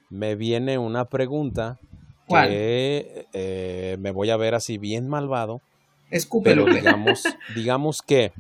[0.10, 1.80] me viene una pregunta
[2.28, 5.62] que eh, me voy a ver así bien malvado.
[6.10, 6.66] Escúpelo.
[6.66, 7.24] Pero digamos,
[7.56, 8.34] digamos que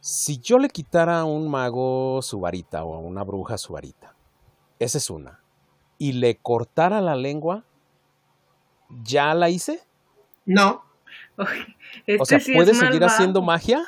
[0.00, 4.14] si yo le quitara a un mago su varita o a una bruja su varita,
[4.78, 5.40] esa es una,
[5.98, 7.64] y le cortara la lengua,
[9.02, 9.80] ¿ya la hice?
[10.44, 10.84] No.
[12.20, 13.82] o sea, ¿puede seguir haciendo magia?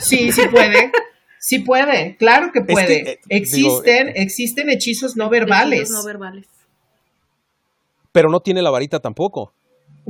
[0.00, 0.92] Sí, sí puede.
[1.38, 3.10] Sí puede, claro que puede.
[3.10, 5.80] Eh, existen, eh, existen hechizos no verbales.
[5.80, 6.46] Hechizos no verbales
[8.12, 9.54] pero no tiene la varita tampoco.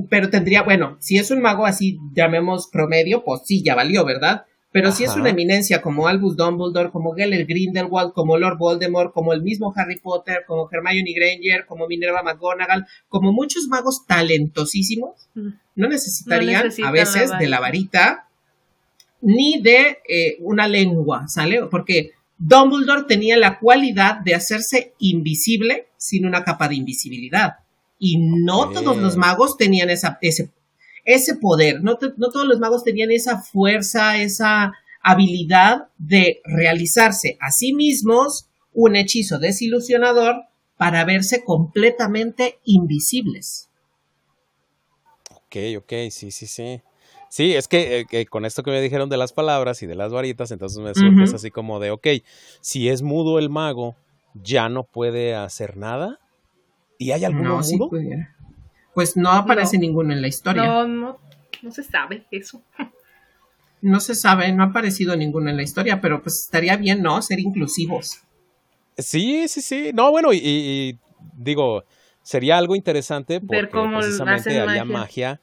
[0.08, 4.44] Pero tendría, bueno, si es un mago así, llamemos promedio, pues sí, ya valió, ¿verdad?
[4.72, 9.34] Pero si es una eminencia como Albus Dumbledore, como Gellert Grindelwald, como Lord Voldemort, como
[9.34, 15.88] el mismo Harry Potter, como Hermione Granger, como Minerva McGonagall, como muchos magos talentosísimos, no
[15.88, 18.28] necesitarían a veces de la varita
[19.20, 21.66] ni de eh, una lengua, ¿sale?
[21.66, 27.58] Porque Dumbledore tenía la cualidad de hacerse invisible sin una capa de invisibilidad.
[28.04, 30.50] Y no todos los magos tenían esa, ese,
[31.04, 34.72] ese poder, no, no, todos los magos tenían esa fuerza, esa
[35.04, 40.34] habilidad de realizarse a sí mismos un hechizo desilusionador
[40.76, 43.68] para verse completamente invisibles.
[45.30, 46.80] Ok, ok, sí, sí, sí.
[47.28, 50.10] Sí, es que, eh, con esto que me dijeron de las palabras y de las
[50.10, 52.08] varitas, entonces me surge así como de, ok,
[52.60, 53.94] si es mudo el mago,
[54.34, 56.18] ya no puede hacer nada.
[57.02, 57.60] ¿Y hay alguno
[58.94, 60.64] pues no aparece ninguno en la historia.
[60.64, 61.18] No, no,
[61.62, 62.62] no se sabe eso.
[63.80, 67.20] No se sabe, no ha aparecido ninguno en la historia, pero pues estaría bien, ¿no?
[67.22, 68.20] Ser inclusivos.
[68.96, 69.90] Sí, sí, sí.
[69.94, 70.98] No, bueno, y,
[71.36, 71.84] digo,
[72.22, 75.40] sería algo interesante porque Ver cómo precisamente haría magia.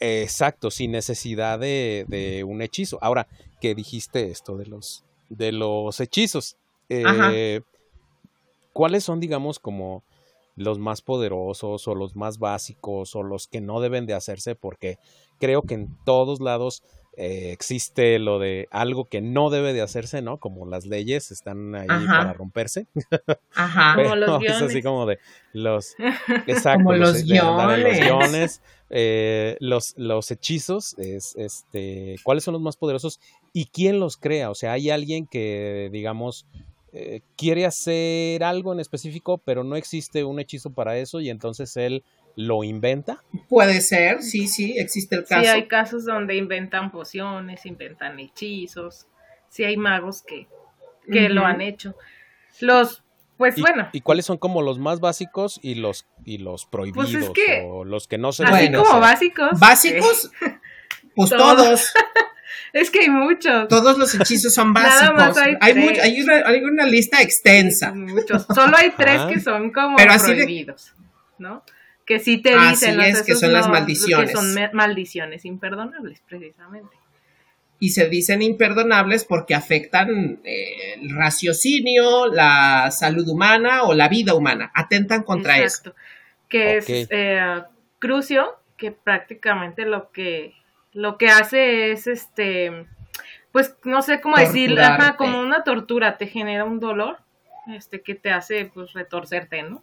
[0.00, 2.98] exacto, sin necesidad de, un hechizo.
[3.02, 3.28] Ahora,
[3.60, 6.56] ¿qué dijiste esto de los, de los hechizos?
[6.88, 7.60] Eh,
[8.72, 10.02] ¿Cuáles son, digamos, como
[10.58, 14.54] los más poderosos o los más básicos o los que no deben de hacerse?
[14.54, 14.98] Porque
[15.38, 16.82] creo que en todos lados
[17.20, 20.38] eh, existe lo de algo que no debe de hacerse, ¿no?
[20.38, 22.86] Como las leyes están ahí para romperse.
[23.56, 23.94] Ajá.
[24.02, 24.56] como los guiones.
[24.56, 25.18] Es así como de
[25.52, 25.96] los...
[26.46, 26.84] Exacto.
[26.84, 28.62] Como los, guiones.
[28.90, 33.18] Eh, los, los hechizos, es, este, ¿cuáles son los más poderosos
[33.52, 34.48] y quién los crea?
[34.50, 36.46] O sea, hay alguien que, digamos,
[36.92, 41.76] eh, quiere hacer algo en específico, pero no existe un hechizo para eso y entonces
[41.76, 42.02] él
[42.34, 43.22] lo inventa?
[43.48, 45.42] Puede ser, sí, sí, existe el caso.
[45.42, 49.06] Sí, hay casos donde inventan pociones, inventan hechizos.
[49.48, 50.46] Sí, hay magos que,
[51.10, 51.94] que lo han hecho.
[52.60, 53.02] Los,
[53.36, 53.88] pues bueno.
[53.92, 57.32] ¿Y cuáles son como los más básicos y los, y los pues prohibidos?
[57.64, 59.58] o los que no se Así como básicos.
[59.58, 60.30] ¿Básicos?
[61.14, 61.92] Pues todos.
[62.72, 63.68] Es que hay muchos.
[63.68, 65.36] Todos los hechizos son básicos.
[65.60, 67.92] hay, hay, una, lista extensa.
[67.92, 68.46] Muchos.
[68.54, 70.92] Solo hay tres que son como prohibidos,
[71.38, 71.62] ¿no?
[72.08, 74.30] que sí te dicen, es, que son las maldiciones.
[74.30, 76.96] Que son maldiciones imperdonables, precisamente.
[77.80, 84.32] Y se dicen imperdonables porque afectan eh, el raciocinio, la salud humana o la vida
[84.32, 85.94] humana, atentan contra Exacto.
[86.48, 87.62] Que es eh,
[87.98, 90.54] Crucio, que prácticamente lo que
[90.92, 92.86] lo que hace es este
[93.52, 94.78] pues no sé cómo decir,
[95.16, 97.18] como una tortura, te genera un dolor,
[97.66, 99.82] este que te hace pues retorcerte, ¿no?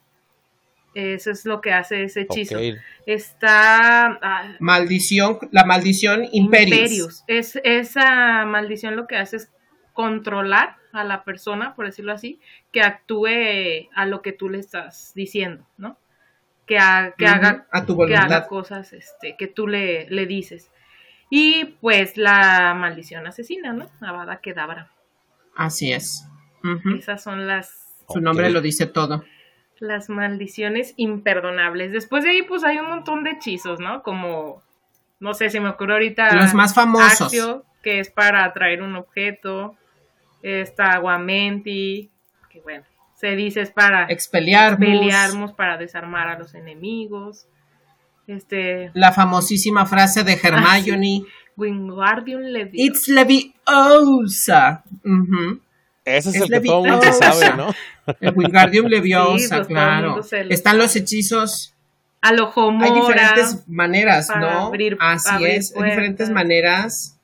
[0.94, 2.58] Eso es lo que hace ese hechizo.
[3.06, 4.18] Está.
[4.22, 7.26] Ah, maldición, la maldición Imperius.
[7.28, 9.52] Es, esa maldición lo que hace es
[9.92, 12.40] controlar a la persona, por decirlo así,
[12.72, 15.98] que actúe a lo que tú le estás diciendo, ¿no?
[16.66, 16.78] Que,
[17.18, 20.72] que haga, a tu que haga cosas este, que tú le, le dices.
[21.30, 23.90] Y pues la maldición asesina, ¿no?
[24.02, 24.92] Avada Kedavra.
[25.56, 26.28] Así es.
[26.98, 28.04] Esas son las.
[28.08, 29.24] Su nombre lo dice todo
[29.80, 31.92] las maldiciones imperdonables.
[31.92, 34.04] Después de ahí, pues hay un montón de hechizos, ¿no?
[34.04, 34.62] Como,
[35.20, 36.36] no sé, si me ocurre ahorita.
[36.36, 37.32] Los más famosos.
[37.82, 39.76] que es para atraer un objeto.
[40.42, 42.12] Está Aguamenti,
[42.50, 42.86] que bueno,
[43.16, 45.54] se dice es para expeliarmos.
[45.54, 47.48] para desarmar a los enemigos.
[48.28, 48.92] Este.
[48.94, 51.24] La famosísima frase de Hermione.
[51.24, 52.84] Ah, Wingardium Leviosa.
[52.84, 54.84] It's Leviosa.
[56.04, 57.74] Ese es, el que todo el mundo sabe, ¿no?
[58.20, 60.22] El Wingardium Leviosa, pues, claro.
[60.50, 61.74] Están los hechizos.
[62.42, 64.72] Ojo Hay diferentes maneras, ¿no?
[65.00, 67.20] Así es, hay diferentes maneras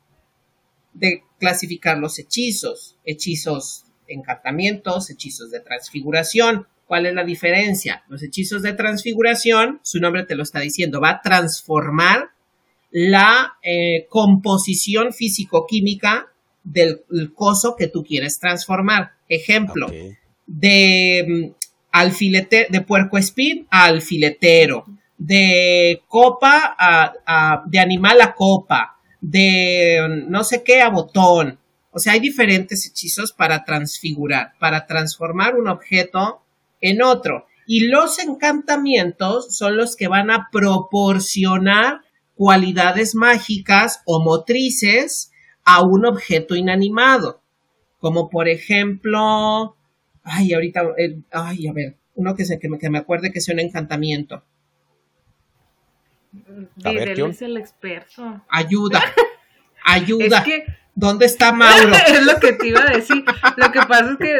[0.93, 2.97] de clasificar los hechizos.
[3.03, 6.67] Hechizos encantamientos, hechizos de transfiguración.
[6.91, 8.03] ¿Cuál es la diferencia?
[8.09, 12.31] Los hechizos de transfiguración, su nombre te lo está diciendo, va a transformar
[12.89, 16.27] la eh, composición físico-química
[16.65, 16.99] del
[17.33, 19.13] coso que tú quieres transformar.
[19.29, 19.89] Ejemplo,
[20.45, 24.83] de mm, alfilete, de puerco espín a alfiletero,
[25.17, 31.57] de copa a, de animal a copa, de mm, no sé qué a botón.
[31.91, 36.40] O sea, hay diferentes hechizos para transfigurar, para transformar un objeto
[36.81, 37.45] en otro.
[37.65, 42.01] Y los encantamientos son los que van a proporcionar
[42.35, 45.31] cualidades mágicas o motrices
[45.63, 47.41] a un objeto inanimado,
[47.99, 49.77] como por ejemplo,
[50.23, 50.81] ay, ahorita,
[51.31, 54.43] ay, a ver, uno que, se, que, me, que me acuerde que sea un encantamiento.
[56.83, 58.41] Él es el experto.
[58.49, 59.03] Ayuda,
[59.85, 60.43] ayuda.
[60.95, 61.93] ¿Dónde está Mauro?
[62.07, 63.23] es lo que te iba a decir.
[63.57, 64.39] Lo que pasa es que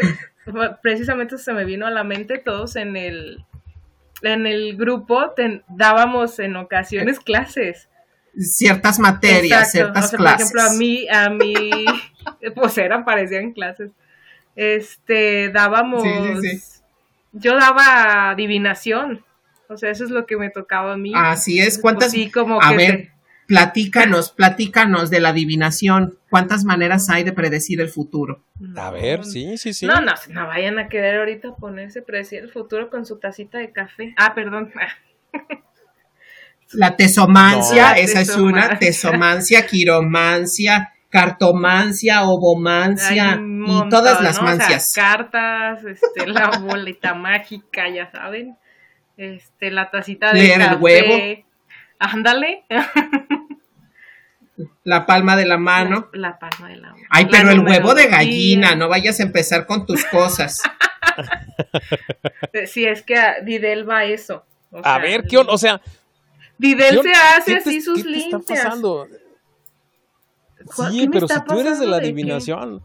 [0.81, 3.45] precisamente se me vino a la mente todos en el
[4.23, 5.34] en el grupo
[5.68, 7.89] dábamos en ocasiones clases
[8.38, 10.51] ciertas materias, ciertas clases.
[10.51, 11.85] Por ejemplo, a mí, a mí,
[12.55, 13.91] pues eran, parecían clases.
[14.55, 16.03] Este, dábamos,
[17.31, 19.23] yo daba adivinación,
[19.69, 21.13] o sea, eso es lo que me tocaba a mí.
[21.15, 22.11] Así es, ¿cuántas?
[22.11, 23.10] Sí, como a ver,
[23.52, 26.18] Platícanos, platícanos de la adivinación.
[26.30, 28.45] ¿Cuántas maneras hay de predecir el futuro?
[28.78, 29.86] a ver, sí, sí, sí.
[29.86, 33.19] No, no, no vayan a querer ahorita a ponerse a predecir el futuro con su
[33.19, 34.15] tacita de café.
[34.15, 34.72] Ah, perdón.
[36.72, 44.94] La tesomancia, esa es una, tesomancia, quiromancia, cartomancia, ovomancia y todas las mancias.
[44.95, 48.56] cartas, este, la boleta mágica, ya saben.
[49.18, 50.73] Este, la tacita de café.
[50.73, 51.44] el huevo.
[51.99, 52.64] Ándale.
[54.84, 56.10] La palma de la mano.
[56.14, 57.03] La, palma de la mano.
[57.10, 60.62] Ay, pero el huevo de gallina, no vayas a empezar con tus cosas.
[62.66, 64.44] sí, es que Didel va a eso.
[64.84, 65.82] a ver, ¿qué O sea.
[66.58, 69.08] Didel se hace así sus ¿qué está pasando?
[70.90, 72.84] Sí, pero si tú eres de la adivinación.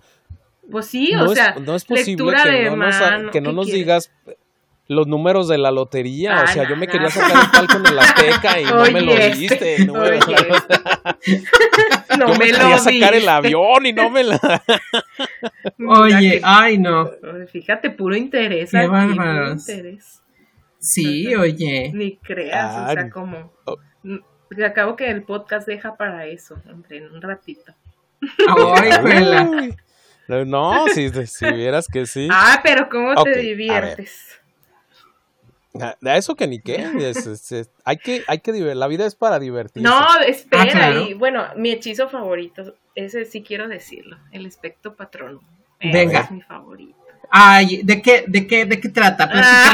[0.70, 4.10] Pues sí, o sea, no es posible que no, nos, que no nos digas
[4.88, 6.44] los números de la lotería.
[6.44, 9.14] o sea, yo me quería sacar el palco en la Azteca y no me lo
[9.14, 9.84] diste.
[9.84, 10.18] No me,
[12.18, 14.62] no yo me, quería sacar el avión y no me la.
[15.88, 17.10] Oye, ay, no.
[17.50, 18.70] Fíjate, puro interés.
[18.70, 19.66] Qué bárbaros.
[20.78, 21.90] Sí, oye.
[21.92, 23.52] Ni creas, o sea, como.
[23.64, 23.76] Oh.
[24.64, 27.74] Acabo que el podcast deja para eso, hombre, en un ratito.
[28.46, 29.74] Ay.
[30.28, 32.28] No, si, si vieras que sí.
[32.30, 34.40] Ah, pero ¿cómo te diviertes?
[35.82, 36.86] A eso que ni qué.
[37.84, 39.88] hay que, hay que la vida es para divertirse.
[39.88, 40.88] No, espera.
[40.88, 45.40] Ah, y, bueno, mi hechizo favorito, ese sí quiero decirlo, el espectro patrono.
[45.80, 46.20] Venga.
[46.20, 46.96] Es mi favorito.
[47.30, 49.28] Ay, ¿de qué, de qué, de qué trata?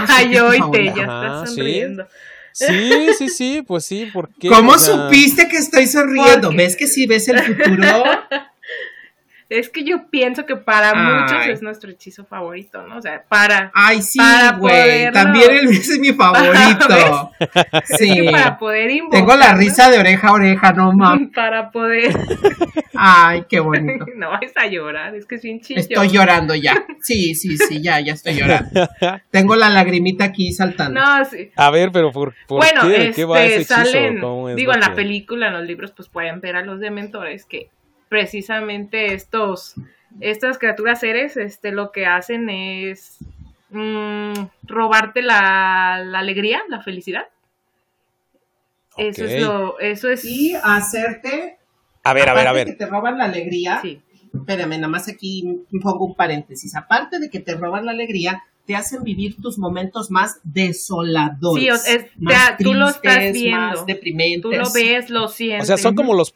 [0.08, 2.06] Ay, te ya estás sonriendo.
[2.52, 3.08] ¿sí?
[3.18, 4.48] sí, sí, pues sí, porque.
[4.48, 6.50] ¿Cómo supiste que estoy sonriendo?
[6.52, 7.86] ¿Ves que sí ves el futuro?
[9.52, 12.96] Es que yo pienso que para muchos es nuestro hechizo favorito, ¿no?
[12.96, 13.70] O sea, para.
[13.74, 14.18] Ay, sí,
[14.58, 15.12] güey.
[15.12, 17.30] También él es mi favorito.
[17.84, 18.28] sí.
[18.30, 21.28] para poder Tengo la risa de oreja a oreja, no mames.
[21.34, 22.14] Para poder.
[22.94, 24.06] Ay, qué bonito.
[24.16, 25.80] no vas a llorar, es que es bien chido.
[25.80, 26.84] Estoy llorando ya.
[27.00, 28.88] Sí, sí, sí, ya, ya estoy llorando.
[29.30, 31.00] Tengo la lagrimita aquí saltando.
[31.00, 31.50] No, sí.
[31.56, 33.12] A ver, pero ¿por, bueno, qué?
[33.14, 34.22] ¿Qué va ese este, salen,
[34.56, 37.70] digo, en la película, en los libros, pues pueden ver a los dementores que
[38.12, 39.74] precisamente estos,
[40.20, 43.16] estas criaturas seres, este, lo que hacen es
[43.70, 44.34] mm,
[44.64, 47.24] robarte la, alegría, la felicidad.
[48.98, 50.26] Eso es lo, eso es.
[50.26, 51.56] Y hacerte.
[52.04, 52.66] A ver, a ver, a ver.
[52.66, 53.80] Que te roban la alegría.
[53.80, 54.02] Sí.
[54.34, 56.76] Espérame, nada más aquí pongo un paréntesis.
[56.76, 61.82] Aparte de que te roban la alegría, te hacen vivir tus momentos más desoladores.
[61.82, 62.06] Sí, es,
[62.62, 63.68] tú lo estás viendo.
[63.68, 64.42] Más deprimentes.
[64.42, 65.64] Tú lo ves, lo sientes.
[65.64, 66.34] O sea, son como los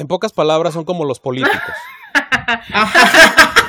[0.00, 1.60] en pocas palabras, son como los políticos.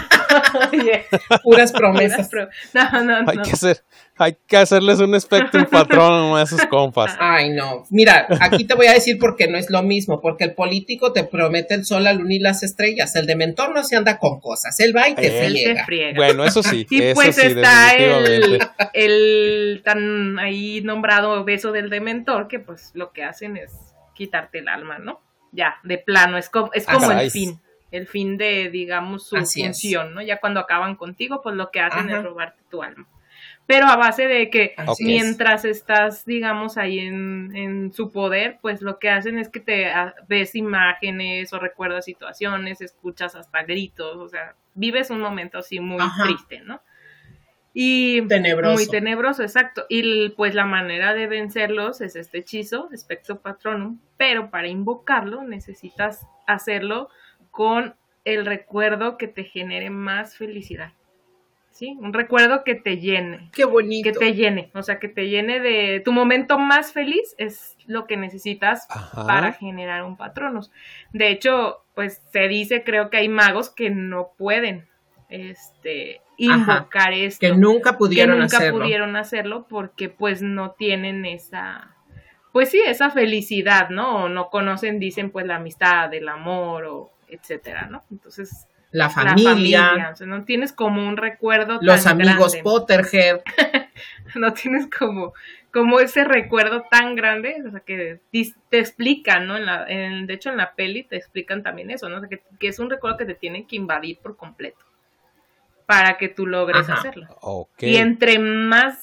[1.44, 2.30] Puras promesas.
[2.74, 3.84] No, no, hay Que hacer,
[4.18, 7.16] hay que hacerles un espectro patrón a esos compas.
[7.20, 7.86] Ay, no.
[7.90, 10.22] Mira, aquí te voy a decir por qué no es lo mismo.
[10.22, 13.16] Porque el político te promete el sol, la luna y las estrellas.
[13.16, 14.80] El dementor no se anda con cosas.
[14.80, 16.16] Él va y te friega.
[16.16, 16.86] Bueno, eso sí.
[16.90, 18.60] Y pues está el,
[18.94, 23.72] el tan ahí nombrado beso del dementor, que pues lo que hacen es
[24.14, 25.22] quitarte el alma, ¿no?
[25.52, 27.60] Ya, de plano, es como, es como el fin,
[27.92, 30.22] el fin de, digamos, su función, ¿no?
[30.22, 33.08] Ya cuando acaban contigo, pues lo que hacen es robarte tu alma.
[33.68, 39.00] Pero a base de que mientras estás, digamos, ahí en, en, su poder, pues lo
[39.00, 44.28] que hacen es que te ah, ves imágenes o recuerdas situaciones, escuchas hasta gritos, o
[44.28, 46.82] sea, vives un momento así muy triste, ¿no?
[47.74, 48.74] Y tenebroso.
[48.74, 49.86] muy tenebroso, exacto.
[49.88, 56.28] Y pues la manera de vencerlos es este hechizo, Spectro Patronum, pero para invocarlo necesitas
[56.48, 57.10] hacerlo
[57.50, 57.96] con
[58.26, 60.94] el recuerdo que te genere más felicidad.
[61.72, 61.98] ¿Sí?
[62.00, 63.50] Un recuerdo que te llene.
[63.54, 64.12] Qué bonito.
[64.12, 68.06] Que te llene, o sea, que te llene de tu momento más feliz es lo
[68.06, 70.70] que necesitas para generar un patronus.
[71.12, 74.91] De hecho, pues se dice, creo que hay magos que no pueden
[75.32, 77.40] este invocar esto.
[77.40, 81.96] Que nunca pudieron que nunca pudieron hacerlo porque pues no tienen esa,
[82.52, 84.26] pues sí, esa felicidad, ¿no?
[84.26, 88.04] O no conocen, dicen pues la amistad, el amor o etcétera, ¿no?
[88.12, 88.68] Entonces...
[88.94, 90.10] La familia.
[90.12, 91.80] o sea, no tienes como un recuerdo.
[91.82, 93.40] Los amigos Potterhead.
[94.36, 95.34] no tienes como,
[95.72, 99.56] como ese recuerdo tan grande, o sea, que te explican, ¿no?
[99.56, 102.18] En la, en, de hecho, en la peli te explican también eso, ¿no?
[102.18, 104.84] O sea, que, que es un recuerdo que te tiene que invadir por completo
[105.92, 107.28] para que tú logres hacerlo.
[107.80, 108.98] Y entre más,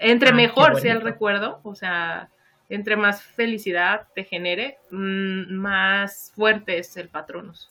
[0.00, 2.30] entre ah, mejor sea el recuerdo, o sea,
[2.70, 7.68] entre más felicidad te genere, mm, más fuerte es el patronus.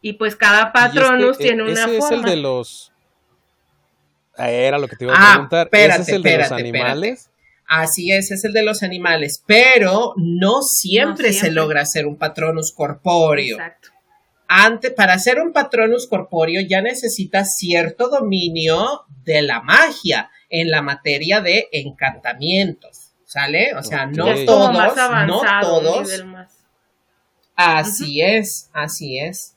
[0.00, 2.92] Y pues cada patronus tiene una ese es el de los...
[4.38, 5.68] Era lo que te iba a ah, preguntar.
[5.72, 7.30] ¿Ese es el de los animales?
[7.66, 12.70] Así es, es el de los animales, pero no siempre, se logra hacer un patronus
[12.70, 13.56] corpóreo.
[13.56, 13.95] Exacto.
[14.48, 20.82] Antes, para hacer un patronus corpóreo ya necesitas cierto dominio de la magia en la
[20.82, 23.74] materia de encantamientos, ¿sale?
[23.74, 24.96] O sea, no todos,
[25.26, 26.24] no todos.
[27.56, 29.54] Así es, así es.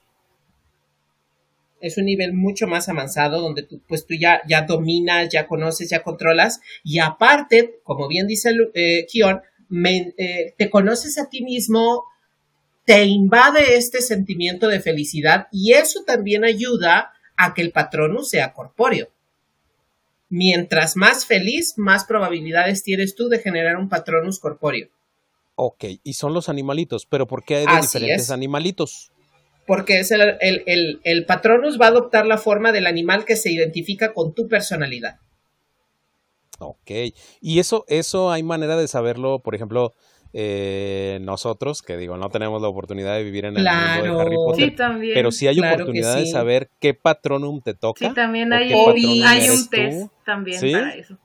[1.82, 5.90] Es un nivel mucho más avanzado donde tú, pues tú ya, ya dominas, ya conoces,
[5.90, 6.60] ya controlas.
[6.84, 9.42] Y aparte, como bien dice eh, Kion,
[10.18, 12.06] eh, te conoces a ti mismo,
[12.90, 18.52] te invade este sentimiento de felicidad y eso también ayuda a que el patrono sea
[18.52, 19.10] corpóreo.
[20.28, 24.90] Mientras más feliz, más probabilidades tienes tú de generar un patronus corpóreo.
[25.54, 29.12] Ok, y son los animalitos, pero ¿por qué hay de diferentes animalitos?
[29.68, 30.40] porque es el,
[31.04, 35.20] el, patronus va a adoptar la forma del animal que se identifica con tu personalidad.
[36.58, 36.90] Ok,
[37.40, 39.94] y eso, eso hay manera de saberlo, por ejemplo,
[40.34, 44.36] eh, nosotros, que digo, no tenemos la oportunidad de vivir en el mundo de Harry
[44.36, 45.14] Potter, también.
[45.14, 48.10] pero sí hay oportunidad de saber qué patronum te toca.
[48.10, 51.18] Sí, también hay, hay un test también para eso.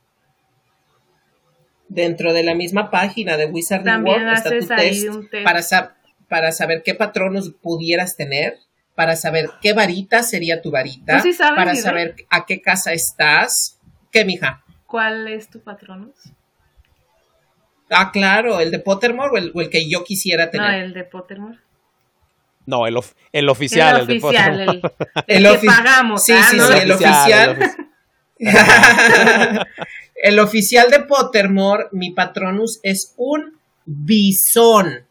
[1.88, 5.44] Dentro de la misma página de Wizarding World está tu test, un test.
[5.44, 8.58] para saber para saber qué patronos pudieras tener,
[8.94, 11.22] para saber qué varita sería tu varita,
[11.54, 13.80] para saber a qué casa estás.
[14.10, 14.64] ¿Qué, mija?
[14.86, 16.14] ¿Cuál es tu patronos?
[17.94, 20.70] Ah, claro, el de Pottermore o el, que yo quisiera tener.
[20.70, 21.58] No, el de Pottermore.
[22.66, 22.98] No, el,
[23.32, 24.80] el oficial, el, de Pottermore.
[25.26, 26.24] El, el, que pagamos.
[26.24, 27.76] Sí, ah, sí, sí, el oficial.
[30.16, 35.06] el oficial de Pottermore, mi patronus es un bisón.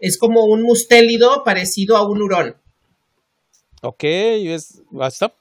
[0.00, 2.56] Es como un mustélido parecido a un hurón.
[3.82, 5.34] Ok, es, está,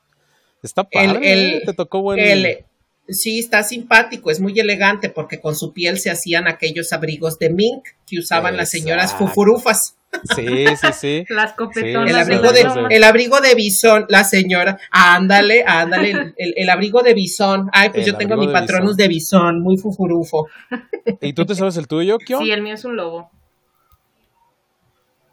[0.62, 2.20] está padre, te tocó buen...
[3.08, 7.50] sí, está simpático, es muy elegante porque con su piel se hacían aquellos abrigos de
[7.50, 9.98] mink que usaban las señoras fufurufas.
[10.36, 11.26] Sí, sí, sí.
[11.30, 12.10] Las copetonas.
[12.10, 17.70] el, abrigo de, el abrigo de bisón, la señora, ándale, ándale, el, abrigo de bisón.
[17.74, 20.48] Ay, pues yo tengo mi patronus de bisón, muy fufurufo.
[21.20, 22.40] ¿Y tú te sabes el tuyo, Kio?
[22.40, 23.32] Sí, el mío es un lobo.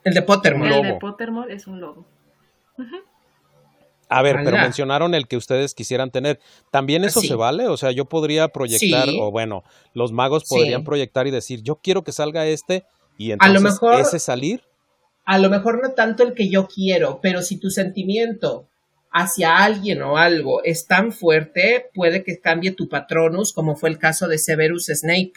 [0.02, 0.76] El de Pottermore.
[0.76, 2.06] El de Pottermore es un lobo.
[4.10, 6.40] A ver, pero mencionaron el que ustedes quisieran tener.
[6.72, 7.68] ¿También eso se vale?
[7.68, 9.62] O sea, yo podría proyectar, o bueno,
[9.94, 12.84] los magos podrían proyectar y decir, yo quiero que salga este,
[13.16, 14.62] y entonces a lo mejor, ese salir.
[15.24, 18.66] A lo mejor no tanto el que yo quiero, pero si tu sentimiento
[19.12, 23.98] hacia alguien o algo es tan fuerte, puede que cambie tu patronus, como fue el
[23.98, 25.34] caso de Severus Snape.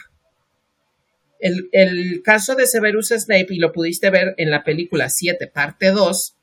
[1.38, 6.36] El, caso de Severus Snape, y lo pudiste ver en la película 7, parte 2,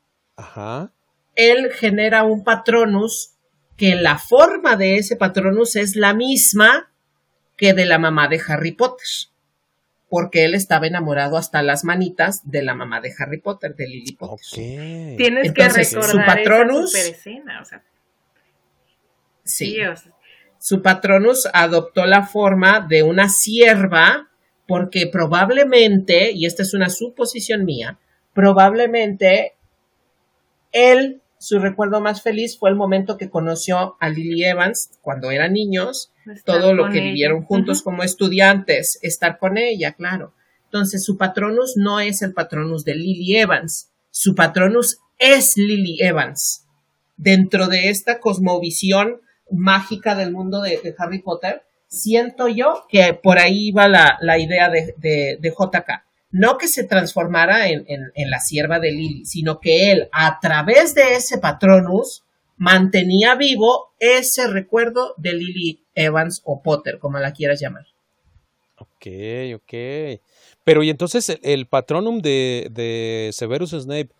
[1.34, 3.32] él genera un patronus
[3.76, 6.90] que la forma de ese patronus es la misma
[7.56, 9.06] que de la mamá de Harry Potter.
[10.08, 14.12] Porque él estaba enamorado hasta las manitas de la mamá de Harry Potter, de Lily
[14.12, 15.16] Potter.
[15.16, 16.92] Tienes que recordar su patronus,
[19.44, 19.78] Sí.
[20.58, 24.28] Su patronus adoptó la forma de una sierva
[24.68, 27.98] porque probablemente, y esta es una suposición mía,
[28.32, 29.54] probablemente
[30.70, 35.54] él, su recuerdo más feliz fue el momento que conoció a Lily Evans cuando eran
[35.54, 36.12] niños,
[36.44, 40.32] todo lo que vivieron juntos como estudiantes, estar con ella, claro.
[40.66, 46.64] Entonces, su patronus no es el patronus de Lily Evans, su patronus es Lily Evans.
[47.16, 49.20] Dentro de esta cosmovisión
[49.50, 54.94] mágica del mundo de Harry Potter, siento yo que por ahí iba la, idea de,
[54.96, 56.04] de, JK.
[56.32, 57.84] No que se transformara en,
[58.14, 62.24] la sierva de Lily, sino que él, a través de ese patronus,
[62.56, 67.84] mantenía vivo ese recuerdo de Lily Evans o Potter, como la quieras llamar.
[68.78, 69.06] Ok,
[69.56, 70.20] ok.
[70.64, 74.10] Pero y entonces el, patronum de, de, Severus Snape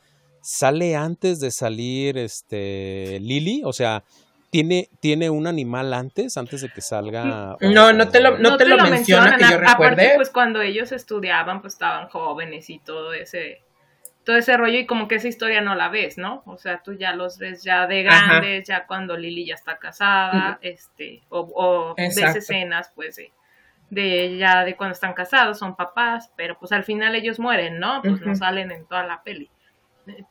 [0.43, 4.05] sale antes de salir este Lily, o sea,
[4.53, 7.57] ¿Tiene, ¿Tiene un animal antes, antes de que salga?
[7.62, 9.70] No, no te lo, no, te, lo, menciona, que yo recuerde.
[9.70, 13.62] Aparte, pues cuando ellos estudiaban, pues estaban jóvenes y todo ese,
[14.24, 16.43] todo ese rollo y como que esa historia no la ves, ¿no?
[16.45, 20.59] O sea, tú ya los ves ya de grandes, ya cuando Lily ya está casada,
[20.61, 23.33] este, o, o ves escenas, pues, de,
[23.89, 28.03] de, ya de cuando están casados, son papás, pero pues al final ellos mueren, ¿no?
[28.03, 29.51] Pues no salen en toda la peli.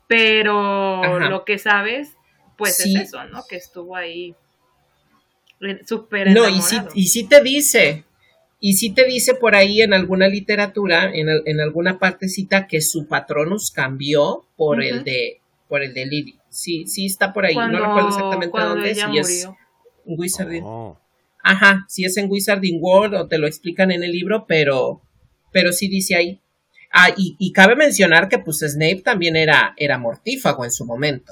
[0.05, 2.19] Pero lo que sabes
[2.61, 3.43] pues es eso, ¿no?
[3.49, 4.35] Que estuvo ahí
[5.85, 8.03] súper No, y sí, y sí te dice,
[8.59, 13.07] y sí te dice por ahí en alguna literatura, en, en alguna partecita, que su
[13.07, 16.35] patronus cambió por el de por el de Lily.
[16.49, 17.55] Sí, sí está por ahí.
[17.55, 18.91] no recuerdo exactamente dónde.
[18.91, 19.21] Ella murió.
[19.23, 19.49] es
[20.05, 20.63] Wizarding.
[20.65, 20.99] Oh.
[21.41, 25.01] Ajá, si es en Wizarding World o te lo explican en el libro, pero,
[25.51, 26.41] pero sí dice ahí.
[26.91, 31.31] Ah, y, cabe mencionar que pues Snape también era, era mortífago en su momento.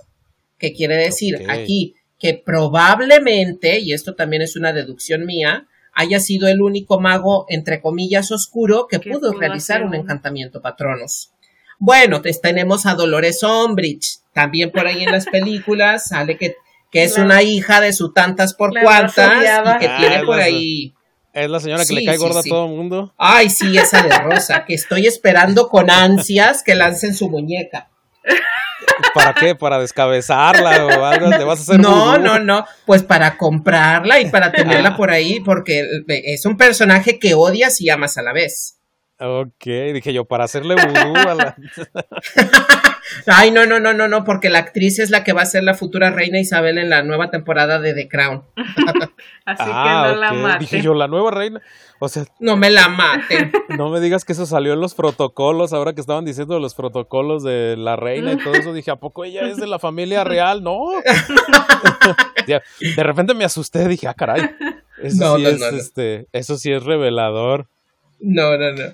[0.60, 1.46] ¿Qué quiere decir?
[1.50, 7.46] Aquí que probablemente, y esto también es una deducción mía, haya sido el único mago,
[7.50, 11.32] entre comillas, oscuro que pudo, realizar un encantamiento patronos.
[11.80, 16.56] Bueno, tenemos a Dolores Umbridge, también por ahí en las películas sale que,
[16.92, 20.94] que es una hija de su tantas por cuantas y que tiene ah, por ahí...
[21.32, 23.14] Es la señora que le cae gorda a todo el mundo.
[23.18, 27.89] Ay, sí, esa de rosa, que estoy esperando con ansias que lancen su muñeca.
[29.14, 29.56] ¿Para qué?
[29.56, 31.30] ¿Para descabezarla o algo?
[31.30, 32.66] ¿Te vas a hacer No, no, no.
[32.86, 37.90] Pues para comprarla y para tenerla por ahí, porque es un personaje que odias y
[37.90, 38.79] amas a la vez.
[39.20, 41.56] Ok, dije yo, para hacerle vudú a la...
[43.26, 45.64] Ay, no, no, no, no, no, porque la actriz es la que va a ser
[45.64, 48.44] la futura reina Isabel en la nueva temporada de The Crown.
[49.46, 50.60] Así que ah, no la mate.
[50.60, 51.62] Dije yo, la nueva reina.
[52.00, 53.52] O sea, no me la mate.
[53.78, 57.44] No me digas que eso salió en los protocolos, ahora que estaban diciendo los protocolos
[57.44, 60.64] de la reina y todo eso, dije, ¿a poco ella es de la familia real?
[60.64, 60.90] No.
[62.48, 64.50] de repente me asusté, dije, ah, caray.
[65.02, 67.68] Eso sí es, este, eso sí es revelador.
[68.20, 68.94] No, no, no.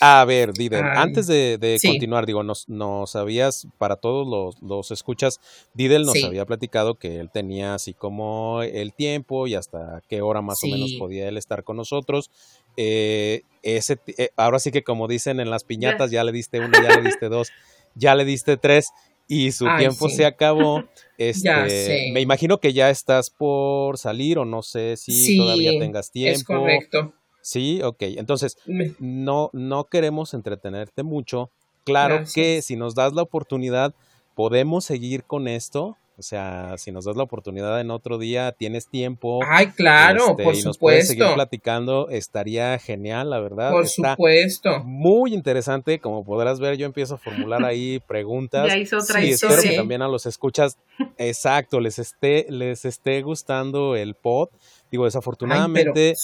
[0.00, 5.40] A ver, Didel, antes de, continuar, digo, nos, nos habías, para todos los, los escuchas,
[5.74, 10.42] Didel nos había platicado que él tenía así como el tiempo y hasta qué hora
[10.42, 12.30] más o menos podía él estar con nosotros.
[12.76, 16.72] Eh, ese, eh, ahora sí que como dicen en las piñatas, ya le diste uno,
[16.82, 17.48] ya le diste dos,
[17.94, 18.90] ya le diste tres
[19.26, 20.84] y su tiempo se acabó.
[21.20, 26.38] Este, me imagino que ya estás por salir o no sé si todavía tengas tiempo.
[26.38, 27.12] Es correcto.
[27.48, 28.02] Sí, ok.
[28.18, 28.58] Entonces,
[28.98, 31.50] no, no queremos entretenerte mucho.
[31.84, 33.94] Claro que si nos das la oportunidad,
[34.34, 35.96] podemos seguir con esto.
[36.18, 39.40] O sea, si nos das la oportunidad en otro día, tienes tiempo.
[39.46, 43.70] Ay, claro, este, por y nos puedes seguir platicando, estaría genial, la verdad.
[43.70, 44.82] Por supuesto.
[44.84, 48.66] Muy interesante, como podrás ver, yo empiezo a formular ahí preguntas.
[48.66, 50.76] Ya hizo otra sí, espero que también a los escuchas,
[51.16, 54.48] exacto, les esté, les esté gustando el pod.
[54.90, 56.14] Digo, desafortunadamente,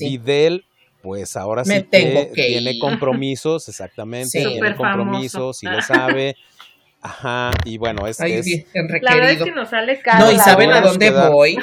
[0.00, 0.64] Videl,
[1.02, 6.36] pues ahora sí que tiene compromisos, exactamente, tiene compromisos, sí lo sabe.
[7.02, 8.46] Ajá, y bueno, es, es
[9.00, 10.24] la verdad es que nos sale caro.
[10.24, 11.56] No, y saben a dónde voy.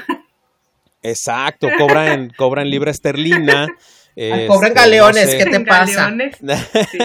[1.02, 3.68] Exacto, cobra en, cobra en libra esterlina.
[4.16, 6.14] Este, cobran galeones, ¿qué te pasa?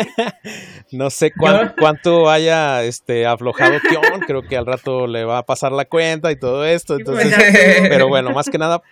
[0.92, 5.72] no sé cuánto haya este, aflojado Kion, creo que al rato le va a pasar
[5.72, 6.96] la cuenta y todo esto.
[7.04, 8.82] Pues entonces, pero bueno, más que nada,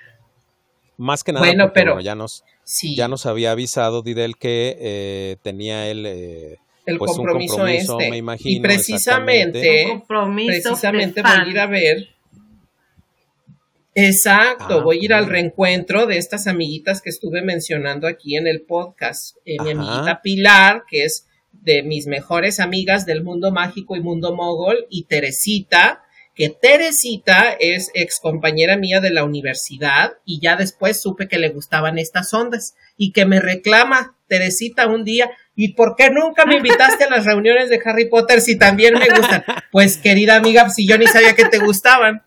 [0.97, 2.45] más que nada, bueno, pero ya nos,
[2.83, 7.99] ya nos había avisado Didel que eh, tenía él eh, el pues compromiso, un compromiso
[7.99, 8.11] este.
[8.11, 8.59] me imagino.
[8.59, 10.03] Y precisamente,
[10.47, 12.09] precisamente voy a ir a ver.
[13.99, 18.47] Exacto, ah, voy a ir al reencuentro de estas amiguitas que estuve mencionando aquí en
[18.47, 19.39] el podcast.
[19.47, 24.35] Eh, mi amiguita Pilar, que es de mis mejores amigas del mundo mágico y mundo
[24.35, 26.03] mogol, y Teresita,
[26.37, 31.49] que Teresita es ex compañera mía de la universidad y ya después supe que le
[31.49, 36.57] gustaban estas ondas y que me reclama Teresita un día, ¿y por qué nunca me
[36.57, 39.45] invitaste a las reuniones de Harry Potter si también me gustan?
[39.73, 42.23] Pues querida amiga, si yo ni sabía que te gustaban.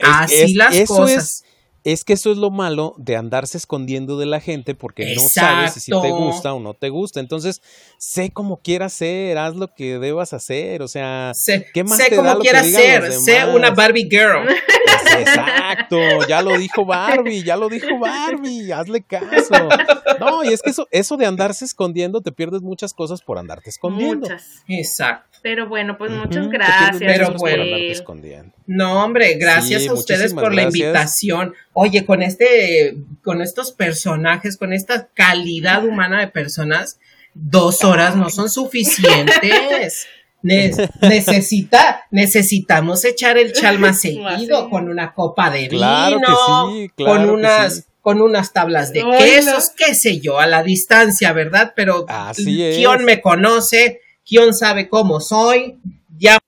[0.00, 1.44] Así las cosas es
[1.82, 5.90] que eso es lo malo de andarse escondiendo de la gente porque no sabes si
[5.90, 7.20] te gusta o no te gusta.
[7.20, 7.60] Entonces,
[7.98, 10.82] sé como quieras ser, haz lo que debas hacer.
[10.82, 14.44] O sea, sé, ¿qué más sé como quieras ser, sé una Barbie girl.
[14.44, 14.58] Pues,
[15.20, 15.98] exacto,
[16.28, 19.54] ya lo dijo Barbie, ya lo dijo Barbie, hazle caso.
[20.20, 23.70] No, y es que eso, eso de andarse escondiendo, te pierdes muchas cosas por andarte
[23.70, 24.28] escondiendo.
[24.28, 24.62] Muchas.
[24.68, 25.31] Exacto.
[25.42, 26.98] Pero bueno, pues muchas gracias.
[26.98, 27.64] Pero bueno,
[28.66, 31.54] no, hombre, gracias a ustedes por la invitación.
[31.72, 37.00] Oye, con este, con estos personajes, con esta calidad humana de personas,
[37.34, 40.06] dos horas no son suficientes.
[40.42, 46.20] necesita, necesitamos echar el chal más seguido con una copa de vino,
[46.96, 51.72] con unas, con unas tablas de quesos, qué sé yo, a la distancia, ¿verdad?
[51.74, 52.06] Pero
[52.36, 54.00] ¿quién me conoce?
[54.24, 55.80] ¿Quién sabe cómo soy?
[56.16, 56.38] Ya,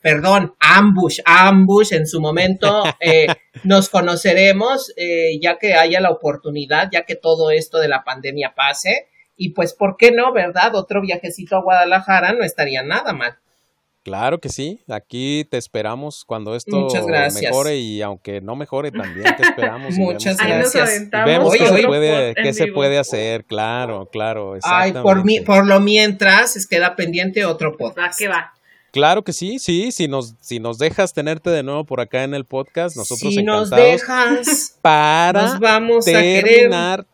[0.00, 2.84] perdón, ambush, ambush en su momento.
[3.00, 3.26] Eh,
[3.64, 8.54] nos conoceremos eh, ya que haya la oportunidad, ya que todo esto de la pandemia
[8.54, 9.08] pase.
[9.36, 10.74] Y pues, ¿por qué no, verdad?
[10.74, 13.38] Otro viajecito a Guadalajara no estaría nada mal.
[14.08, 16.88] Claro que sí, aquí te esperamos cuando esto
[17.34, 19.94] mejore y aunque no mejore también te esperamos.
[19.98, 21.10] Muchas gracias.
[21.26, 24.54] Vemos qué, se puede, qué se puede hacer, claro, claro.
[24.62, 28.14] Ay, por, mi, por lo mientras, es queda pendiente otro podcast.
[28.14, 28.54] Va, que va.
[28.92, 32.32] Claro que sí, sí, si nos, si nos dejas tenerte de nuevo por acá en
[32.32, 33.70] el podcast, nosotros si encantados.
[33.70, 37.06] nos dejas, para nos vamos terminar,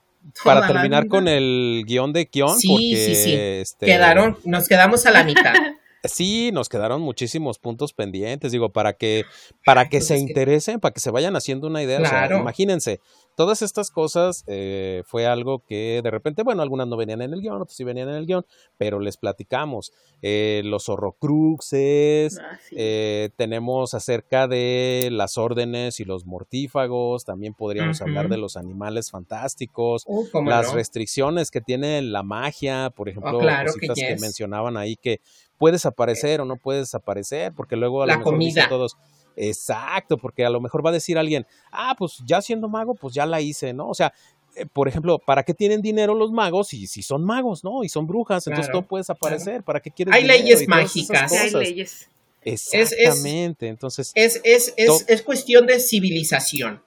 [0.44, 3.34] para terminar con el guion de Kion, sí, porque sí, sí.
[3.34, 5.54] Este, quedaron, nos quedamos a la mitad.
[6.04, 9.24] Sí, nos quedaron muchísimos puntos pendientes, digo, para que,
[9.64, 11.98] para que se interesen, para que se vayan haciendo una idea.
[11.98, 12.26] Claro.
[12.26, 13.00] O sea, imagínense,
[13.36, 17.40] todas estas cosas eh, fue algo que de repente, bueno, algunas no venían en el
[17.40, 18.44] guion, otras sí venían en el guion,
[18.76, 19.92] pero les platicamos.
[20.22, 22.76] Eh, los horrocruxes, Ah, sí.
[22.78, 29.10] eh, tenemos acerca de las órdenes y los mortífagos, también podríamos hablar de los animales
[29.10, 30.74] fantásticos, Uh, las no.
[30.74, 34.20] restricciones que tiene la magia, por ejemplo, Oh, claro que cositas que, yes.
[34.20, 35.20] mencionaban ahí que
[35.58, 38.68] puedes aparecer o no puedes aparecer, porque luego a La lo mejor dicen comida.
[38.68, 38.96] todos,
[39.36, 43.14] exacto, porque a lo mejor va a decir alguien, ah, pues ya siendo mago, pues
[43.14, 43.88] ya la hice, ¿no?
[43.88, 44.12] O sea,
[44.56, 47.82] eh, por ejemplo, ¿para qué tienen dinero los magos si, si son magos, ¿no?
[47.84, 50.42] Y son brujas, entonces no puedes aparecer, ¿para qué quieres Hay dinero?
[50.42, 51.32] leyes mágicas.
[51.32, 52.08] Hay leyes.
[52.42, 54.12] Exactamente, entonces...
[54.14, 56.82] Es, es, es, es cuestión de civilización.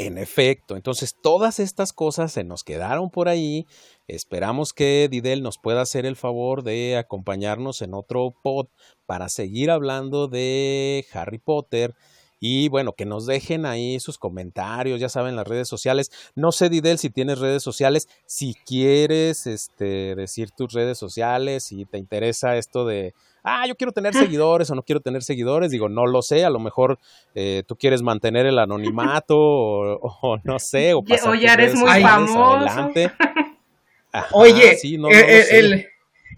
[0.00, 3.66] En efecto, entonces todas estas cosas se nos quedaron por ahí.
[4.06, 8.68] Esperamos que Didel nos pueda hacer el favor de acompañarnos en otro pod
[9.06, 11.96] para seguir hablando de Harry Potter.
[12.38, 16.12] Y bueno, que nos dejen ahí sus comentarios, ya saben, las redes sociales.
[16.36, 21.86] No sé, Didel, si tienes redes sociales, si quieres este, decir tus redes sociales, si
[21.86, 23.14] te interesa esto de,
[23.48, 26.50] ah, yo quiero tener seguidores o no quiero tener seguidores, digo, no lo sé, a
[26.50, 26.98] lo mejor
[27.34, 31.80] eh, tú quieres mantener el anonimato o, o no sé, o o ya eres muy
[31.88, 32.44] sociales famoso.
[32.68, 33.12] adelante.
[34.12, 35.86] Ajá, Oye, sí, no, el, no lo el- el-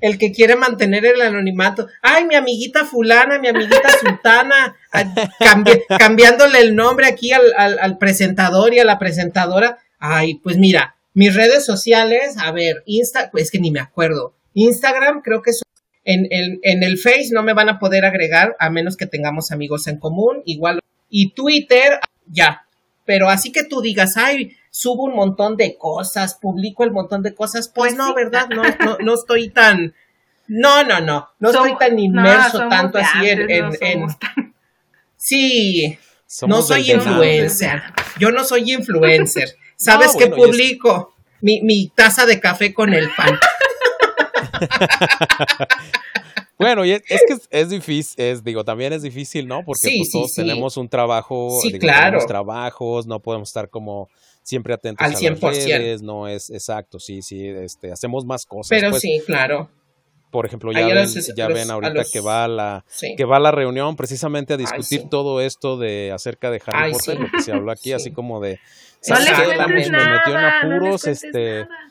[0.02, 1.86] el que quiere mantener el anonimato.
[2.00, 4.74] Ay, mi amiguita fulana, mi amiguita sultana,
[5.38, 9.78] cambi- cambiándole el nombre aquí al, al- al presentador y a la presentadora.
[9.98, 14.32] Ay, pues mira, mis redes sociales, a ver, Insta, es que ni me acuerdo.
[14.54, 15.62] Instagram creo que son-
[16.04, 19.50] en, el- en el Face no me van a poder agregar a menos que tengamos
[19.52, 20.80] amigos en común, igual.
[21.08, 22.62] Y Twitter, ya.
[23.04, 27.34] Pero así que tú digas, ay, subo un montón de cosas, publico el montón de
[27.34, 28.12] cosas, pues, Pues no, sí.
[28.14, 28.48] ¿verdad?
[28.48, 29.94] No, no, no estoy tan,
[30.46, 34.54] no, no, no, no estoy tan inmerso tanto así en, antes, en, tan-
[35.16, 37.82] sí, Somos no soy influencer,
[38.18, 41.14] yo no soy influencer, ¿sabes No, qué bueno, publico?
[41.40, 43.38] Mi, mi taza de café con el pan.
[46.58, 49.64] Bueno, y es, es que es, es difícil, es, digo, también es difícil, ¿no?
[49.64, 50.42] Porque Sí, pues, todos sí.
[50.42, 52.04] tenemos un trabajo, claro.
[52.04, 54.10] tenemos trabajos, no podemos estar como
[54.42, 55.40] siempre atentos Al a las 100%.
[55.78, 58.68] redes, no es exacto, sí, sí, este, hacemos más cosas.
[58.68, 59.70] Pero pues, sí, claro,
[60.30, 62.84] Por ejemplo, ya ven, los- ya los- ven ahorita los- que va a la
[63.16, 66.92] que va a la reunión precisamente a discutir todo esto de acerca de Harry Ay,
[66.92, 67.92] Potter, lo que se habló aquí, Sí.
[67.94, 68.60] así como de
[69.08, 69.28] No Vamos,
[69.70, 71.89] me metió en no apuros, este, nada.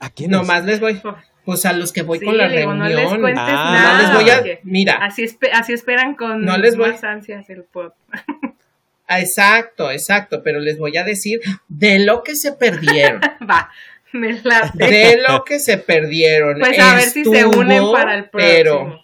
[0.00, 1.00] ¿A quién Nomás les voy,
[1.44, 3.20] pues a los que voy Sí, con la digo, no les reunión.
[3.20, 3.92] cuentes Ah, nada.
[3.92, 7.48] no les voy a, mira, Así, espe- así esperan con No les voy- más ansias
[7.50, 7.92] el ah,
[9.20, 13.20] exacto, exacto, pero les voy a decir de lo que se perdieron.
[13.50, 13.70] Va,
[14.12, 16.58] me la de lo que se perdieron.
[16.58, 18.99] Pues a ver si se unen para el Pero próximo.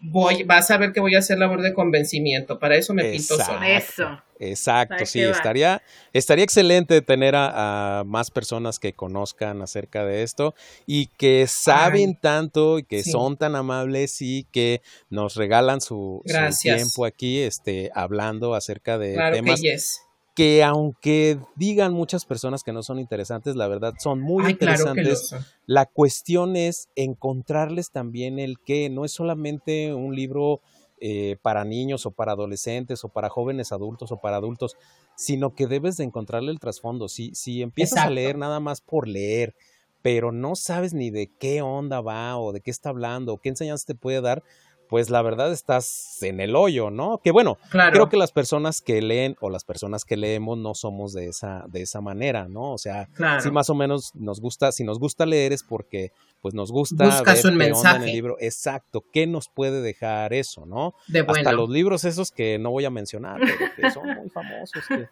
[0.00, 2.58] Voy, vas a ver que voy a hacer labor de convencimiento.
[2.58, 3.54] Para eso me pinto Exacto.
[3.54, 3.76] sola.
[3.76, 4.22] Eso.
[4.42, 5.82] Exacto, sí, estaría,
[6.14, 10.54] estaría excelente tener a, a más personas que conozcan acerca de esto
[10.86, 13.10] y que saben Ay, tanto y que sí.
[13.10, 16.22] son tan amables y que nos regalan su,
[16.62, 20.00] tiempo aquí, este, hablando acerca de Claro que yes.
[20.34, 25.34] Que aunque digan muchas personas que no son interesantes, la verdad son muy Ay, interesantes.
[25.66, 30.60] La cuestión es encontrarles también el que no es solamente un libro
[31.00, 34.76] eh, para niños o para adolescentes o para jóvenes adultos o para adultos,
[35.16, 37.08] sino que debes de encontrarle el trasfondo.
[37.08, 39.54] Si, si empiezas a leer nada más por leer,
[40.02, 43.48] pero no sabes ni de qué onda va o de qué está hablando o qué
[43.48, 44.42] enseñanza te puede dar,
[44.90, 47.20] pues la verdad estás en el hoyo, ¿no?
[47.24, 47.92] Que bueno, Claro.
[47.92, 51.64] creo que las personas que leen o las personas que leemos no somos de esa,
[51.68, 52.72] de esa manera, ¿no?
[52.72, 53.40] O sea, claro.
[53.40, 56.10] Sí, más o menos nos gusta, si nos gusta leer es porque
[56.42, 58.04] pues nos gusta Buscas ver un qué onda en mensaje.
[58.06, 58.36] el libro.
[58.40, 60.94] Exacto, ¿qué nos puede dejar eso, no?
[61.06, 61.52] de Hasta bueno.
[61.52, 65.06] los libros esos que no voy a mencionar, pero que son muy famosos, que,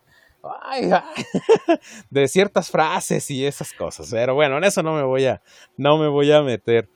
[0.62, 1.24] ay, ay,
[2.10, 4.08] de ciertas frases y esas cosas.
[4.10, 5.40] Pero bueno, en eso no me voy a,
[5.76, 6.88] no me voy a meter.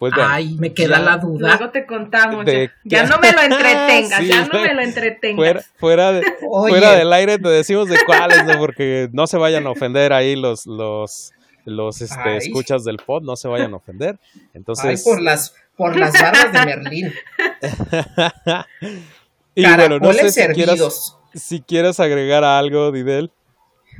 [0.00, 1.04] Pues bueno, Ay, me queda ya.
[1.04, 1.48] la duda.
[1.48, 2.46] Luego te contamos.
[2.46, 5.36] De ya, no me lo entretengas, Sí, ya no me lo entretengas.
[5.36, 8.56] fuera, fuera, de, fuera del aire te decimos de cuáles, ¿no?
[8.58, 11.32] porque no se vayan a ofender ahí los, los,
[11.66, 12.38] los este, Ay.
[12.38, 14.18] escuchas del pod, no se vayan a ofender.
[14.34, 17.12] ay, Entonces, por las, por las barbas de Merlín.
[19.54, 23.30] y bueno, no sé Caracoles si quieras, si quieres agregar algo, Didel.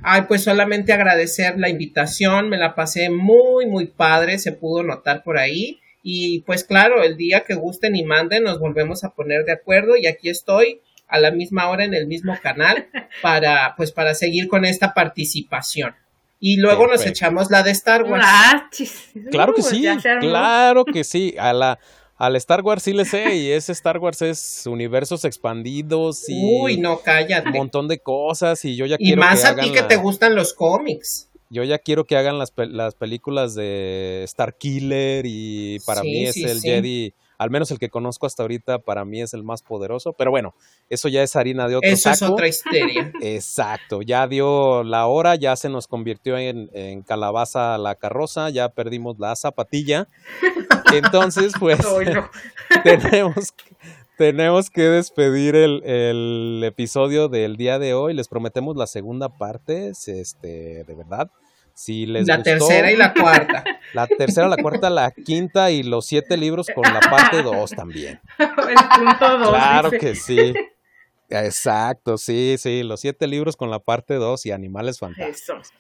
[0.03, 5.23] Ay, pues solamente agradecer la invitación, me la pasé muy, muy padre, se pudo notar
[5.23, 5.79] por ahí.
[6.03, 9.97] Y pues claro, el día que gusten y manden nos volvemos a poner de acuerdo
[9.97, 12.89] y aquí estoy a la misma hora en el mismo canal
[13.23, 15.95] para pues para seguir con esta participación.
[16.43, 18.25] Y luego nos echamos la de Star Wars.
[18.27, 18.71] Ah,
[19.31, 19.87] claro que sí,
[20.21, 21.35] claro que sí.
[21.39, 21.79] A la,
[22.21, 26.77] al Star Wars sí le sé, y ese Star Wars es universos expandidos y Uy,
[26.79, 27.49] no, cállate.
[27.49, 30.35] un montón de cosas y yo ya quiero Y más a ti que te gustan
[30.35, 31.30] los cómics.
[31.51, 36.37] Yo ya quiero que hagan las, las películas de Star Killer y para mí es
[36.37, 40.13] el Jedi al menos el que conozco hasta ahorita, para mí es el más poderoso.
[40.13, 40.55] Pero bueno,
[40.91, 43.11] eso ya es harina de otro Eso es otra historia.
[43.23, 46.69] Exacto, ya dio la hora, ya se nos convirtió en,
[47.01, 50.07] calabaza la carroza, ya perdimos la zapatilla.
[50.93, 51.79] Entonces, pues,
[52.85, 53.55] tenemos,
[54.21, 58.13] tenemos que despedir el, el, episodio del día de hoy.
[58.13, 61.31] Les prometemos la segunda parte, este, de verdad
[61.87, 63.65] la tercera y la cuarta.
[63.93, 68.21] La tercera, la cuarta, la quinta y los siete libros con la parte dos también.
[68.39, 69.49] El punto dos.
[69.49, 70.55] Claro que sí.
[71.29, 75.73] Exacto, sí, sí, los siete libros con la parte dos y animales fantásticos.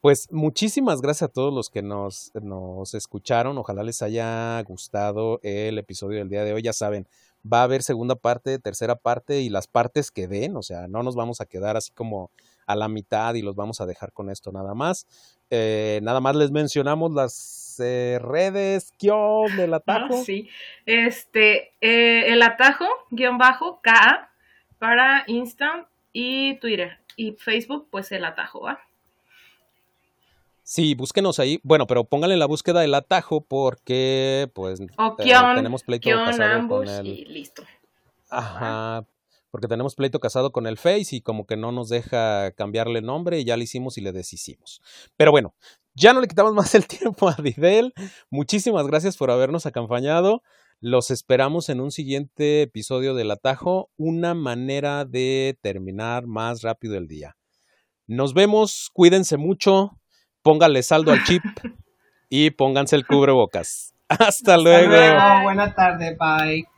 [0.00, 3.56] Pues muchísimas gracias a todos los que nos, nos escucharon.
[3.56, 6.62] Ojalá les haya gustado el episodio del día de hoy.
[6.62, 7.06] Ya saben,
[7.50, 10.56] va a haber segunda parte, tercera parte y las partes que den.
[10.56, 12.30] O sea, no nos vamos a quedar así como
[12.66, 15.06] a la mitad y los vamos a dejar con esto nada más.
[15.50, 20.22] Eh, nada más les mencionamos las eh, redes, guion del ah, atajo.
[20.24, 20.48] sí,
[20.86, 24.30] este, eh, el atajo, guion bajo, K
[24.78, 26.98] para Insta y Twitter.
[27.16, 28.80] Y Facebook, pues el atajo, ¿va?
[30.64, 31.60] Sí, búsquenos ahí.
[31.62, 34.80] Bueno, pero pónganle la búsqueda del atajo porque, pues,
[35.54, 37.06] tenemos pleito casado con el...
[37.06, 37.62] y listo.
[38.30, 39.06] Ajá,
[39.50, 43.38] porque tenemos pleito casado con el Face y como que no nos deja cambiarle nombre
[43.38, 44.80] y ya le hicimos y le deshicimos.
[45.18, 45.54] Pero bueno,
[45.94, 47.92] ya no le quitamos más el tiempo a Didel.
[48.30, 50.42] Muchísimas gracias por habernos acompañado.
[50.80, 57.06] Los esperamos en un siguiente episodio del Atajo, una manera de terminar más rápido el
[57.06, 57.36] día.
[58.06, 59.98] Nos vemos, cuídense mucho,
[60.44, 61.42] póngale saldo al chip
[62.28, 63.94] y pónganse el cubrebocas.
[64.08, 64.94] Hasta luego.
[64.94, 65.42] Hasta luego.
[65.42, 66.73] Buena tarde, bye.